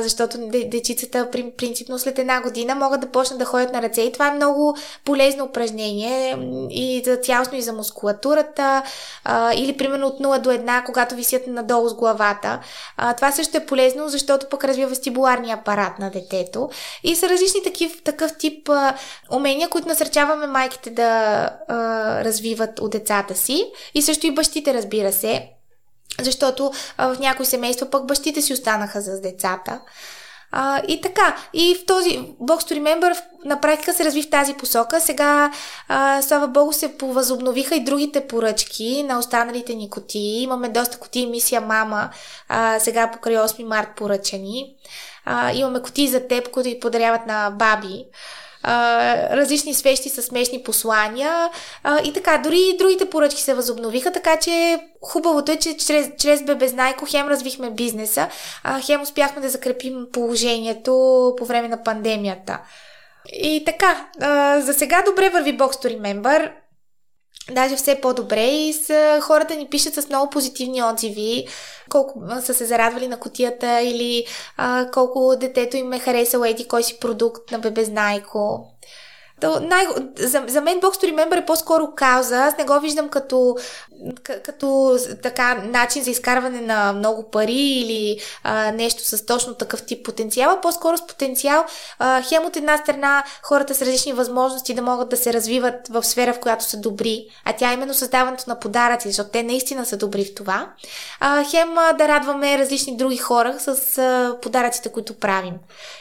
защото 0.00 0.38
дечицата 0.48 1.30
принципно 1.56 1.98
след 1.98 2.18
една 2.18 2.40
година 2.40 2.74
могат 2.74 3.00
да 3.00 3.10
почнат 3.10 3.38
да 3.38 3.44
ходят 3.44 3.72
на 3.72 3.82
ръце. 3.82 4.02
И 4.02 4.12
това 4.12 4.28
е 4.28 4.34
много 4.34 4.76
полезно 5.04 5.44
упражнение 5.44 6.38
и 6.70 7.02
за 7.04 7.16
цялостно 7.16 7.58
и 7.58 7.62
за 7.62 7.72
мускулатурата, 7.72 8.82
или 9.54 9.76
примерно 9.76 10.06
от 10.06 10.20
0 10.20 10.38
до 10.38 10.50
1, 10.50 10.84
когато 10.84 11.14
висят 11.14 11.46
надолу 11.46 11.88
с 11.88 11.94
главата. 11.94 12.60
Това 13.16 13.32
също 13.32 13.56
е 13.56 13.66
полезно, 13.66 14.08
защото 14.08 14.46
пък 14.48 14.64
развива 14.64 14.88
вестибуларния 14.88 15.56
апарат 15.56 15.98
на 15.98 16.10
детето. 16.10 16.70
И 17.02 17.16
са 17.16 17.28
различни 17.28 17.62
такив, 17.62 18.02
такъв 18.02 18.38
тип 18.38 18.70
умения, 19.30 19.68
които 19.68 19.88
насърчаваме 19.88 20.46
майките 20.46 20.90
да 20.90 21.04
а, 21.68 21.74
развиват 22.24 22.80
от 22.80 22.90
децата 22.90 23.34
си 23.34 23.64
и 23.94 24.02
също 24.02 24.26
и 24.26 24.34
бащите, 24.34 24.74
разбира 24.74 25.12
се, 25.12 25.48
защото 26.22 26.72
а, 26.96 27.14
в 27.14 27.18
някои 27.18 27.46
семейства 27.46 27.90
пък 27.90 28.06
бащите 28.06 28.42
си 28.42 28.52
останаха 28.52 29.00
с 29.00 29.20
децата. 29.20 29.80
А, 30.56 30.82
и 30.88 31.00
така, 31.00 31.36
и 31.52 31.74
в 31.74 31.86
този 31.86 32.18
Box 32.18 32.72
to 32.72 32.80
Remember 32.80 33.16
на 33.44 33.60
практика 33.60 33.92
се 33.92 34.04
разви 34.04 34.22
в 34.22 34.30
тази 34.30 34.54
посока. 34.54 35.00
Сега, 35.00 35.52
а, 35.88 36.22
слава 36.22 36.48
богу, 36.48 36.72
се 36.72 36.98
повъзобновиха 36.98 37.74
и 37.74 37.84
другите 37.84 38.26
поръчки 38.26 39.02
на 39.02 39.18
останалите 39.18 39.74
ни 39.74 39.90
котии. 39.90 40.42
Имаме 40.42 40.68
доста 40.68 40.98
котии 40.98 41.26
мисия 41.26 41.60
мама, 41.60 42.10
а, 42.48 42.80
сега 42.80 43.10
покрай 43.10 43.36
8 43.36 43.64
март 43.64 43.88
поръчани. 43.96 44.74
А, 45.24 45.52
имаме 45.52 45.82
котии 45.82 46.08
за 46.08 46.26
теб, 46.26 46.50
които 46.50 46.68
ги 46.68 46.80
подаряват 46.80 47.26
на 47.26 47.50
баби 47.50 48.04
различни 49.30 49.74
свещи 49.74 50.08
с 50.08 50.22
смешни 50.22 50.62
послания 50.62 51.50
а, 51.82 52.00
и 52.04 52.12
така. 52.12 52.38
Дори 52.38 52.58
и 52.60 52.76
другите 52.76 53.10
поръчки 53.10 53.42
се 53.42 53.54
възобновиха, 53.54 54.12
така 54.12 54.36
че 54.36 54.78
хубавото 55.02 55.52
е, 55.52 55.56
че 55.56 55.76
чрез, 55.76 56.10
чрез 56.18 56.42
Бебезнайко 56.42 57.06
хем 57.10 57.28
развихме 57.28 57.70
бизнеса, 57.70 58.28
а, 58.64 58.80
хем 58.80 59.02
успяхме 59.02 59.42
да 59.42 59.48
закрепим 59.48 60.06
положението 60.12 60.92
по 61.38 61.44
време 61.44 61.68
на 61.68 61.82
пандемията. 61.82 62.58
И 63.32 63.62
така, 63.66 64.06
а, 64.20 64.60
за 64.60 64.74
сега 64.74 65.02
добре 65.02 65.28
върви 65.28 65.58
Box 65.58 65.98
Remember 65.98 66.50
даже 67.50 67.76
все 67.76 68.00
по-добре 68.00 68.46
и 68.46 68.72
с, 68.72 69.18
хората 69.22 69.56
ни 69.56 69.68
пишат 69.68 69.94
с 69.94 70.08
много 70.08 70.30
позитивни 70.30 70.82
отзиви, 70.82 71.46
колко 71.90 72.22
са 72.42 72.54
се 72.54 72.64
зарадвали 72.64 73.08
на 73.08 73.20
котията 73.20 73.80
или 73.80 74.26
а, 74.56 74.90
колко 74.90 75.36
детето 75.36 75.76
им 75.76 75.92
е 75.92 75.98
харесало 75.98 76.44
еди 76.44 76.68
кой 76.68 76.82
си 76.82 76.98
продукт 77.00 77.50
на 77.50 77.58
бебезнайко. 77.58 78.70
То, 79.40 79.60
най- 79.60 79.86
за, 80.18 80.44
за 80.46 80.60
мен 80.60 80.80
Box 80.80 81.02
to 81.02 81.14
Remember 81.14 81.42
е 81.42 81.46
по-скоро 81.46 81.94
кауза. 81.94 82.36
Аз 82.36 82.56
не 82.58 82.64
го 82.64 82.80
виждам 82.80 83.08
като, 83.08 83.56
като 84.42 84.98
така 85.22 85.54
начин 85.54 86.02
за 86.02 86.10
изкарване 86.10 86.60
на 86.60 86.92
много 86.92 87.30
пари 87.30 87.52
или 87.52 88.18
а, 88.42 88.72
нещо 88.72 89.04
с 89.04 89.26
точно 89.26 89.54
такъв 89.54 89.82
тип 89.82 90.04
потенциал, 90.04 90.50
а 90.50 90.60
по-скоро 90.60 90.96
с 90.96 91.06
потенциал 91.06 91.64
а, 91.98 92.22
хем 92.22 92.44
от 92.44 92.56
една 92.56 92.78
страна 92.78 93.24
хората 93.42 93.74
с 93.74 93.82
различни 93.82 94.12
възможности 94.12 94.74
да 94.74 94.82
могат 94.82 95.08
да 95.08 95.16
се 95.16 95.32
развиват 95.32 95.88
в 95.88 96.02
сфера, 96.02 96.34
в 96.34 96.40
която 96.40 96.64
са 96.64 96.76
добри, 96.76 97.26
а 97.44 97.52
тя 97.52 97.70
е 97.70 97.74
именно 97.74 97.94
създаването 97.94 98.44
на 98.48 98.60
подаръци, 98.60 99.08
защото 99.08 99.30
те 99.30 99.42
наистина 99.42 99.86
са 99.86 99.96
добри 99.96 100.24
в 100.24 100.34
това. 100.34 100.72
А, 101.20 101.44
хем 101.50 101.78
а, 101.78 101.92
да 101.92 102.08
радваме 102.08 102.58
различни 102.58 102.96
други 102.96 103.16
хора 103.16 103.56
с 103.58 103.98
а, 103.98 104.36
подаръците, 104.42 104.88
които 104.88 105.14
правим. 105.14 105.54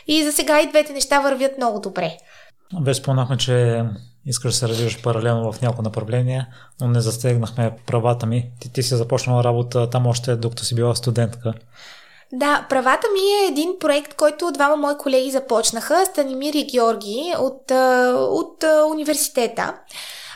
И 0.07 0.23
за 0.23 0.31
сега 0.31 0.61
и 0.61 0.67
двете 0.67 0.93
неща 0.93 1.19
вървят 1.19 1.57
много 1.57 1.79
добре. 1.79 2.17
Вече 2.81 3.01
спомнахме, 3.01 3.37
че 3.37 3.85
искаш 4.25 4.53
да 4.53 4.57
се 4.57 4.67
развиваш 4.67 5.01
паралелно 5.01 5.53
в 5.53 5.61
някои 5.61 5.83
направления, 5.83 6.47
но 6.81 6.87
не 6.87 7.01
застегнахме 7.01 7.71
правата 7.85 8.25
ми. 8.25 8.51
Ти, 8.59 8.73
ти 8.73 8.83
си 8.83 8.95
започнала 8.95 9.43
работа 9.43 9.89
там 9.89 10.07
още 10.07 10.35
докато 10.35 10.65
си 10.65 10.75
била 10.75 10.95
студентка. 10.95 11.53
Да, 12.33 12.65
правата 12.69 13.07
ми 13.13 13.19
е 13.19 13.47
един 13.47 13.69
проект, 13.79 14.13
който 14.13 14.51
двама 14.51 14.75
мои 14.75 14.97
колеги 14.97 15.31
започнаха, 15.31 16.05
Станимир 16.05 16.53
и 16.53 16.63
Георги 16.63 17.33
от, 17.39 17.71
от, 18.11 18.63
университета. 18.91 19.73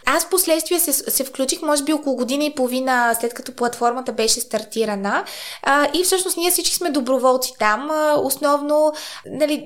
Аз 0.05 0.29
последствие 0.29 0.79
се, 0.79 0.93
се 0.93 1.23
включих, 1.23 1.61
може 1.61 1.83
би 1.83 1.93
около 1.93 2.15
година 2.15 2.43
и 2.43 2.55
половина 2.55 3.15
след 3.19 3.33
като 3.33 3.55
платформата 3.55 4.13
беше 4.13 4.39
стартирана. 4.39 5.23
А, 5.63 5.87
и 5.93 6.03
всъщност 6.03 6.37
ние 6.37 6.51
всички 6.51 6.75
сме 6.75 6.89
доброволци 6.89 7.53
там. 7.59 7.91
А, 7.91 8.15
основно, 8.23 8.93
нали, 9.25 9.65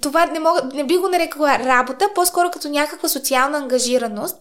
това 0.00 0.26
не, 0.26 0.40
мога, 0.40 0.62
не 0.74 0.84
би 0.84 0.96
го 0.96 1.08
нарекла 1.08 1.58
работа, 1.58 2.08
по-скоро 2.14 2.50
като 2.50 2.68
някаква 2.68 3.08
социална 3.08 3.58
ангажираност. 3.58 4.36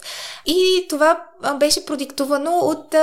И 0.46 0.86
това 0.90 1.24
беше 1.60 1.86
продиктувано 1.86 2.52
от 2.52 2.96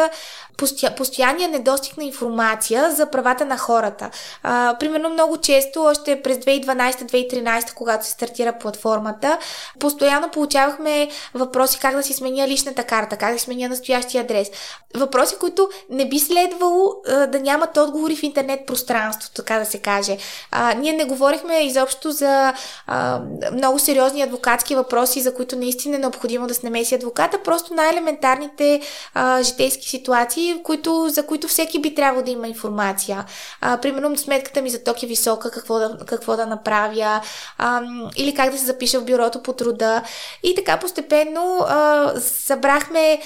постоя, 0.58 0.94
постоянния 0.94 1.48
недостиг 1.48 1.96
на 1.96 2.04
информация 2.04 2.90
за 2.90 3.10
правата 3.10 3.44
на 3.44 3.58
хората. 3.58 4.10
А, 4.42 4.76
примерно 4.80 5.10
много 5.10 5.36
често, 5.36 5.82
още 5.82 6.22
през 6.22 6.38
2012-2013, 6.38 7.74
когато 7.74 8.06
се 8.06 8.10
стартира 8.10 8.52
платформата, 8.52 9.38
постоянно 9.78 10.30
получавахме 10.30 11.08
въпроси 11.34 11.78
как 11.78 11.96
да 11.96 12.02
си 12.02 12.12
сменя 12.12 12.48
личната 12.48 12.84
карта, 12.84 13.16
как 13.16 13.32
да 13.32 13.38
сменя 13.38 13.68
настоящия 13.68 14.24
адрес. 14.24 14.50
Въпроси, 14.96 15.34
които 15.40 15.68
не 15.90 16.08
би 16.08 16.18
следвало 16.18 16.94
а, 17.08 17.26
да 17.26 17.40
нямат 17.40 17.76
отговори 17.76 18.16
в 18.16 18.22
интернет 18.22 18.66
пространството, 18.66 19.34
така 19.34 19.58
да 19.58 19.64
се 19.64 19.78
каже. 19.78 20.16
А, 20.50 20.74
ние 20.74 20.92
не 20.92 21.04
говорихме 21.04 21.66
изобщо 21.66 22.10
за 22.10 22.52
а, 22.86 23.20
много 23.52 23.78
сериозни 23.78 24.22
адвокатски 24.22 24.74
въпроси, 24.74 25.20
за 25.20 25.34
които 25.34 25.56
наистина 25.56 25.96
е 25.96 25.98
необходимо 25.98 26.46
да 26.46 26.54
се 26.54 26.66
намеси 26.66 26.94
адвоката, 26.94 27.42
просто 27.42 27.74
най-елементарните 28.28 28.80
а, 29.14 29.42
житейски 29.42 29.88
ситуации, 29.88 30.62
които, 30.62 31.08
за 31.08 31.26
които 31.26 31.48
всеки 31.48 31.80
би 31.80 31.94
трябвало 31.94 32.24
да 32.24 32.30
има 32.30 32.48
информация. 32.48 33.24
А, 33.60 33.76
примерно 33.76 34.16
сметката 34.16 34.62
ми 34.62 34.70
за 34.70 34.84
ток 34.84 35.02
е 35.02 35.06
висока, 35.06 35.50
какво 35.50 35.78
да, 35.78 35.98
какво 36.06 36.36
да 36.36 36.46
направя, 36.46 37.20
а, 37.58 37.82
или 38.16 38.34
как 38.34 38.50
да 38.50 38.58
се 38.58 38.64
запиша 38.64 39.00
в 39.00 39.04
бюрото 39.04 39.42
по 39.42 39.52
труда. 39.52 40.02
И 40.42 40.54
така 40.54 40.78
постепенно 40.78 41.58
а, 41.68 42.12
събрахме 42.20 43.20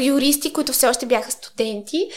юристи, 0.00 0.52
които 0.52 0.72
все 0.72 0.88
още 0.88 1.06
бяха 1.06 1.30
студенти 1.30 2.08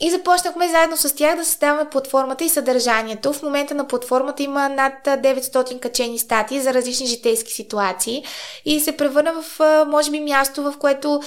и 0.00 0.10
започнахме 0.10 0.68
заедно 0.68 0.96
с 0.96 1.14
тях 1.14 1.36
да 1.36 1.44
създаваме 1.44 1.90
платформата 1.90 2.44
и 2.44 2.48
съдържанието. 2.48 3.32
В 3.32 3.42
момента 3.42 3.74
на 3.74 3.86
платформата 3.86 4.42
има 4.42 4.68
над 4.68 4.92
900 5.04 5.80
качени 5.80 6.18
статии 6.18 6.60
за 6.60 6.74
различни 6.74 7.06
житейски 7.06 7.52
ситуации 7.52 8.24
и 8.64 8.80
се 8.80 8.96
превърна 8.96 9.42
в, 9.42 9.60
може 9.86 10.10
би, 10.10 10.20
място, 10.20 10.62
в 10.62 10.74
което 10.78 11.20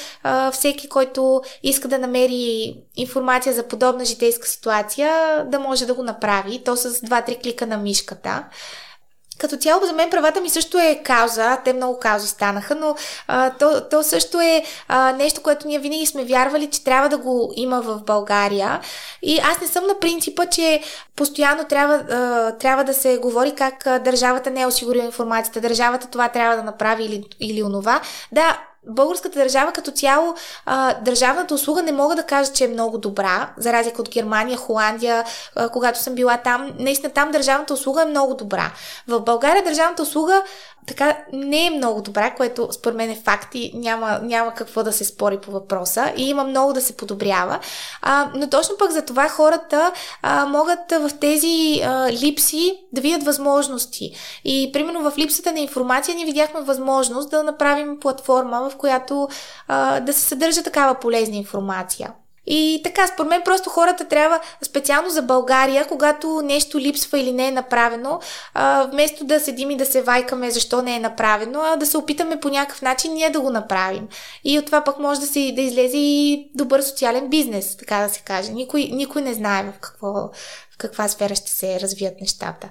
всеки, 0.51 0.89
който 0.89 1.41
иска 1.63 1.88
да 1.88 1.97
намери 1.97 2.76
информация 2.95 3.53
за 3.53 3.67
подобна 3.67 4.05
житейска 4.05 4.47
ситуация, 4.47 5.43
да 5.45 5.59
може 5.59 5.86
да 5.86 5.93
го 5.93 6.03
направи. 6.03 6.63
То 6.63 6.76
с 6.76 6.89
2-3 6.89 7.43
клика 7.43 7.67
на 7.67 7.78
мишката. 7.78 8.43
Като 9.38 9.58
цяло 9.58 9.86
за 9.86 9.94
мен 9.94 10.10
правата 10.10 10.42
ми 10.42 10.50
също 10.50 10.80
е 10.80 11.02
кауза, 11.04 11.58
те 11.66 11.74
много 11.74 12.00
каузи 12.00 12.28
станаха, 12.28 12.76
но 12.76 12.96
а, 13.28 13.50
то, 13.50 13.82
то 13.90 14.04
също 14.04 14.40
е 14.42 14.64
а, 14.88 15.12
нещо, 15.12 15.42
което 15.42 15.68
ние 15.68 15.80
винаги 15.80 16.06
сме 16.06 16.26
вярвали, 16.26 16.70
че 16.70 16.84
трябва 16.84 17.10
да 17.10 17.18
го 17.18 17.54
има 17.56 17.82
в 17.82 18.00
България. 18.06 18.80
И 19.22 19.40
аз 19.40 19.62
не 19.62 19.68
съм 19.68 19.88
на 19.88 20.00
принципа, 20.00 20.46
че 20.46 20.82
постоянно 21.16 21.66
трябва, 21.66 21.96
а, 21.96 22.52
трябва 22.58 22.84
да 22.84 22.94
се 22.94 23.18
говори 23.18 23.56
как 23.56 23.84
държавата 24.04 24.52
не 24.52 24.62
е 24.62 24.68
осигурила 24.68 25.06
информацията, 25.06 25.62
държавата 25.62 26.08
това 26.08 26.30
трябва 26.30 26.56
да 26.56 26.64
направи 26.64 27.04
или, 27.04 27.24
или 27.40 27.64
онова. 27.64 28.02
Да, 28.32 28.60
българската 28.88 29.40
държава 29.40 29.72
като 29.72 29.92
цяло, 29.92 30.36
а, 30.66 30.94
държавната 30.94 31.54
услуга 31.54 31.82
не 31.82 31.92
мога 31.92 32.16
да 32.16 32.24
кажа, 32.24 32.54
че 32.54 32.64
е 32.64 32.68
много 32.68 32.98
добра, 32.98 33.50
за 33.58 33.74
разлика 33.74 34.02
от 34.02 34.10
Германия, 34.10 34.58
Холандия, 34.58 35.26
а, 35.56 35.70
когато 35.70 36.00
съм 36.00 36.16
била 36.16 36.38
там. 36.38 36.72
Наистина 36.80 37.14
там 37.14 37.32
държавната 37.32 37.74
услуга 37.74 38.02
е 38.02 38.06
много 38.06 38.34
добра. 38.34 38.72
В 39.08 39.20
България 39.20 39.64
държавната 39.64 40.04
услуга 40.04 40.44
така 40.88 41.18
не 41.34 41.66
е 41.66 41.70
много 41.70 42.02
добра, 42.02 42.36
което 42.36 42.68
според 42.72 42.98
мен 42.98 43.10
е 43.10 43.22
факт 43.26 43.56
и 43.56 43.72
няма, 43.76 44.20
няма 44.24 44.54
какво 44.54 44.84
да 44.84 44.94
се 44.94 45.06
спори 45.06 45.38
по 45.38 45.52
въпроса 45.52 46.14
и 46.18 46.30
има 46.30 46.44
много 46.44 46.74
да 46.74 46.82
се 46.82 46.98
подобрява. 46.98 47.60
А, 48.02 48.32
но 48.36 48.50
точно 48.50 48.78
пък 48.78 48.92
за 48.92 49.02
това 49.02 49.30
хората 49.30 49.92
а, 50.22 50.46
могат 50.46 50.92
в 50.92 51.10
тези 51.20 51.82
а, 51.84 52.12
липси 52.12 52.80
да 52.94 53.02
видят 53.02 53.24
възможности. 53.24 54.12
И 54.46 54.70
примерно 54.74 55.12
в 55.12 55.18
липсата 55.18 55.52
на 55.52 55.60
информация 55.60 56.16
ние 56.16 56.26
видяхме 56.26 56.62
възможност 56.62 57.30
да 57.30 57.44
направим 57.44 58.00
платформа, 58.00 58.70
в 58.70 58.78
която 58.78 59.28
а, 59.68 60.00
да 60.00 60.14
се 60.14 60.22
съдържа 60.22 60.64
такава 60.64 61.00
полезна 61.00 61.36
информация. 61.36 62.14
И 62.46 62.82
така, 62.84 63.08
според 63.08 63.30
мен 63.30 63.42
просто 63.46 63.70
хората 63.70 64.06
трябва, 64.06 64.39
специално 64.62 65.10
за 65.10 65.22
България, 65.22 65.88
когато 65.88 66.42
нещо 66.44 66.80
липсва 66.80 67.20
или 67.20 67.32
не 67.32 67.48
е 67.48 67.52
направено, 67.52 68.20
вместо 68.92 69.26
да 69.26 69.39
седим 69.39 69.72
и 69.72 69.78
да 69.78 69.86
се 69.86 70.02
вайкаме 70.02 70.52
защо 70.52 70.82
не 70.82 70.96
е 70.96 71.00
направено, 71.00 71.60
а 71.64 71.76
да 71.76 71.86
се 71.86 71.98
опитаме 71.98 72.39
по 72.39 72.50
някакъв 72.50 72.82
начин 72.82 73.14
ние 73.14 73.30
да 73.30 73.42
го 73.42 73.50
направим. 73.50 74.08
И 74.44 74.60
от 74.60 74.66
това 74.66 74.84
пък 74.84 75.00
може 75.00 75.20
да, 75.20 75.26
се, 75.26 75.52
да 75.56 75.62
излезе 75.62 75.98
и 75.98 76.52
добър 76.56 76.82
социален 76.82 77.30
бизнес, 77.30 77.78
така 77.78 77.98
да 77.98 78.10
се 78.10 78.22
каже. 78.22 78.52
Никой, 78.52 78.89
никой 78.94 79.22
не 79.22 79.34
знае 79.34 79.64
в, 79.64 79.80
какво, 79.80 80.14
в 80.72 80.78
каква 80.78 81.08
сфера 81.08 81.36
ще 81.36 81.52
се 81.52 81.80
развият 81.80 82.22
нещата. 82.22 82.70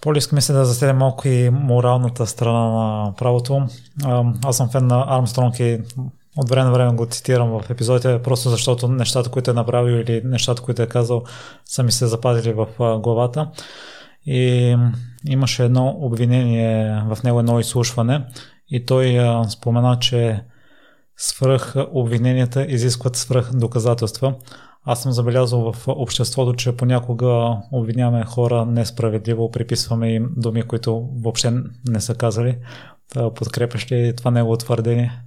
Поли, 0.00 0.18
искаме 0.18 0.40
се 0.40 0.52
да 0.52 0.64
заседем 0.64 0.96
малко 0.96 1.28
и 1.28 1.50
моралната 1.50 2.26
страна 2.26 2.68
на 2.68 3.14
правото. 3.14 3.62
Аз 4.44 4.56
съм 4.56 4.70
фен 4.70 4.86
на 4.86 5.04
Армстронг 5.08 5.60
и 5.60 5.78
от 6.36 6.48
време 6.48 6.64
на 6.64 6.72
време 6.72 6.94
го 6.94 7.06
цитирам 7.06 7.50
в 7.50 7.70
епизодите, 7.70 8.22
просто 8.22 8.50
защото 8.50 8.88
нещата, 8.88 9.30
които 9.30 9.50
е 9.50 9.54
направил 9.54 9.92
или 9.92 10.22
нещата, 10.24 10.62
които 10.62 10.82
е 10.82 10.86
казал, 10.86 11.22
са 11.64 11.82
ми 11.82 11.92
се 11.92 12.06
запазили 12.06 12.52
в 12.52 12.66
главата. 13.00 13.50
И 14.26 14.76
имаше 15.26 15.64
едно 15.64 15.96
обвинение 16.00 17.02
в 17.06 17.22
него, 17.22 17.40
едно 17.40 17.60
изслушване 17.60 18.24
и 18.68 18.86
той 18.86 19.18
спомена, 19.48 19.98
че 20.00 20.44
свръх 21.16 21.74
обвиненията 21.92 22.66
изискват 22.68 23.16
свръх 23.16 23.54
доказателства. 23.54 24.34
Аз 24.84 25.02
съм 25.02 25.12
забелязал 25.12 25.72
в 25.72 25.88
обществото, 25.88 26.54
че 26.54 26.76
понякога 26.76 27.56
обвиняваме 27.72 28.24
хора 28.24 28.66
несправедливо, 28.66 29.50
приписваме 29.50 30.12
им 30.12 30.28
думи, 30.36 30.62
които 30.62 31.08
въобще 31.22 31.52
не 31.88 32.00
са 32.00 32.14
казали. 32.14 32.58
Подкрепяш 33.34 33.92
ли 33.92 34.16
това 34.16 34.30
негово 34.30 34.56
твърдение? 34.56 35.21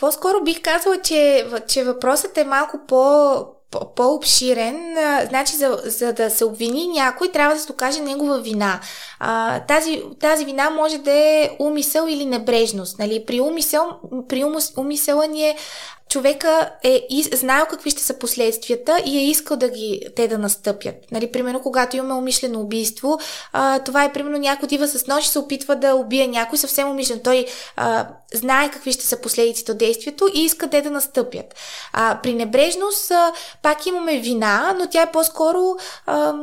По-скоро 0.00 0.44
бих 0.44 0.62
казала, 0.62 1.00
че, 1.02 1.46
че 1.68 1.84
въпросът 1.84 2.38
е 2.38 2.44
малко 2.44 2.78
по, 2.88 3.46
по-обширен. 3.96 4.96
Значи, 5.28 5.56
за, 5.56 5.80
за 5.84 6.12
да 6.12 6.30
се 6.30 6.44
обвини 6.44 6.88
някой, 6.88 7.28
трябва 7.28 7.54
да 7.54 7.60
се 7.60 7.66
докаже 7.66 8.00
негова 8.00 8.40
вина. 8.40 8.80
А, 9.18 9.60
тази, 9.60 10.02
тази 10.20 10.44
вина 10.44 10.70
може 10.70 10.98
да 10.98 11.12
е 11.12 11.50
умисъл 11.58 12.06
или 12.06 12.24
небрежност. 12.24 12.98
Нали? 12.98 13.24
При, 13.26 13.40
умисъл, 13.40 14.00
при 14.28 14.44
умисъла 14.76 15.26
ни 15.26 15.48
е 15.48 15.56
човека 16.08 16.70
е 16.84 17.06
знаел 17.32 17.66
какви 17.70 17.90
ще 17.90 18.02
са 18.02 18.18
последствията 18.18 19.02
и 19.06 19.18
е 19.18 19.24
искал 19.24 19.56
да 19.56 19.68
ги, 19.68 20.00
те 20.16 20.28
да 20.28 20.38
настъпят. 20.38 20.94
Нали, 21.12 21.32
примерно, 21.32 21.62
когато 21.62 21.96
имаме 21.96 22.14
умишлено 22.14 22.60
убийство, 22.60 23.18
а, 23.52 23.78
това 23.78 24.04
е 24.04 24.12
примерно 24.12 24.38
някой 24.38 24.66
отива 24.66 24.88
с 24.88 25.06
нож 25.06 25.24
и 25.24 25.28
се 25.28 25.38
опитва 25.38 25.76
да 25.76 25.94
убие 25.94 26.26
някой 26.26 26.58
съвсем 26.58 26.88
умишлено. 26.88 27.20
Той 27.22 27.46
а, 27.76 28.06
знае 28.34 28.70
какви 28.70 28.92
ще 28.92 29.06
са 29.06 29.20
последиците 29.20 29.72
от 29.72 29.78
действието 29.78 30.28
и 30.34 30.44
иска 30.44 30.70
те 30.70 30.82
да 30.82 30.90
настъпят. 30.90 31.54
А, 31.92 32.20
при 32.22 32.34
небрежност 32.34 33.10
а, 33.10 33.32
пак 33.62 33.86
имаме 33.86 34.18
вина, 34.18 34.74
но 34.78 34.86
тя 34.86 35.02
е 35.02 35.12
по-скоро, 35.12 35.76
а, 36.06 36.34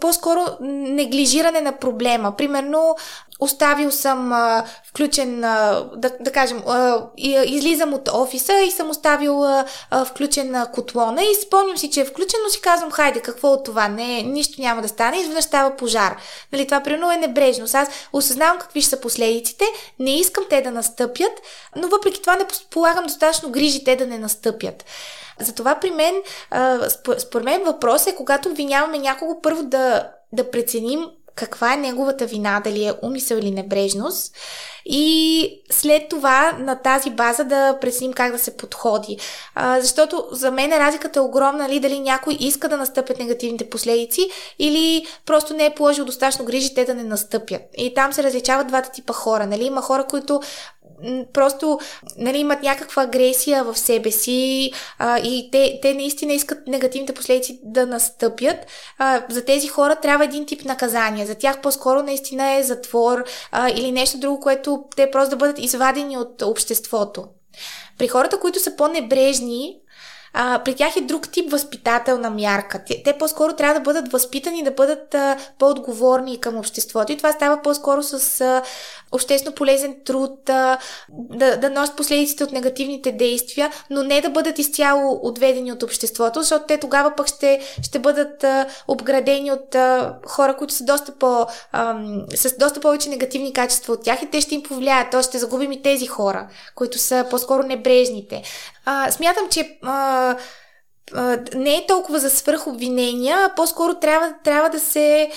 по-скоро 0.00 0.40
неглижиране 0.60 1.60
на 1.60 1.72
проблема. 1.72 2.36
Примерно, 2.36 2.96
оставил 3.40 3.90
съм 3.90 4.32
а, 4.32 4.64
включен, 4.88 5.44
а, 5.44 5.84
да, 5.96 6.10
да 6.20 6.32
кажем, 6.32 6.62
а, 6.66 7.06
излизам 7.44 7.94
от 7.94 8.08
офиса 8.08 8.60
и 8.60 8.70
съм 8.70 8.90
оставил 8.90 9.44
а, 9.44 9.64
а, 9.90 10.04
включен 10.04 10.54
а, 10.54 10.66
котлона 10.66 11.22
и 11.22 11.34
спомням 11.34 11.76
си, 11.76 11.90
че 11.90 12.00
е 12.00 12.04
включен, 12.04 12.40
но 12.44 12.50
си 12.50 12.60
казвам, 12.60 12.90
хайде, 12.90 13.20
какво 13.20 13.48
от 13.52 13.64
това? 13.64 13.88
Не, 13.88 14.22
нищо 14.22 14.60
няма 14.60 14.82
да 14.82 14.88
стане, 14.88 15.16
изведнъж 15.16 15.44
става 15.44 15.76
пожар. 15.76 16.16
Нали, 16.52 16.66
това 16.66 16.80
примерно 16.80 17.12
е 17.12 17.16
небрежност. 17.16 17.74
Аз 17.74 17.88
осъзнавам 18.12 18.58
какви 18.58 18.80
ще 18.80 18.90
са 18.90 19.00
последиците, 19.00 19.64
не 19.98 20.18
искам 20.18 20.44
те 20.50 20.62
да 20.62 20.70
настъпят, 20.70 21.32
но 21.76 21.88
въпреки 21.88 22.20
това 22.20 22.36
не 22.36 22.46
полагам 22.70 23.04
достатъчно 23.04 23.50
грижи 23.50 23.84
те 23.84 23.96
да 23.96 24.06
не 24.06 24.18
настъпят. 24.18 24.84
Затова 25.40 25.74
при 25.74 25.90
мен, 25.90 26.14
според 27.18 27.44
мен 27.44 27.64
въпрос 27.64 28.06
е, 28.06 28.14
когато 28.14 28.48
обвиняваме 28.48 28.98
някого, 28.98 29.40
първо 29.42 29.62
да, 29.62 30.10
да 30.32 30.50
преценим 30.50 31.06
каква 31.34 31.74
е 31.74 31.76
неговата 31.76 32.26
вина, 32.26 32.60
дали 32.64 32.84
е 32.84 32.94
умисъл 33.02 33.36
или 33.36 33.50
небрежност. 33.50 34.36
И 34.86 35.62
след 35.70 36.08
това 36.08 36.52
на 36.58 36.76
тази 36.76 37.10
база 37.10 37.44
да 37.44 37.78
преценим 37.80 38.12
как 38.12 38.32
да 38.32 38.38
се 38.38 38.56
подходи. 38.56 39.18
А, 39.54 39.80
защото 39.80 40.28
за 40.32 40.50
мен 40.50 40.72
разликата 40.72 41.18
е 41.18 41.22
огромна, 41.22 41.62
нали, 41.62 41.80
дали 41.80 42.00
някой 42.00 42.36
иска 42.40 42.68
да 42.68 42.76
настъпят 42.76 43.18
негативните 43.18 43.70
последици 43.70 44.30
или 44.58 45.06
просто 45.26 45.54
не 45.54 45.64
е 45.66 45.74
положил 45.74 46.04
достатъчно 46.04 46.44
грижи 46.44 46.74
те 46.74 46.84
да 46.84 46.94
не 46.94 47.04
настъпят. 47.04 47.62
И 47.76 47.94
там 47.94 48.12
се 48.12 48.22
различават 48.22 48.66
двата 48.66 48.90
типа 48.90 49.12
хора. 49.12 49.46
Нали? 49.46 49.64
Има 49.64 49.82
хора, 49.82 50.04
които 50.04 50.40
просто 51.32 51.78
нали, 52.18 52.38
имат 52.38 52.62
някаква 52.62 53.02
агресия 53.02 53.64
в 53.64 53.78
себе 53.78 54.10
си 54.10 54.72
а, 54.98 55.18
и 55.18 55.48
те, 55.52 55.78
те 55.82 55.94
наистина 55.94 56.32
искат 56.32 56.66
негативните 56.66 57.12
последици 57.12 57.60
да 57.64 57.86
настъпят. 57.86 58.56
А, 58.98 59.22
за 59.28 59.44
тези 59.44 59.68
хора 59.68 59.96
трябва 59.96 60.24
един 60.24 60.46
тип 60.46 60.64
наказание. 60.64 61.26
За 61.26 61.34
тях 61.34 61.60
по-скоро 61.60 62.02
наистина 62.02 62.54
е 62.54 62.62
затвор 62.62 63.24
а, 63.52 63.68
или 63.70 63.92
нещо 63.92 64.18
друго, 64.18 64.40
което 64.40 64.84
те 64.96 65.10
просто 65.10 65.30
да 65.30 65.36
бъдат 65.36 65.58
извадени 65.58 66.18
от 66.18 66.42
обществото. 66.42 67.24
При 67.98 68.08
хората, 68.08 68.40
които 68.40 68.60
са 68.60 68.76
по-небрежни, 68.76 69.76
а, 70.34 70.60
при 70.64 70.74
тях 70.74 70.96
е 70.96 71.00
друг 71.00 71.28
тип 71.28 71.50
възпитателна 71.50 72.30
мярка. 72.30 72.84
Те, 72.86 73.02
те 73.04 73.12
по-скоро 73.18 73.52
трябва 73.52 73.74
да 73.74 73.80
бъдат 73.80 74.12
възпитани, 74.12 74.62
да 74.62 74.70
бъдат 74.70 75.14
а, 75.14 75.36
по-отговорни 75.58 76.40
към 76.40 76.56
обществото. 76.56 77.12
И 77.12 77.16
това 77.16 77.32
става 77.32 77.62
по-скоро 77.62 78.02
с 78.02 78.40
а, 78.40 78.62
обществено 79.12 79.54
полезен 79.54 79.96
труд, 80.04 80.48
а, 80.48 80.78
да, 81.08 81.56
да 81.56 81.70
носят 81.70 81.96
последиците 81.96 82.44
от 82.44 82.52
негативните 82.52 83.12
действия, 83.12 83.70
но 83.90 84.02
не 84.02 84.20
да 84.20 84.30
бъдат 84.30 84.58
изцяло 84.58 85.20
отведени 85.22 85.72
от 85.72 85.82
обществото, 85.82 86.42
защото 86.42 86.64
те 86.66 86.78
тогава 86.78 87.12
пък 87.16 87.26
ще, 87.26 87.60
ще 87.82 87.98
бъдат 87.98 88.44
а, 88.44 88.66
обградени 88.88 89.52
от 89.52 89.74
а, 89.74 90.14
хора, 90.26 90.56
които 90.56 90.74
са 90.74 90.84
доста 90.84 91.12
по, 91.12 91.46
а, 91.72 91.96
с 92.34 92.56
доста 92.58 92.80
повече 92.80 93.08
негативни 93.08 93.52
качества 93.52 93.92
от 93.92 94.02
тях 94.02 94.22
и 94.22 94.30
те 94.30 94.40
ще 94.40 94.54
им 94.54 94.62
повлияят. 94.62 95.10
Тоест 95.10 95.28
ще 95.28 95.38
загубим 95.38 95.72
и 95.72 95.82
тези 95.82 96.06
хора, 96.06 96.48
които 96.74 96.98
са 96.98 97.26
по-скоро 97.30 97.62
небрежните. 97.62 98.42
А, 98.84 99.10
смятам, 99.10 99.48
че 99.50 99.78
а, 99.82 100.23
не 101.54 101.76
е 101.76 101.86
толкова 101.88 102.18
за 102.18 102.30
свръхобвинения, 102.30 103.36
а 103.36 103.54
по-скоро 103.54 103.94
трябва, 103.94 104.34
трябва, 104.44 104.70
да 104.70 104.80
се, 104.80 105.30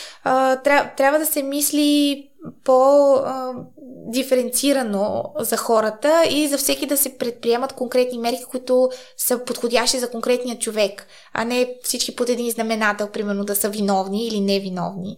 трябва, 0.63 0.91
трябва 0.97 1.19
да 1.19 1.25
се 1.25 1.43
мисли 1.43 2.23
по-диференцирано 2.63 5.23
за 5.39 5.57
хората 5.57 6.23
и 6.29 6.47
за 6.47 6.57
всеки 6.57 6.85
да 6.85 6.97
се 6.97 7.17
предприемат 7.17 7.73
конкретни 7.73 8.17
мерки, 8.17 8.43
които 8.51 8.89
са 9.17 9.45
подходящи 9.45 9.99
за 9.99 10.11
конкретния 10.11 10.59
човек, 10.59 11.07
а 11.33 11.45
не 11.45 11.75
всички 11.83 12.15
под 12.15 12.29
един 12.29 12.51
знаменател, 12.51 13.07
примерно 13.07 13.45
да 13.45 13.55
са 13.55 13.69
виновни 13.69 14.27
или 14.27 14.41
невиновни. 14.41 15.17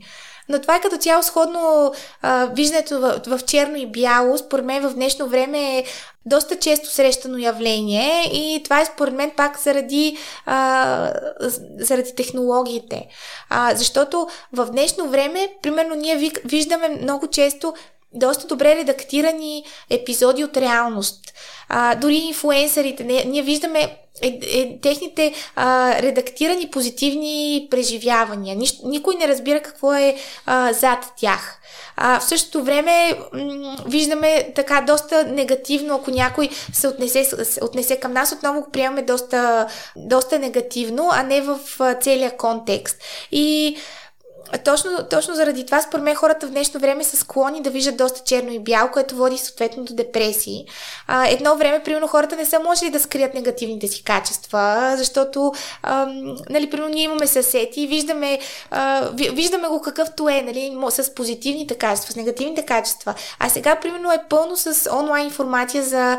Но 0.50 0.60
това 0.62 0.76
е 0.76 0.82
като 0.82 0.98
цяло 0.98 1.24
сходно 1.24 1.94
а, 2.22 2.46
виждането 2.46 3.00
в, 3.00 3.22
в 3.28 3.46
черно 3.46 3.76
и 3.76 3.92
бяло. 3.92 4.38
Според 4.38 4.66
мен 4.66 4.90
в 4.90 4.94
днешно 4.94 5.28
време 5.28 5.78
е 5.78 5.86
доста 6.26 6.56
често 6.56 6.90
срещано 6.90 7.38
явление 7.38 8.24
и 8.34 8.64
това 8.64 8.82
е 8.82 8.86
според 8.86 9.14
мен 9.14 9.32
пак 9.38 9.60
заради, 9.60 10.18
а, 10.46 11.14
заради 11.80 12.16
технологиите. 12.16 13.08
А, 13.50 13.76
защото 13.76 14.28
в 14.54 14.66
днешно 14.66 15.10
време, 15.10 15.48
примерно, 15.62 15.96
ние 15.96 16.32
виждаме 16.46 16.90
много 16.90 17.28
често 17.28 17.74
доста 18.14 18.48
добре 18.48 18.76
редактирани 18.76 19.64
епизоди 19.90 20.44
от 20.44 20.58
реалност. 20.58 21.34
А, 21.70 21.96
дори 21.96 22.16
инфуенсърите, 22.16 23.04
не, 23.04 23.24
ние 23.24 23.42
виждаме 23.42 23.98
е, 24.22 24.40
е, 24.42 24.80
техните 24.82 25.34
а, 25.56 25.96
редактирани 26.02 26.70
позитивни 26.72 27.68
преживявания. 27.72 28.56
Нищ, 28.56 28.80
никой 28.84 29.16
не 29.16 29.28
разбира 29.28 29.62
какво 29.62 29.94
е 29.94 30.16
а, 30.46 30.74
зад 30.74 31.14
тях. 31.18 31.62
А, 31.96 32.20
в 32.20 32.24
същото 32.24 32.64
време 32.64 33.14
м- 33.34 33.78
виждаме 33.86 34.52
така 34.56 34.82
доста 34.82 35.24
негативно, 35.24 35.96
ако 35.96 36.12
някой 36.12 36.50
се 36.74 36.88
отнесе, 36.88 37.24
се 37.24 37.64
отнесе 37.64 38.00
към 38.00 38.14
нас, 38.14 38.32
отново 38.32 38.62
го 38.62 38.72
приемаме 38.72 39.02
доста, 39.02 39.68
доста 39.96 40.40
негативно, 40.40 41.10
а 41.12 41.24
не 41.24 41.42
в 41.42 41.60
целия 42.02 42.38
контекст. 42.38 42.98
И 43.32 43.78
точно, 44.58 44.92
точно 45.10 45.36
заради 45.36 45.66
това, 45.66 45.82
според 45.82 46.04
мен, 46.04 46.16
хората 46.16 46.48
в 46.48 46.50
днешно 46.50 46.80
време 46.80 47.04
са 47.04 47.18
склонни 47.18 47.62
да 47.62 47.70
виждат 47.70 47.98
доста 47.98 48.22
черно 48.26 48.52
и 48.52 48.60
бяло, 48.60 48.92
което 48.92 49.16
води 49.16 49.38
съответно 49.38 49.84
до 49.84 49.94
депресии. 49.94 50.66
А, 51.08 51.28
едно 51.28 51.56
време, 51.56 51.84
примерно, 51.84 52.08
хората 52.08 52.36
не 52.36 52.46
са 52.46 52.60
можели 52.60 52.90
да 52.90 53.00
скрият 53.00 53.34
негативните 53.34 53.88
си 53.88 54.04
качества, 54.04 54.94
защото, 54.98 55.54
ам, 55.84 56.36
нали, 56.50 56.70
примерно, 56.70 56.94
ние 56.94 57.04
имаме 57.04 57.28
съседи 57.28 57.82
и 57.82 57.88
виждаме, 57.88 58.40
а, 58.72 59.10
виждаме 59.14 59.68
го 59.68 59.82
какъвто 59.82 60.30
е, 60.30 60.42
нали, 60.42 60.78
с 60.90 61.16
позитивните 61.16 61.76
качества, 61.76 62.14
с 62.14 62.16
негативните 62.16 62.66
качества. 62.66 63.14
А 63.40 63.50
сега, 63.50 63.76
примерно, 63.76 64.12
е 64.12 64.24
пълно 64.30 64.58
с 64.58 64.90
онлайн 64.96 65.26
информация 65.26 65.84
за 65.84 66.18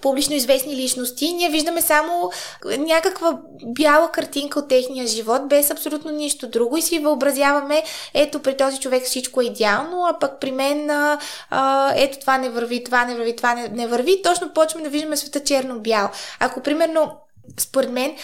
публично 0.00 0.34
известни 0.34 0.76
личности, 0.76 1.32
ние 1.32 1.50
виждаме 1.50 1.82
само 1.82 2.30
някаква 2.78 3.38
бяла 3.64 4.10
картинка 4.12 4.58
от 4.58 4.68
техния 4.68 5.06
живот, 5.06 5.48
без 5.48 5.70
абсолютно 5.70 6.10
нищо 6.10 6.48
друго 6.48 6.76
и 6.76 6.82
си 6.82 6.98
въобразяваме, 6.98 7.82
ето 8.14 8.42
при 8.42 8.56
този 8.56 8.80
човек 8.80 9.04
всичко 9.04 9.40
е 9.40 9.44
идеално, 9.44 10.06
а 10.06 10.18
пък 10.18 10.40
при 10.40 10.50
мен 10.52 10.90
а, 10.90 11.92
ето 11.96 12.18
това 12.20 12.38
не 12.38 12.50
върви, 12.50 12.84
това 12.84 13.04
не 13.04 13.14
върви, 13.14 13.36
това 13.36 13.54
не, 13.54 13.68
не 13.68 13.86
върви. 13.86 14.22
Точно 14.22 14.52
почваме 14.52 14.84
да 14.84 14.90
виждаме 14.90 15.16
света 15.16 15.44
черно-бял. 15.44 16.10
Ако 16.40 16.60
примерно, 16.60 17.16
според 17.58 17.90
мен, 17.90 18.16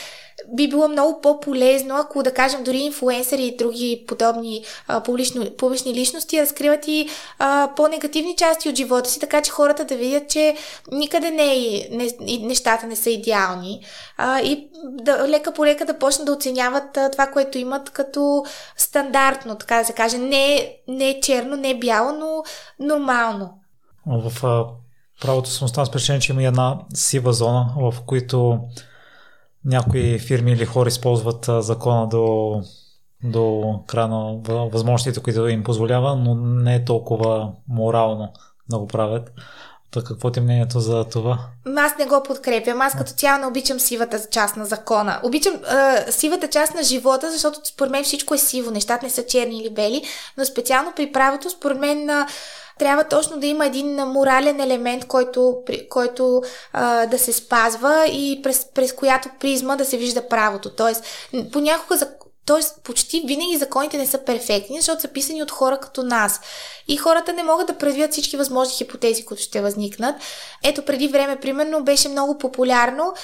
би 0.53 0.69
било 0.69 0.89
много 0.89 1.21
по-полезно, 1.21 1.97
ако 1.97 2.23
да 2.23 2.35
кажем 2.35 2.65
дори 2.65 2.79
инфуенсъри 2.79 3.43
и 3.43 3.57
други 3.57 4.05
подобни 4.09 4.65
а, 4.89 5.03
публично, 5.03 5.51
публични 5.59 5.95
личности 5.95 6.43
разкриват 6.43 6.89
и 6.89 7.09
а, 7.39 7.71
по-негативни 7.77 8.37
части 8.37 8.69
от 8.69 8.77
живота 8.77 9.11
си, 9.11 9.21
така 9.21 9.43
че 9.43 9.51
хората 9.51 9.85
да 9.85 9.97
видят, 9.97 10.29
че 10.29 10.57
никъде 10.93 11.31
не 11.31 11.55
е, 11.55 11.89
не, 11.91 12.39
нещата 12.41 12.87
не 12.87 12.97
са 12.97 13.11
идеални 13.11 13.81
а, 14.17 14.41
и 14.41 14.69
да, 14.85 15.29
лека 15.29 15.53
по 15.53 15.67
лека 15.67 15.85
да 15.85 15.99
почнат 15.99 16.27
да 16.27 16.33
оценяват 16.33 16.97
а, 16.97 17.11
това, 17.11 17.27
което 17.27 17.59
имат 17.59 17.91
като 17.91 18.45
стандартно, 18.77 19.55
така 19.55 19.79
да 19.79 19.85
се 19.85 19.93
каже. 19.93 20.19
Не, 20.19 20.77
не 20.89 21.21
черно, 21.21 21.57
не 21.57 21.79
бяло, 21.79 22.13
но 22.13 22.43
нормално. 22.81 23.51
В 24.07 24.47
а, 24.47 24.67
правото 25.21 25.51
съм 25.51 25.65
останал 25.65 25.93
с 25.93 26.21
че 26.21 26.33
има 26.33 26.43
една 26.43 26.79
сива 26.95 27.33
зона, 27.33 27.67
в 27.77 27.95
които 28.07 28.59
някои 29.65 30.19
фирми 30.19 30.53
или 30.53 30.65
хора 30.65 30.89
използват 30.89 31.47
закона 31.59 32.09
до, 32.09 32.55
до 33.25 33.75
края 33.87 34.09
на 34.09 34.39
възможностите, 34.47 35.21
които 35.21 35.49
им 35.49 35.65
позволява, 35.65 36.17
но 36.17 36.35
не 36.35 36.75
е 36.75 36.85
толкова 36.85 37.53
морално 37.69 38.33
да 38.71 38.79
го 38.79 38.87
правят. 38.87 39.33
Какво 40.07 40.31
ти 40.31 40.41
е 40.41 40.43
мнението 40.43 40.81
за 40.81 41.05
това? 41.05 41.39
Аз 41.77 41.99
не 41.99 42.07
го 42.07 42.23
подкрепям. 42.23 42.81
Аз 42.81 42.97
като 42.97 43.13
цяло 43.13 43.41
не 43.41 43.47
обичам 43.47 43.81
сивата 43.81 44.21
част 44.31 44.57
на 44.57 44.65
закона. 44.65 45.21
Обичам 45.23 45.55
е, 45.55 46.13
сивата 46.13 46.49
част 46.49 46.75
на 46.75 46.83
живота, 46.83 47.31
защото 47.31 47.61
според 47.65 47.91
мен 47.91 48.05
всичко 48.05 48.35
е 48.35 48.39
сиво. 48.39 48.71
Нещата 48.71 49.07
не 49.07 49.11
са 49.11 49.27
черни 49.27 49.59
или 49.59 49.71
бели, 49.71 50.03
но 50.39 50.45
специално 50.45 50.93
при 50.97 51.13
правото, 51.13 51.51
според 51.51 51.79
мен 51.79 52.05
на 52.05 52.27
трябва 52.79 53.05
точно 53.05 53.41
да 53.41 53.47
има 53.47 53.67
един 53.67 53.95
морален 53.95 54.61
елемент, 54.61 55.07
който, 55.07 55.63
който 55.89 56.43
а, 56.73 57.07
да 57.07 57.19
се 57.19 57.33
спазва 57.33 58.07
и 58.07 58.41
през, 58.43 58.67
през 58.75 58.93
която 58.93 59.29
призма 59.41 59.77
да 59.77 59.85
се 59.85 59.97
вижда 59.97 60.29
правото. 60.29 60.71
Тоест, 60.71 61.05
понякога 61.53 61.99
Тоест, 62.47 62.81
почти 62.85 63.23
винаги 63.27 63.57
законите 63.57 63.99
не 63.99 64.07
са 64.07 64.19
перфектни, 64.19 64.77
защото 64.81 65.01
са 65.01 65.09
писани 65.09 65.43
от 65.43 65.51
хора 65.51 65.79
като 65.81 66.03
нас. 66.03 66.41
И 66.89 66.97
хората 66.97 67.33
не 67.33 67.43
могат 67.43 67.67
да 67.67 67.79
предвидят 67.79 68.13
всички 68.13 68.37
възможни 68.37 68.75
хипотези, 68.75 69.25
които 69.25 69.43
ще 69.43 69.61
възникнат. 69.61 70.17
Ето, 70.65 70.85
преди 70.85 71.09
време, 71.09 71.37
примерно, 71.37 71.85
беше 71.85 72.09
много 72.09 72.39
популярно, 72.39 73.15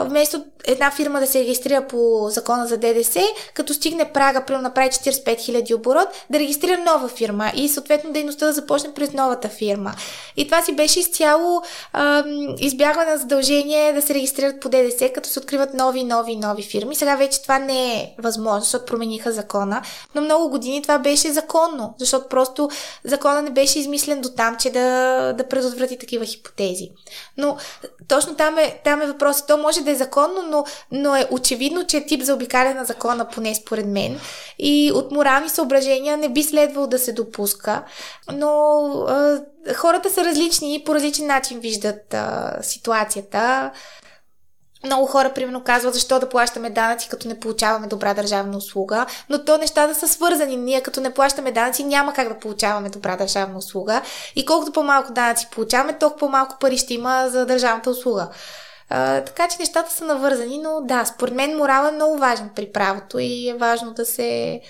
вместо 0.00 0.44
една 0.64 0.90
фирма 0.90 1.20
да 1.20 1.26
се 1.26 1.40
регистрира 1.40 1.86
по 1.86 2.28
закона 2.28 2.66
за 2.66 2.76
ДДС, 2.76 3.20
като 3.54 3.74
стигне 3.74 4.12
прага, 4.12 4.44
примерно 4.44 4.62
направи 4.62 4.88
45 4.88 5.38
000 5.38 5.74
оборот, 5.76 6.08
да 6.30 6.38
регистрира 6.38 6.78
нова 6.78 7.08
фирма 7.08 7.52
и 7.56 7.68
съответно 7.68 8.12
дейността 8.12 8.46
да 8.46 8.52
започне 8.52 8.94
през 8.94 9.12
новата 9.12 9.48
фирма. 9.48 9.94
И 10.36 10.44
това 10.44 10.62
си 10.62 10.72
беше 10.72 11.00
изцяло 11.00 11.62
а, 11.92 12.24
избягване 12.58 13.10
на 13.10 13.18
задължение 13.18 13.92
да 13.92 14.02
се 14.02 14.14
регистрират 14.14 14.60
по 14.60 14.68
ДДС, 14.68 15.12
като 15.12 15.28
се 15.28 15.38
откриват 15.38 15.74
нови, 15.74 16.04
нови, 16.04 16.36
нови 16.36 16.62
фирми. 16.62 16.94
Сега 16.94 17.16
вече 17.16 17.42
това 17.42 17.58
не 17.58 17.94
е 17.94 18.14
възможно 18.18 18.51
възможно, 18.52 18.64
защото 18.64 18.86
промениха 18.86 19.32
закона, 19.32 19.82
но 20.14 20.20
много 20.20 20.48
години 20.48 20.82
това 20.82 20.98
беше 20.98 21.32
законно, 21.32 21.94
защото 21.98 22.28
просто 22.28 22.70
закона 23.04 23.42
не 23.42 23.50
беше 23.50 23.78
измислен 23.78 24.20
до 24.20 24.28
там, 24.28 24.56
че 24.56 24.70
да, 24.70 25.32
да 25.32 25.48
предотврати 25.48 25.98
такива 25.98 26.24
хипотези. 26.24 26.90
Но 27.36 27.56
точно 28.08 28.34
там 28.34 28.58
е, 28.58 28.80
там 28.84 29.02
е 29.02 29.06
въпросът. 29.06 29.46
То 29.46 29.56
може 29.56 29.80
да 29.80 29.90
е 29.90 29.94
законно, 29.94 30.42
но, 30.42 30.64
но 30.92 31.16
е 31.16 31.28
очевидно, 31.30 31.86
че 31.86 31.96
е 31.96 32.06
тип 32.06 32.22
за 32.22 32.34
обикаляне 32.34 32.74
на 32.74 32.84
закона, 32.84 33.28
поне 33.28 33.54
според 33.54 33.86
мен. 33.86 34.20
И 34.58 34.92
от 34.94 35.12
морални 35.12 35.48
съображения 35.48 36.16
не 36.16 36.28
би 36.28 36.42
следвало 36.42 36.86
да 36.86 36.98
се 36.98 37.12
допуска. 37.12 37.84
Но 38.32 39.06
хората 39.74 40.10
са 40.10 40.24
различни 40.24 40.74
и 40.74 40.84
по 40.84 40.94
различен 40.94 41.26
начин 41.26 41.60
виждат 41.60 42.14
а, 42.14 42.58
ситуацията. 42.62 43.70
Много 44.84 45.06
хора, 45.06 45.32
примерно, 45.34 45.64
казват 45.64 45.94
защо 45.94 46.20
да 46.20 46.28
плащаме 46.28 46.70
данъци, 46.70 47.08
като 47.08 47.28
не 47.28 47.40
получаваме 47.40 47.86
добра 47.86 48.14
държавна 48.14 48.56
услуга, 48.56 49.06
но 49.28 49.44
то 49.44 49.58
нещата 49.58 49.94
са 49.94 50.08
свързани. 50.08 50.56
Ние, 50.56 50.80
като 50.80 51.00
не 51.00 51.14
плащаме 51.14 51.52
данъци, 51.52 51.84
няма 51.84 52.12
как 52.12 52.28
да 52.28 52.38
получаваме 52.38 52.90
добра 52.90 53.16
държавна 53.16 53.58
услуга. 53.58 54.02
И 54.36 54.46
колкото 54.46 54.72
по-малко 54.72 55.12
данъци 55.12 55.48
получаваме, 55.52 55.98
толкова 55.98 56.18
по-малко 56.18 56.56
пари 56.60 56.76
ще 56.76 56.94
има 56.94 57.28
за 57.28 57.46
държавната 57.46 57.90
услуга. 57.90 58.28
А, 58.88 59.20
така 59.20 59.48
че 59.48 59.56
нещата 59.60 59.92
са 59.92 60.04
навързани, 60.04 60.58
но 60.58 60.80
да, 60.84 61.04
според 61.04 61.34
мен 61.34 61.56
морал 61.56 61.88
е 61.88 61.92
много 61.92 62.18
важен 62.18 62.50
при 62.56 62.72
правото 62.72 63.18
и 63.18 63.48
е 63.48 63.54
важно 63.54 63.92
да 63.92 64.04
се. 64.04 64.60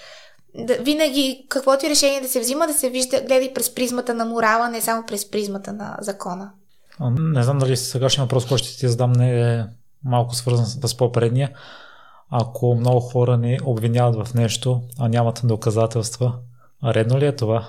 Да, 0.54 0.74
винаги, 0.74 1.46
каквото 1.48 1.86
и 1.86 1.90
решение 1.90 2.20
да 2.20 2.28
се 2.28 2.40
взима, 2.40 2.66
да 2.66 2.74
се 2.74 2.90
вижда, 2.90 3.20
гледа 3.20 3.44
и 3.44 3.54
през 3.54 3.74
призмата 3.74 4.14
на 4.14 4.24
морала, 4.24 4.68
не 4.68 4.80
само 4.80 5.06
през 5.06 5.30
призмата 5.30 5.72
на 5.72 5.96
закона. 6.00 6.50
Не 7.18 7.42
знам 7.42 7.58
дали 7.58 7.76
сегашния 7.76 8.24
въпрос, 8.24 8.46
който 8.46 8.64
ще 8.64 8.78
ти 8.78 8.88
задам, 8.88 9.12
не 9.12 9.54
е 9.54 9.64
малко 10.04 10.34
свързан 10.34 10.66
с 10.66 10.96
по-предния. 10.96 11.50
Ако 12.30 12.74
много 12.74 13.00
хора 13.00 13.36
ни 13.36 13.58
обвиняват 13.64 14.26
в 14.26 14.34
нещо, 14.34 14.82
а 14.98 15.08
нямат 15.08 15.40
доказателства, 15.44 16.34
редно 16.84 17.18
ли 17.18 17.26
е 17.26 17.36
това? 17.36 17.68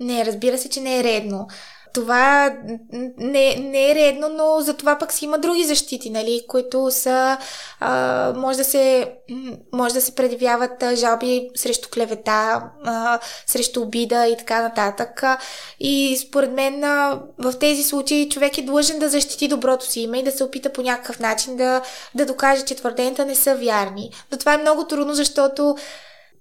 Не, 0.00 0.26
разбира 0.26 0.58
се, 0.58 0.70
че 0.70 0.80
не 0.80 0.98
е 0.98 1.04
редно 1.04 1.48
това 1.92 2.56
не, 3.18 3.54
не 3.54 3.90
е 3.90 3.94
редно, 3.94 4.28
но 4.28 4.60
за 4.60 4.74
това 4.74 4.98
пък 4.98 5.12
си 5.12 5.24
има 5.24 5.38
други 5.38 5.64
защити, 5.64 6.10
нали, 6.10 6.42
които 6.48 6.90
са, 6.90 7.38
а, 7.80 8.32
може, 8.36 8.58
да 8.58 8.64
се, 8.64 9.12
може 9.72 9.94
да 9.94 10.00
се 10.00 10.14
предявяват 10.14 10.84
жалби 10.94 11.50
срещу 11.56 11.88
клевета, 11.88 12.62
а, 12.84 13.18
срещу 13.46 13.82
обида 13.82 14.26
и 14.26 14.36
така 14.36 14.62
нататък. 14.62 15.22
И 15.80 16.18
според 16.28 16.52
мен 16.52 16.84
а, 16.84 17.20
в 17.38 17.58
тези 17.58 17.82
случаи 17.82 18.28
човек 18.28 18.58
е 18.58 18.62
длъжен 18.62 18.98
да 18.98 19.08
защити 19.08 19.48
доброто 19.48 19.86
си 19.86 20.00
име 20.00 20.18
и 20.18 20.24
да 20.24 20.32
се 20.32 20.44
опита 20.44 20.72
по 20.72 20.82
някакъв 20.82 21.20
начин 21.20 21.56
да, 21.56 21.82
да 22.14 22.26
докаже, 22.26 22.64
че 22.64 22.74
твърденията 22.74 23.24
не 23.24 23.34
са 23.34 23.54
вярни. 23.54 24.10
Но 24.32 24.38
това 24.38 24.54
е 24.54 24.58
много 24.58 24.84
трудно, 24.84 25.14
защото 25.14 25.76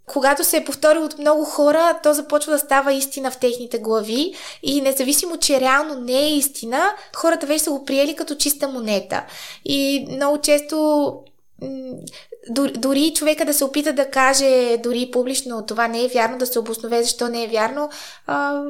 когато 0.10 0.44
се 0.44 0.58
е 0.58 0.66
повторил 0.66 1.06
от 1.06 1.18
много 1.18 1.46
хора, 1.46 2.00
то 2.04 2.14
започва 2.14 2.52
да 2.52 2.60
става 2.60 2.94
истина 2.94 3.32
в 3.32 3.38
техните 3.38 3.80
глави 3.80 4.34
и 4.64 4.82
независимо, 4.82 5.38
че 5.38 5.60
реално 5.60 5.96
не 5.96 6.20
е 6.20 6.34
истина, 6.34 6.92
хората 7.16 7.46
вече 7.46 7.64
са 7.64 7.72
го 7.72 7.86
приели 7.86 8.16
като 8.16 8.36
чиста 8.36 8.68
монета. 8.68 9.26
И 9.66 10.08
много 10.10 10.38
често 10.38 11.12
дори 12.78 13.14
човека 13.16 13.46
да 13.46 13.54
се 13.54 13.64
опита 13.64 13.94
да 13.94 14.10
каже 14.10 14.78
дори 14.84 15.10
публично 15.14 15.66
това 15.66 15.88
не 15.88 16.06
е 16.06 16.08
вярно, 16.08 16.38
да 16.38 16.46
се 16.46 16.60
обоснове 16.60 17.04
защо 17.04 17.28
не 17.28 17.44
е 17.44 17.48
вярно, 17.48 17.90
а, 18.28 18.64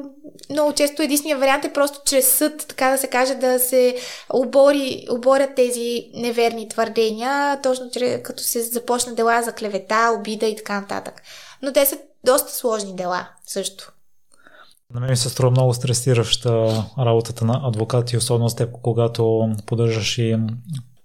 много 0.50 0.72
често 0.72 1.02
единствения 1.02 1.38
вариант 1.38 1.64
е 1.64 1.72
просто 1.72 2.00
чрез 2.06 2.28
съд, 2.28 2.66
така 2.68 2.90
да 2.90 2.98
се 2.98 3.06
каже, 3.06 3.34
да 3.34 3.58
се 3.58 3.96
обори, 4.30 5.06
оборят 5.10 5.54
тези 5.56 6.10
неверни 6.14 6.68
твърдения, 6.68 7.60
точно 7.62 7.90
чрез, 7.90 8.22
като 8.22 8.42
се 8.42 8.62
започна 8.62 9.14
дела 9.14 9.42
за 9.42 9.52
клевета, 9.52 10.14
обида 10.18 10.46
и 10.46 10.56
така 10.56 10.80
нататък. 10.80 11.22
Но 11.62 11.72
те 11.72 11.86
са 11.86 11.98
доста 12.24 12.52
сложни 12.52 12.96
дела 12.96 13.28
също. 13.46 13.92
На 14.94 15.00
мен 15.00 15.10
ми 15.10 15.16
се 15.16 15.28
струва 15.28 15.50
много 15.50 15.74
стресираща 15.74 16.84
работата 16.98 17.44
на 17.44 17.60
адвокати, 17.64 18.16
особено 18.16 18.50
с 18.50 18.54
теб, 18.54 18.70
когато 18.82 19.50
поддържаш 19.66 20.18
и 20.18 20.36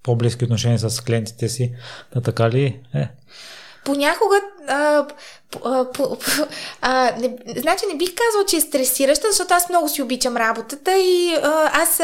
по-близки 0.05 0.43
отношения 0.43 0.79
с 0.79 1.01
клиентите 1.01 1.49
си. 1.49 1.75
Да 2.13 2.21
така 2.21 2.49
ли 2.49 2.79
е? 2.93 3.09
Понякога 3.85 4.35
а, 4.67 5.05
а, 5.63 5.85
а, 6.81 7.11
не, 7.19 7.37
значи 7.57 7.85
не 7.91 7.97
бих 7.97 8.09
казала, 8.15 8.45
че 8.47 8.57
е 8.57 8.61
стресираща, 8.61 9.27
защото 9.29 9.53
аз 9.53 9.69
много 9.69 9.89
си 9.89 10.01
обичам 10.01 10.37
работата 10.37 10.97
и 10.97 11.35
а, 11.43 11.71
аз 11.73 12.01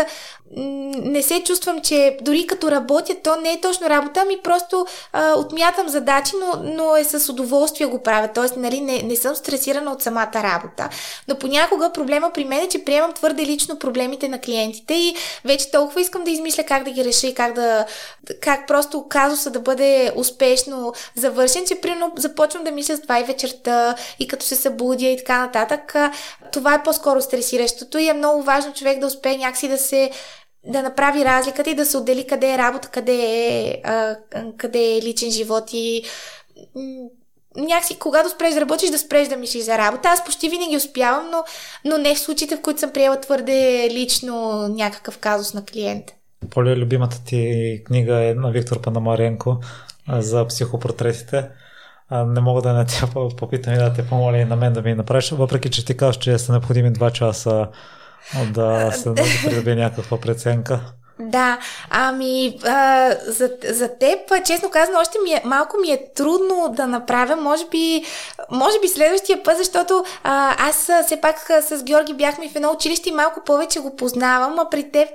не 0.58 1.24
се 1.24 1.44
чувствам, 1.44 1.82
че 1.82 2.18
дори 2.22 2.48
като 2.48 2.72
работя, 2.72 3.16
то 3.24 3.36
не 3.36 3.54
е 3.54 3.62
точно 3.62 3.90
работа, 3.90 4.26
ми 4.26 4.38
просто 4.44 4.86
а, 5.14 5.34
отмятам 5.34 5.90
задачи, 5.90 6.32
но, 6.40 6.64
но 6.64 6.96
е 6.96 7.04
с 7.04 7.30
удоволствие 7.30 7.88
го 7.88 8.04
правя. 8.04 8.30
Тоест, 8.36 8.56
нали, 8.58 8.82
не, 8.82 9.02
не 9.02 9.16
съм 9.16 9.36
стресирана 9.36 9.92
от 9.92 10.02
самата 10.02 10.32
работа. 10.36 10.90
Но 11.28 11.36
понякога 11.36 11.92
проблема 11.94 12.32
при 12.34 12.46
мен 12.46 12.64
е, 12.64 12.70
че 12.70 12.86
приемам 12.86 13.14
твърде 13.14 13.46
лично 13.46 13.80
проблемите 13.80 14.28
на 14.28 14.42
клиентите 14.42 14.94
и 14.94 15.16
вече 15.46 15.72
толкова 15.72 16.02
искам 16.02 16.24
да 16.24 16.32
измисля 16.32 16.64
как 16.64 16.84
да 16.84 16.92
ги 16.92 17.06
реша 17.06 17.28
и 17.28 17.34
как 17.34 17.54
да 17.54 17.86
как 18.42 18.68
просто 18.68 19.06
казуса 19.10 19.50
да 19.50 19.60
бъде 19.60 20.12
успешно 20.16 20.94
завършен, 21.16 21.66
че 21.68 21.76
примерно 21.76 22.12
започвам 22.18 22.51
да 22.60 22.72
мисля 22.72 22.98
с 22.98 23.02
това 23.02 23.20
и 23.20 23.24
вечерта 23.24 23.96
и 24.20 24.28
като 24.28 24.46
се 24.46 24.56
събудя 24.56 25.06
и 25.06 25.18
така 25.18 25.46
нататък. 25.46 25.96
Това 26.52 26.74
е 26.74 26.84
по-скоро 26.84 27.22
стресиращото 27.22 27.98
и 27.98 28.10
е 28.10 28.14
много 28.14 28.44
важно 28.44 28.74
човек 28.74 29.00
да 29.00 29.08
успее 29.08 29.38
някакси 29.38 29.68
да 29.68 29.78
се 29.78 30.12
да 30.66 30.82
направи 30.82 31.26
разликата 31.26 31.70
и 31.70 31.76
да 31.76 31.86
се 31.86 31.98
отдели 31.98 32.28
къде 32.28 32.54
е 32.54 32.58
работа, 32.58 32.88
къде 32.88 33.14
е, 33.14 33.82
а, 33.84 34.16
къде 34.58 34.98
е 34.98 35.02
личен 35.02 35.32
живот 35.32 35.70
и 35.74 36.04
някакси, 37.56 38.00
когато 38.00 38.30
спреш 38.30 38.54
да 38.54 38.62
работиш, 38.62 38.90
да 38.90 38.98
спреш 38.98 39.28
да 39.28 39.38
мислиш 39.38 39.64
за 39.64 39.78
работа. 39.78 40.10
Аз 40.10 40.26
почти 40.26 40.50
винаги 40.50 40.78
успявам, 40.78 41.30
но, 41.32 41.44
но 41.86 41.98
не 41.98 42.16
в 42.16 42.20
случаите, 42.20 42.56
в 42.56 42.62
които 42.62 42.80
съм 42.80 42.92
приела 42.92 43.22
твърде 43.22 43.90
лично 43.92 44.68
някакъв 44.68 45.18
казус 45.18 45.54
на 45.54 45.66
клиент. 45.66 46.06
Поле, 46.50 46.76
любимата 46.76 47.24
ти 47.26 47.82
книга 47.86 48.26
е 48.26 48.34
на 48.34 48.52
Виктор 48.52 48.82
Панамаренко 48.82 49.58
за 50.10 50.48
психопортретите. 50.48 51.50
Не 52.12 52.42
мога 52.42 52.62
да 52.62 52.74
не 52.74 52.86
тя 52.86 53.08
попитам 53.38 53.74
и 53.74 53.78
да 53.78 53.94
те 53.94 54.08
помоля 54.08 54.38
и 54.38 54.46
на 54.46 54.56
мен 54.56 54.74
да 54.74 54.82
ми 54.82 54.94
направиш, 54.94 55.32
въпреки 55.32 55.70
че 55.70 55.86
ти 55.86 55.98
казваш, 55.98 56.18
че 56.18 56.38
са 56.38 56.52
необходими 56.52 56.92
два 56.92 57.12
часа 57.12 57.68
да 58.54 58.92
се 58.92 59.10
да 59.14 59.24
придобие 59.46 59.76
някаква 59.76 60.20
преценка. 60.20 60.94
Да, 61.22 61.60
ами 61.90 62.60
а, 62.66 63.12
за, 63.28 63.50
за 63.70 63.88
теб, 63.88 64.20
честно 64.46 64.70
казано, 64.70 65.00
още 65.00 65.18
ми 65.24 65.32
е, 65.32 65.42
малко 65.46 65.78
ми 65.78 65.92
е 65.92 66.06
трудно 66.16 66.74
да 66.78 66.88
направя, 66.88 67.36
може 67.36 67.66
би, 67.66 68.06
може 68.52 68.80
би 68.80 68.88
следващия 68.88 69.44
път, 69.44 69.58
защото 69.58 70.04
а, 70.24 70.56
аз 70.70 70.90
все 71.06 71.22
пак 71.22 71.52
с 71.62 71.84
Георги 71.84 72.14
бяхме 72.14 72.50
в 72.50 72.56
едно 72.56 72.72
училище 72.72 73.10
и 73.10 73.14
малко 73.14 73.42
повече 73.46 73.80
го 73.80 73.96
познавам, 73.96 74.60
а 74.60 74.70
при 74.70 74.92
теб 74.92 75.10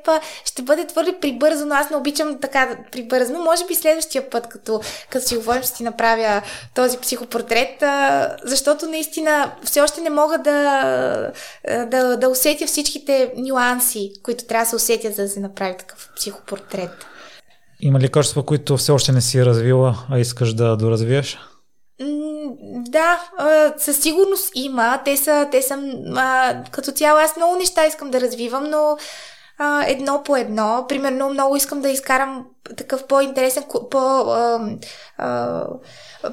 ще 0.44 0.62
бъде 0.62 0.86
твърде 0.86 1.12
прибързано, 1.20 1.74
аз 1.74 1.90
не 1.90 1.96
обичам 1.96 2.38
така 2.40 2.66
да 2.66 2.76
прибързано, 2.92 3.44
може 3.44 3.66
би 3.66 3.74
следващия 3.74 4.30
път, 4.30 4.48
като, 4.48 4.80
като 5.10 5.26
си 5.26 5.36
говорим, 5.36 5.62
ще 5.62 5.74
ти 5.74 5.82
направя 5.82 6.42
този 6.74 6.98
психопортрет, 6.98 7.82
а, 7.82 8.36
защото 8.44 8.86
наистина 8.86 9.52
все 9.64 9.80
още 9.80 10.00
не 10.00 10.10
мога 10.10 10.38
да, 10.38 11.32
да, 11.86 12.16
да 12.16 12.28
усетя 12.28 12.66
всичките 12.66 13.32
нюанси, 13.36 14.12
които 14.22 14.44
трябва 14.44 14.64
да 14.64 14.68
се 14.70 14.76
усетят, 14.76 15.14
за 15.14 15.22
да 15.22 15.28
се 15.28 15.40
направи 15.40 15.76
такъв 15.76 15.95
някакъв 15.96 16.14
психопортрет. 16.16 17.06
Има 17.80 18.00
ли 18.00 18.08
качества, 18.08 18.46
които 18.46 18.76
все 18.76 18.92
още 18.92 19.12
не 19.12 19.20
си 19.20 19.44
развила, 19.44 19.94
а 20.10 20.18
искаш 20.18 20.54
да 20.54 20.76
доразвиеш? 20.76 21.38
Да, 22.88 23.20
със 23.78 24.02
сигурност 24.02 24.52
има. 24.54 25.00
Те 25.04 25.16
са, 25.16 25.48
те 25.50 25.62
са 25.62 25.78
като 26.70 26.92
цяло 26.92 27.18
аз 27.18 27.36
много 27.36 27.56
неща 27.56 27.86
искам 27.86 28.10
да 28.10 28.20
развивам, 28.20 28.64
но 28.70 28.96
едно 29.86 30.22
по 30.22 30.36
едно. 30.36 30.84
Примерно 30.88 31.30
много 31.30 31.56
искам 31.56 31.80
да 31.80 31.88
изкарам 31.88 32.46
такъв 32.76 33.06
по-интересен, 33.06 33.64
по, 33.90 33.98
а, 33.98 34.60
а, 35.18 35.64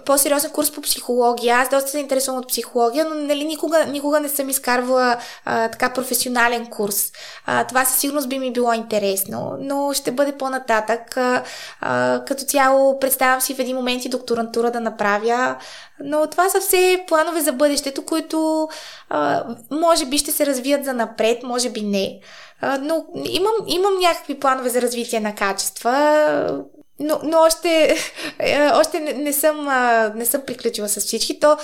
по-сериозен 0.05 0.51
курс 0.51 0.71
по 0.71 0.81
психология. 0.81 1.55
Аз 1.55 1.69
доста 1.69 1.89
се 1.89 1.99
интересувам 1.99 2.39
от 2.39 2.47
психология, 2.47 3.05
но 3.05 3.15
нали, 3.15 3.45
никога, 3.45 3.85
никога 3.85 4.19
не 4.19 4.29
съм 4.29 4.49
изкарвала 4.49 5.17
а, 5.45 5.69
така 5.69 5.93
професионален 5.93 6.65
курс. 6.65 7.11
А, 7.45 7.67
това 7.67 7.85
със 7.85 7.99
сигурност 7.99 8.29
би 8.29 8.39
ми 8.39 8.53
било 8.53 8.73
интересно, 8.73 9.57
но 9.59 9.93
ще 9.93 10.11
бъде 10.11 10.37
по-нататък. 10.37 11.17
А, 11.17 11.43
а, 11.81 12.23
като 12.25 12.43
цяло 12.43 12.99
представям 12.99 13.41
си 13.41 13.55
в 13.55 13.59
един 13.59 13.75
момент 13.75 14.05
и 14.05 14.09
докторантура 14.09 14.71
да 14.71 14.79
направя, 14.79 15.55
но 15.99 16.27
това 16.27 16.49
са 16.49 16.59
все 16.59 17.03
планове 17.07 17.41
за 17.41 17.53
бъдещето, 17.53 18.05
които 18.05 18.69
а, 19.09 19.43
може 19.71 20.05
би 20.05 20.17
ще 20.17 20.31
се 20.31 20.45
развият 20.45 20.85
за 20.85 20.93
напред, 20.93 21.43
може 21.43 21.69
би 21.69 21.81
не. 21.81 22.19
Но 22.81 23.05
имам, 23.25 23.53
имам 23.67 23.99
някакви 23.99 24.39
планове 24.39 24.69
за 24.69 24.81
развитие 24.81 25.19
на 25.19 25.35
качества 25.35 26.65
но, 26.99 27.19
но 27.23 27.37
още, 27.39 27.95
е, 28.39 28.69
още 28.73 28.99
не, 28.99 29.13
не, 29.13 29.33
съм, 29.33 29.65
не 30.15 30.25
съм 30.25 30.41
приключила 30.47 30.89
с 30.89 30.99
всички. 30.99 31.39
То 31.39 31.57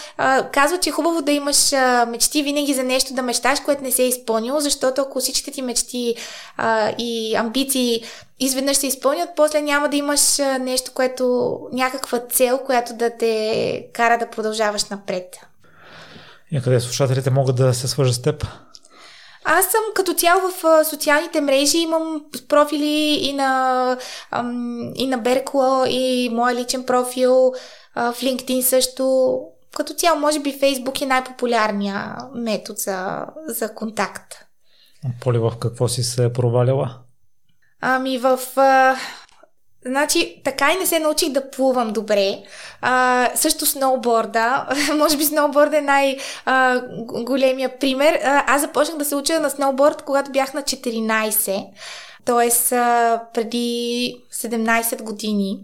казва, 0.51 0.79
че 0.79 0.89
е 0.89 0.93
хубаво 0.93 1.21
да 1.21 1.31
имаш 1.31 1.71
мечти 2.07 2.43
винаги 2.43 2.73
за 2.73 2.83
нещо 2.83 3.13
да 3.13 3.21
мечташ, 3.21 3.59
което 3.59 3.83
не 3.83 3.91
се 3.91 4.03
е 4.03 4.07
изпълнило, 4.07 4.59
защото 4.59 5.01
ако 5.01 5.19
всичките 5.19 5.51
ти 5.51 5.61
мечти 5.61 6.15
и 6.97 7.35
амбиции 7.35 8.03
изведнъж 8.39 8.77
се 8.77 8.87
изпълнят, 8.87 9.29
после 9.35 9.61
няма 9.61 9.89
да 9.89 9.97
имаш 9.97 10.37
нещо, 10.59 10.91
което, 10.93 11.57
някаква 11.73 12.19
цел, 12.19 12.59
която 12.65 12.93
да 12.93 13.09
те 13.09 13.87
кара 13.93 14.17
да 14.17 14.29
продължаваш 14.29 14.85
напред. 14.85 15.37
И 16.51 16.61
къде 16.61 16.79
слушателите 16.79 17.29
могат 17.29 17.55
да 17.55 17.73
се 17.73 17.87
свържат 17.87 18.15
с 18.15 18.21
теб? 18.21 18.45
Аз 19.51 19.65
съм 19.65 19.81
като 19.95 20.13
цяло 20.13 20.41
в 20.41 20.85
социалните 20.85 21.41
мрежи, 21.41 21.77
имам 21.77 22.25
профили 22.47 23.19
и 23.21 23.33
на, 23.33 23.97
и 24.95 25.07
на 25.07 25.17
Беркло, 25.17 25.85
и 25.87 26.29
моя 26.33 26.55
личен 26.55 26.83
профил, 26.83 27.53
в 27.95 28.15
LinkedIn 28.21 28.61
също. 28.61 29.39
Като 29.75 29.93
цяло, 29.93 30.19
може 30.19 30.39
би 30.39 30.59
Фейсбук 30.59 31.01
е 31.01 31.05
най-популярният 31.05 32.21
метод 32.35 32.77
за, 32.79 33.25
за 33.47 33.73
контакт. 33.73 34.33
Поли, 35.21 35.37
в 35.37 35.53
какво 35.59 35.87
си 35.87 36.03
се 36.03 36.33
проваляла? 36.33 36.99
Ами 37.81 38.17
в 38.17 38.39
Значи, 39.85 40.41
така 40.43 40.71
и 40.71 40.79
не 40.79 40.85
се 40.85 40.99
научих 40.99 41.29
да 41.29 41.49
плувам 41.49 41.93
добре. 41.93 42.37
А, 42.81 43.29
също 43.35 43.65
сноуборда. 43.65 44.67
Може 44.95 45.17
би 45.17 45.23
сноуборда 45.23 45.77
е 45.77 45.81
най-големия 45.81 47.79
пример. 47.79 48.19
А, 48.23 48.43
аз 48.47 48.61
започнах 48.61 48.97
да 48.97 49.05
се 49.05 49.15
уча 49.15 49.39
на 49.39 49.49
сноуборд, 49.49 50.01
когато 50.01 50.31
бях 50.31 50.53
на 50.53 50.61
14 50.61 51.65
т.е. 52.29 52.49
преди 53.33 54.17
17 54.33 55.01
години. 55.01 55.59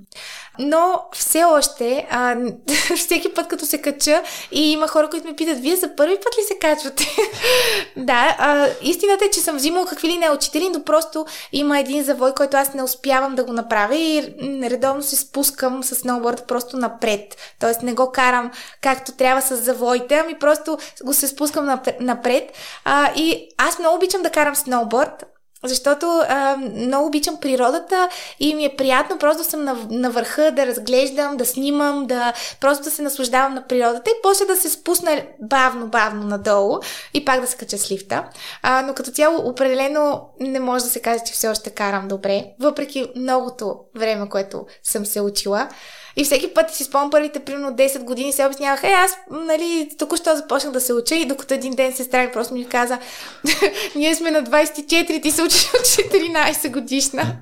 Но 0.60 1.06
все 1.14 1.44
още, 1.44 2.08
а, 2.12 2.36
всеки 2.96 3.34
път 3.34 3.48
като 3.48 3.66
се 3.66 3.82
кача 3.82 4.24
и 4.52 4.72
има 4.72 4.88
хора, 4.88 5.10
които 5.10 5.28
ме 5.28 5.36
питат, 5.36 5.60
вие 5.60 5.76
за 5.76 5.96
първи 5.96 6.16
път 6.16 6.38
ли 6.38 6.44
се 6.44 6.60
качвате? 6.60 7.08
да, 7.98 8.36
а, 8.40 8.68
истината 8.82 9.26
е, 9.26 9.30
че 9.30 9.40
съм 9.40 9.56
взимала 9.56 9.86
какви 9.86 10.08
ли 10.08 10.18
не 10.18 10.30
учители, 10.30 10.70
но 10.70 10.84
просто 10.84 11.26
има 11.52 11.80
един 11.80 12.04
завой, 12.04 12.34
който 12.34 12.58
аз 12.58 12.74
не 12.74 12.84
успявам 12.84 13.36
да 13.36 13.44
го 13.44 13.54
направя 13.54 13.96
и 13.96 14.36
редовно 14.64 15.04
се 15.04 15.16
спускам 15.16 15.84
с 15.84 15.96
сноуборд 15.96 16.48
просто 16.48 16.78
напред. 16.78 17.38
Тоест 17.60 17.82
не 17.82 17.94
го 17.94 18.12
карам 18.12 18.52
както 18.82 19.12
трябва 19.12 19.42
с 19.42 19.56
завоите, 19.56 20.16
ами 20.16 20.40
просто 20.40 20.78
го 21.04 21.14
се 21.14 21.28
спускам 21.28 21.80
напред. 22.00 22.52
А, 22.86 23.12
и 23.16 23.48
аз 23.58 23.80
много 23.80 23.96
обичам 23.96 24.22
да 24.22 24.30
карам 24.30 24.56
сноуборд, 24.56 25.35
защото 25.64 26.22
а, 26.28 26.58
много 26.58 27.08
обичам 27.08 27.40
природата 27.40 28.10
и 28.40 28.56
ми 28.56 28.66
е 28.66 28.76
приятно 28.76 29.18
просто 29.18 29.44
да 29.44 29.50
съм 29.50 29.64
на, 29.64 29.78
на 29.90 30.12
върха, 30.12 30.52
да 30.52 30.66
разглеждам, 30.66 31.38
да 31.38 31.46
снимам, 31.46 32.08
да 32.08 32.34
просто 32.62 32.84
да 32.84 32.92
се 32.92 33.02
наслаждавам 33.02 33.54
на 33.54 33.68
природата 33.68 34.10
и 34.10 34.22
после 34.24 34.46
да 34.46 34.56
се 34.56 34.70
спусна 34.70 35.22
бавно, 35.42 35.88
бавно 35.88 36.24
надолу 36.24 36.80
и 37.14 37.26
пак 37.26 37.42
да 37.42 37.48
се 37.48 37.58
кача 37.58 37.78
с 37.78 37.92
лифта. 37.92 38.24
А, 38.62 38.82
но 38.82 38.94
като 38.94 39.12
цяло 39.12 39.50
определено 39.50 40.30
не 40.40 40.60
може 40.60 40.84
да 40.84 40.90
се 40.90 41.02
каже, 41.02 41.24
че 41.28 41.34
все 41.34 41.48
още 41.48 41.70
карам 41.70 42.08
добре, 42.08 42.46
въпреки 42.60 43.12
многото 43.16 43.80
време, 43.96 44.30
което 44.30 44.66
съм 44.84 45.06
се 45.06 45.22
учила. 45.22 45.70
И 46.18 46.24
всеки 46.24 46.54
път 46.54 46.74
си 46.74 46.84
спомням 46.84 47.10
първите, 47.10 47.40
примерно 47.40 47.72
10 47.72 48.04
години 48.04 48.34
се 48.34 48.46
обяснявах, 48.46 48.84
е, 48.84 48.88
аз, 48.88 49.18
нали, 49.32 49.90
току-що 49.98 50.36
започнах 50.36 50.74
да 50.74 50.82
се 50.82 50.94
уча 50.94 51.16
и 51.16 51.26
докато 51.26 51.54
един 51.54 51.74
ден 51.74 51.94
сестра 51.94 52.24
ми 52.24 52.32
просто 52.32 52.54
ми 52.54 52.68
каза, 52.68 53.00
ние 53.96 54.16
сме 54.16 54.32
на 54.32 54.44
24, 54.44 55.22
ти 55.22 55.32
се 55.32 55.44
учиш 55.44 55.70
от 55.74 55.86
14 55.86 56.72
годишна. 56.72 57.36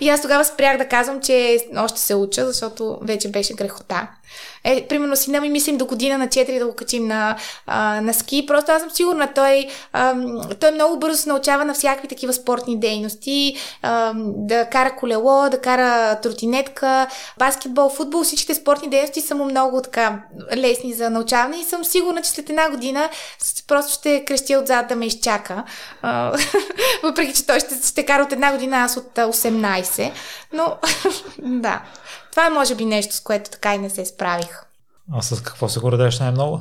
И 0.00 0.08
аз 0.08 0.22
тогава 0.22 0.44
спрях 0.44 0.78
да 0.78 0.88
казвам, 0.88 1.20
че 1.20 1.66
още 1.76 2.00
се 2.00 2.14
уча, 2.14 2.46
защото 2.46 2.98
вече 3.02 3.30
беше 3.30 3.54
грехота. 3.54 4.08
Е, 4.64 4.86
примерно 4.88 5.16
сина 5.16 5.40
ми 5.40 5.48
мислим 5.48 5.76
до 5.76 5.86
година 5.86 6.18
на 6.18 6.28
4 6.28 6.58
да 6.58 6.66
го 6.66 6.74
качим 6.74 7.06
на, 7.06 7.36
а, 7.66 8.00
на 8.00 8.14
ски. 8.14 8.44
Просто 8.46 8.72
аз 8.72 8.82
съм 8.82 8.90
сигурна, 8.90 9.28
той, 9.34 9.66
а, 9.92 10.14
той 10.60 10.70
много 10.70 10.98
бързо 10.98 11.16
се 11.16 11.28
научава 11.28 11.64
на 11.64 11.74
всякакви 11.74 12.08
такива 12.08 12.32
спортни 12.32 12.80
дейности. 12.80 13.56
А, 13.82 14.12
да 14.16 14.64
кара 14.64 14.96
колело, 14.96 15.48
да 15.50 15.60
кара 15.60 16.20
тротинетка, 16.20 17.06
баскетбол, 17.38 17.88
футбол. 17.88 18.22
Всичките 18.22 18.54
спортни 18.54 18.90
дейности 18.90 19.20
са 19.20 19.34
му 19.34 19.44
много 19.44 19.82
така 19.82 20.22
лесни 20.56 20.92
за 20.92 21.10
научаване 21.10 21.56
и 21.56 21.64
съм 21.64 21.84
сигурна, 21.84 22.22
че 22.22 22.30
след 22.30 22.50
една 22.50 22.70
година 22.70 23.08
просто 23.66 23.92
ще 23.92 24.24
крещи 24.24 24.56
отзад 24.56 24.88
да 24.88 24.96
ме 24.96 25.06
изчака. 25.06 25.64
А, 26.02 26.36
въпреки, 27.02 27.34
че 27.34 27.46
той 27.46 27.60
ще, 27.60 27.88
ще 27.88 28.06
кара 28.06 28.22
от 28.22 28.32
една 28.32 28.52
година, 28.52 28.76
аз 28.76 28.96
от 28.96 29.14
18. 29.14 30.12
Но, 30.52 30.76
да. 31.38 31.82
Това 32.30 32.46
е, 32.46 32.50
може 32.50 32.74
би, 32.74 32.84
нещо, 32.84 33.14
с 33.14 33.20
което 33.20 33.50
така 33.50 33.74
и 33.74 33.78
не 33.78 33.90
се 33.90 34.04
справих. 34.04 34.62
А 35.12 35.22
с 35.22 35.42
какво 35.42 35.68
се 35.68 35.80
гордееш 35.80 36.18
най-много? 36.18 36.60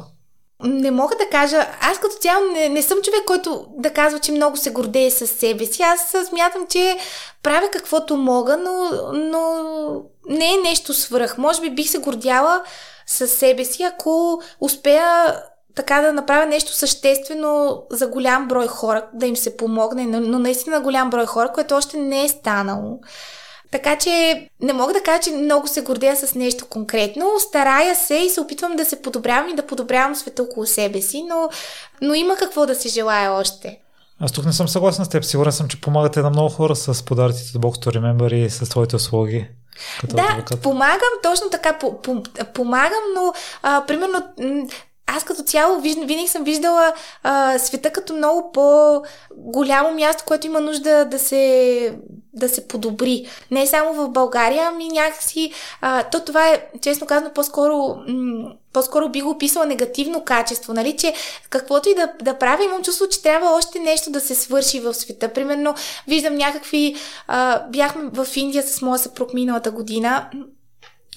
Не 0.64 0.92
мога 0.92 1.16
да 1.16 1.30
кажа. 1.30 1.68
Аз 1.82 2.00
като 2.00 2.16
цяло 2.16 2.46
не, 2.54 2.70
не 2.70 2.82
съм 2.82 2.98
човек, 3.02 3.22
който 3.28 3.66
да 3.78 3.94
казва, 3.94 4.20
че 4.20 4.32
много 4.32 4.58
се 4.58 4.72
гордее 4.72 5.12
с 5.12 5.28
себе 5.28 5.66
си. 5.66 5.82
Аз 5.82 6.16
смятам, 6.30 6.68
че 6.70 6.98
правя 7.44 7.70
каквото 7.74 8.18
мога, 8.18 8.58
но, 8.58 8.90
но 9.14 9.64
не 10.30 10.54
е 10.54 10.58
нещо 10.64 10.94
свръх. 10.94 11.38
Може 11.38 11.62
би 11.62 11.70
бих 11.70 11.90
се 11.90 11.98
гордяла 11.98 12.64
с 13.08 13.28
себе 13.28 13.66
си, 13.66 13.84
ако 13.84 14.42
успея 14.60 15.36
така 15.76 16.02
да 16.02 16.14
направя 16.14 16.46
нещо 16.46 16.74
съществено 16.74 17.84
за 17.92 18.08
голям 18.08 18.48
брой 18.48 18.68
хора, 18.68 19.06
да 19.14 19.26
им 19.26 19.36
се 19.36 19.58
помогне, 19.58 20.06
но 20.06 20.40
наистина 20.40 20.82
голям 20.82 21.10
брой 21.10 21.26
хора, 21.26 21.52
което 21.54 21.76
още 21.76 21.98
не 21.98 22.24
е 22.24 22.30
станало. 22.30 23.00
Така 23.72 23.98
че 23.98 24.48
не 24.62 24.74
мога 24.74 24.94
да 24.94 25.04
кажа, 25.04 25.20
че 25.24 25.32
много 25.32 25.68
се 25.68 25.82
гордея 25.82 26.16
с 26.16 26.36
нещо 26.36 26.66
конкретно. 26.66 27.40
Старая 27.40 27.96
се 27.96 28.16
и 28.16 28.30
се 28.30 28.42
опитвам 28.42 28.76
да 28.76 28.86
се 28.86 29.02
подобрявам 29.02 29.50
и 29.50 29.56
да 29.56 29.68
подобрявам 29.68 30.16
света 30.16 30.44
около 30.44 30.66
себе 30.66 31.02
си, 31.02 31.24
но, 31.30 31.50
но 32.02 32.14
има 32.14 32.36
какво 32.36 32.66
да 32.66 32.76
се 32.76 32.90
желая 32.90 33.32
още. 33.32 33.80
Аз 34.22 34.32
тук 34.32 34.46
не 34.46 34.54
съм 34.54 34.68
съгласен 34.68 35.06
с 35.06 35.10
теб. 35.10 35.24
Сигурен 35.26 35.52
съм, 35.52 35.68
че 35.68 35.82
помагате 35.82 36.22
на 36.22 36.30
много 36.30 36.50
хора 36.50 36.76
с 36.76 37.06
подаръците 37.06 37.58
от 37.58 37.64
Box 37.64 37.86
to 37.86 37.98
Remember 38.00 38.36
и 38.36 38.50
с 38.50 38.70
твоите 38.70 38.96
услуги. 38.96 39.48
да, 40.04 40.24
адвокат. 40.24 40.62
помагам, 40.62 41.10
точно 41.24 41.50
така 41.50 41.80
помагам, 42.54 43.04
но 43.16 43.34
а, 43.64 43.86
примерно 43.86 44.24
аз 45.16 45.24
като 45.24 45.44
цяло 45.44 45.82
винаги 45.82 46.28
съм 46.28 46.44
виждала 46.44 46.94
а, 47.24 47.60
света 47.60 47.92
като 47.92 48.14
много 48.14 48.52
по-голямо 48.52 49.92
място, 49.92 50.24
което 50.28 50.48
има 50.48 50.60
нужда 50.60 51.06
да 51.06 51.20
се, 51.20 51.94
да 52.34 52.50
се 52.50 52.68
подобри. 52.68 53.26
Не 53.52 53.68
само 53.68 53.94
в 53.94 54.10
България, 54.10 54.68
ами 54.68 54.88
някакси. 54.88 55.52
А, 55.82 56.04
то 56.04 56.20
това 56.20 56.50
е, 56.50 56.66
честно 56.82 57.08
казано, 57.08 57.32
по-скоро. 57.36 57.96
М- 58.08 58.52
по-скоро 58.74 59.10
би 59.10 59.22
го 59.22 59.30
описала 59.30 59.66
негативно 59.66 60.24
качество, 60.24 60.74
нали, 60.74 60.98
че 60.98 61.14
каквото 61.50 61.90
и 61.90 61.96
да, 61.96 62.14
да 62.22 62.34
правя, 62.34 62.64
имам 62.64 62.84
чувство, 62.84 63.08
че 63.08 63.22
трябва 63.22 63.56
още 63.56 63.80
нещо 63.80 64.12
да 64.12 64.20
се 64.22 64.36
свърши 64.36 64.80
в 64.80 64.94
света. 64.94 65.34
Примерно, 65.34 65.76
виждам 66.08 66.36
някакви... 66.36 66.96
А, 67.28 67.68
бяхме 67.68 68.10
в 68.14 68.28
Индия 68.36 68.64
с 68.64 68.82
моя 68.82 69.00
съпруг 69.00 69.34
миналата 69.34 69.72
година 69.72 70.30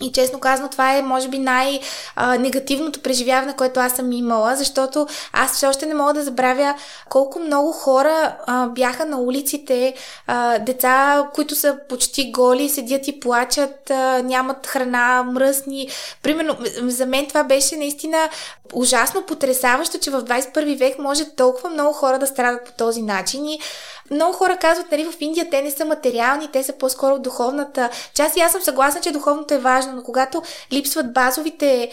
и 0.00 0.12
честно 0.12 0.40
казано, 0.40 0.68
това 0.68 0.96
е, 0.96 1.02
може 1.02 1.28
би, 1.28 1.38
най-негативното 1.38 3.00
преживяване, 3.00 3.56
което 3.56 3.80
аз 3.80 3.92
съм 3.92 4.12
имала, 4.12 4.56
защото 4.56 5.06
аз 5.32 5.52
все 5.52 5.66
още 5.66 5.86
не 5.86 5.94
мога 5.94 6.12
да 6.12 6.22
забравя 6.22 6.74
колко 7.08 7.38
много 7.38 7.72
хора 7.72 8.36
а, 8.46 8.66
бяха 8.66 9.04
на 9.04 9.18
улиците, 9.18 9.94
а, 10.26 10.58
деца, 10.58 11.24
които 11.34 11.54
са 11.54 11.78
почти 11.88 12.32
голи, 12.32 12.68
седят 12.68 13.08
и 13.08 13.20
плачат, 13.20 13.90
а, 13.90 14.22
нямат 14.22 14.66
храна, 14.66 15.22
мръсни. 15.22 15.88
Примерно, 16.22 16.56
за 16.82 17.06
мен 17.06 17.26
това 17.26 17.44
беше 17.44 17.76
наистина 17.76 18.28
ужасно 18.72 19.22
потрясаващо, 19.22 19.98
че 19.98 20.10
в 20.10 20.22
21 20.22 20.78
век 20.78 20.98
може 20.98 21.34
толкова 21.36 21.70
много 21.70 21.92
хора 21.92 22.18
да 22.18 22.26
страдат 22.26 22.64
по 22.64 22.72
този 22.72 23.02
начин. 23.02 23.46
И 23.46 23.60
много 24.10 24.32
хора 24.32 24.56
казват, 24.56 24.90
нали, 24.90 25.04
в 25.04 25.14
Индия 25.20 25.50
те 25.50 25.62
не 25.62 25.70
са 25.70 25.84
материални, 25.84 26.48
те 26.52 26.62
са 26.62 26.72
по-скоро 26.72 27.18
духовната 27.18 27.90
част. 28.14 28.36
И 28.36 28.40
аз 28.40 28.52
съм 28.52 28.62
съгласна, 28.62 29.00
че 29.00 29.12
духовното 29.12 29.54
е 29.54 29.58
важно, 29.58 29.92
но 29.92 30.02
когато 30.02 30.42
липсват 30.72 31.12
базовите, 31.12 31.90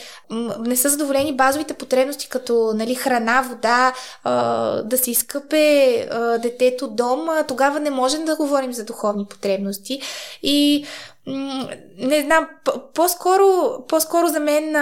не 0.59 0.75
са 0.75 0.89
задоволени 0.89 1.35
базовите 1.35 1.73
потребности, 1.73 2.29
като 2.29 2.71
нали, 2.75 2.95
храна, 2.95 3.41
вода, 3.41 3.93
да 4.83 4.97
се 4.97 5.11
изкъпе 5.11 6.09
детето 6.41 6.87
дом, 6.87 7.29
тогава 7.47 7.79
не 7.79 7.89
можем 7.89 8.25
да 8.25 8.35
говорим 8.35 8.73
за 8.73 8.83
духовни 8.83 9.25
потребности. 9.25 10.01
И 10.43 10.85
не 11.97 12.21
знам, 12.21 12.47
по-скоро, 12.93 13.77
по-скоро 13.87 14.27
за 14.27 14.39
мен 14.39 14.75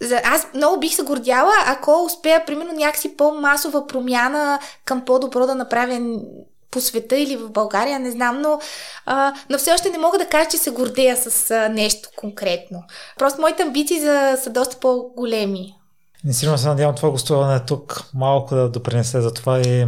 за, 0.00 0.20
аз 0.24 0.46
много 0.54 0.80
бих 0.80 0.94
се 0.94 1.02
гордяла, 1.02 1.52
ако 1.66 2.04
успея, 2.04 2.44
примерно, 2.46 2.72
някакси 2.72 3.16
по-масова 3.16 3.86
промяна 3.86 4.58
към 4.84 5.04
по-добро 5.04 5.46
да 5.46 5.54
направя 5.54 6.20
по 6.70 6.80
света 6.80 7.18
или 7.18 7.36
в 7.36 7.50
България, 7.50 7.98
не 7.98 8.10
знам, 8.10 8.40
но, 8.40 8.60
а, 9.06 9.32
но 9.50 9.58
все 9.58 9.72
още 9.72 9.90
не 9.90 9.98
мога 9.98 10.18
да 10.18 10.26
кажа, 10.26 10.50
че 10.50 10.58
се 10.58 10.70
гордея 10.70 11.16
с 11.16 11.50
а, 11.50 11.68
нещо 11.68 12.08
конкретно. 12.16 12.82
Просто 13.18 13.40
моите 13.40 13.62
амбиции 13.62 14.00
за, 14.00 14.38
са 14.42 14.50
доста 14.50 14.76
по-големи. 14.80 15.74
И 16.28 16.32
сигурно 16.32 16.58
се 16.58 16.68
надявам 16.68 16.94
това 16.94 17.10
гостуване 17.10 17.60
тук 17.60 18.04
малко 18.14 18.54
да 18.54 18.68
допринесе 18.68 19.20
за 19.20 19.34
това 19.34 19.60
и 19.60 19.86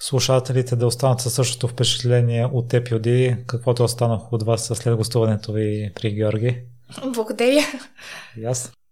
слушателите 0.00 0.76
да 0.76 0.86
останат 0.86 1.20
със 1.20 1.34
същото 1.34 1.68
впечатление 1.68 2.46
от 2.52 2.68
теб 2.68 2.88
и 2.88 2.94
Оди, 2.94 3.36
каквото 3.46 3.84
останах 3.84 4.32
от 4.32 4.42
вас 4.42 4.72
след 4.74 4.96
гостуването 4.96 5.52
ви 5.52 5.92
при 5.94 6.10
Георги. 6.10 6.62
Благодаря. 7.04 7.60
И 8.36 8.44
аз. 8.44 8.72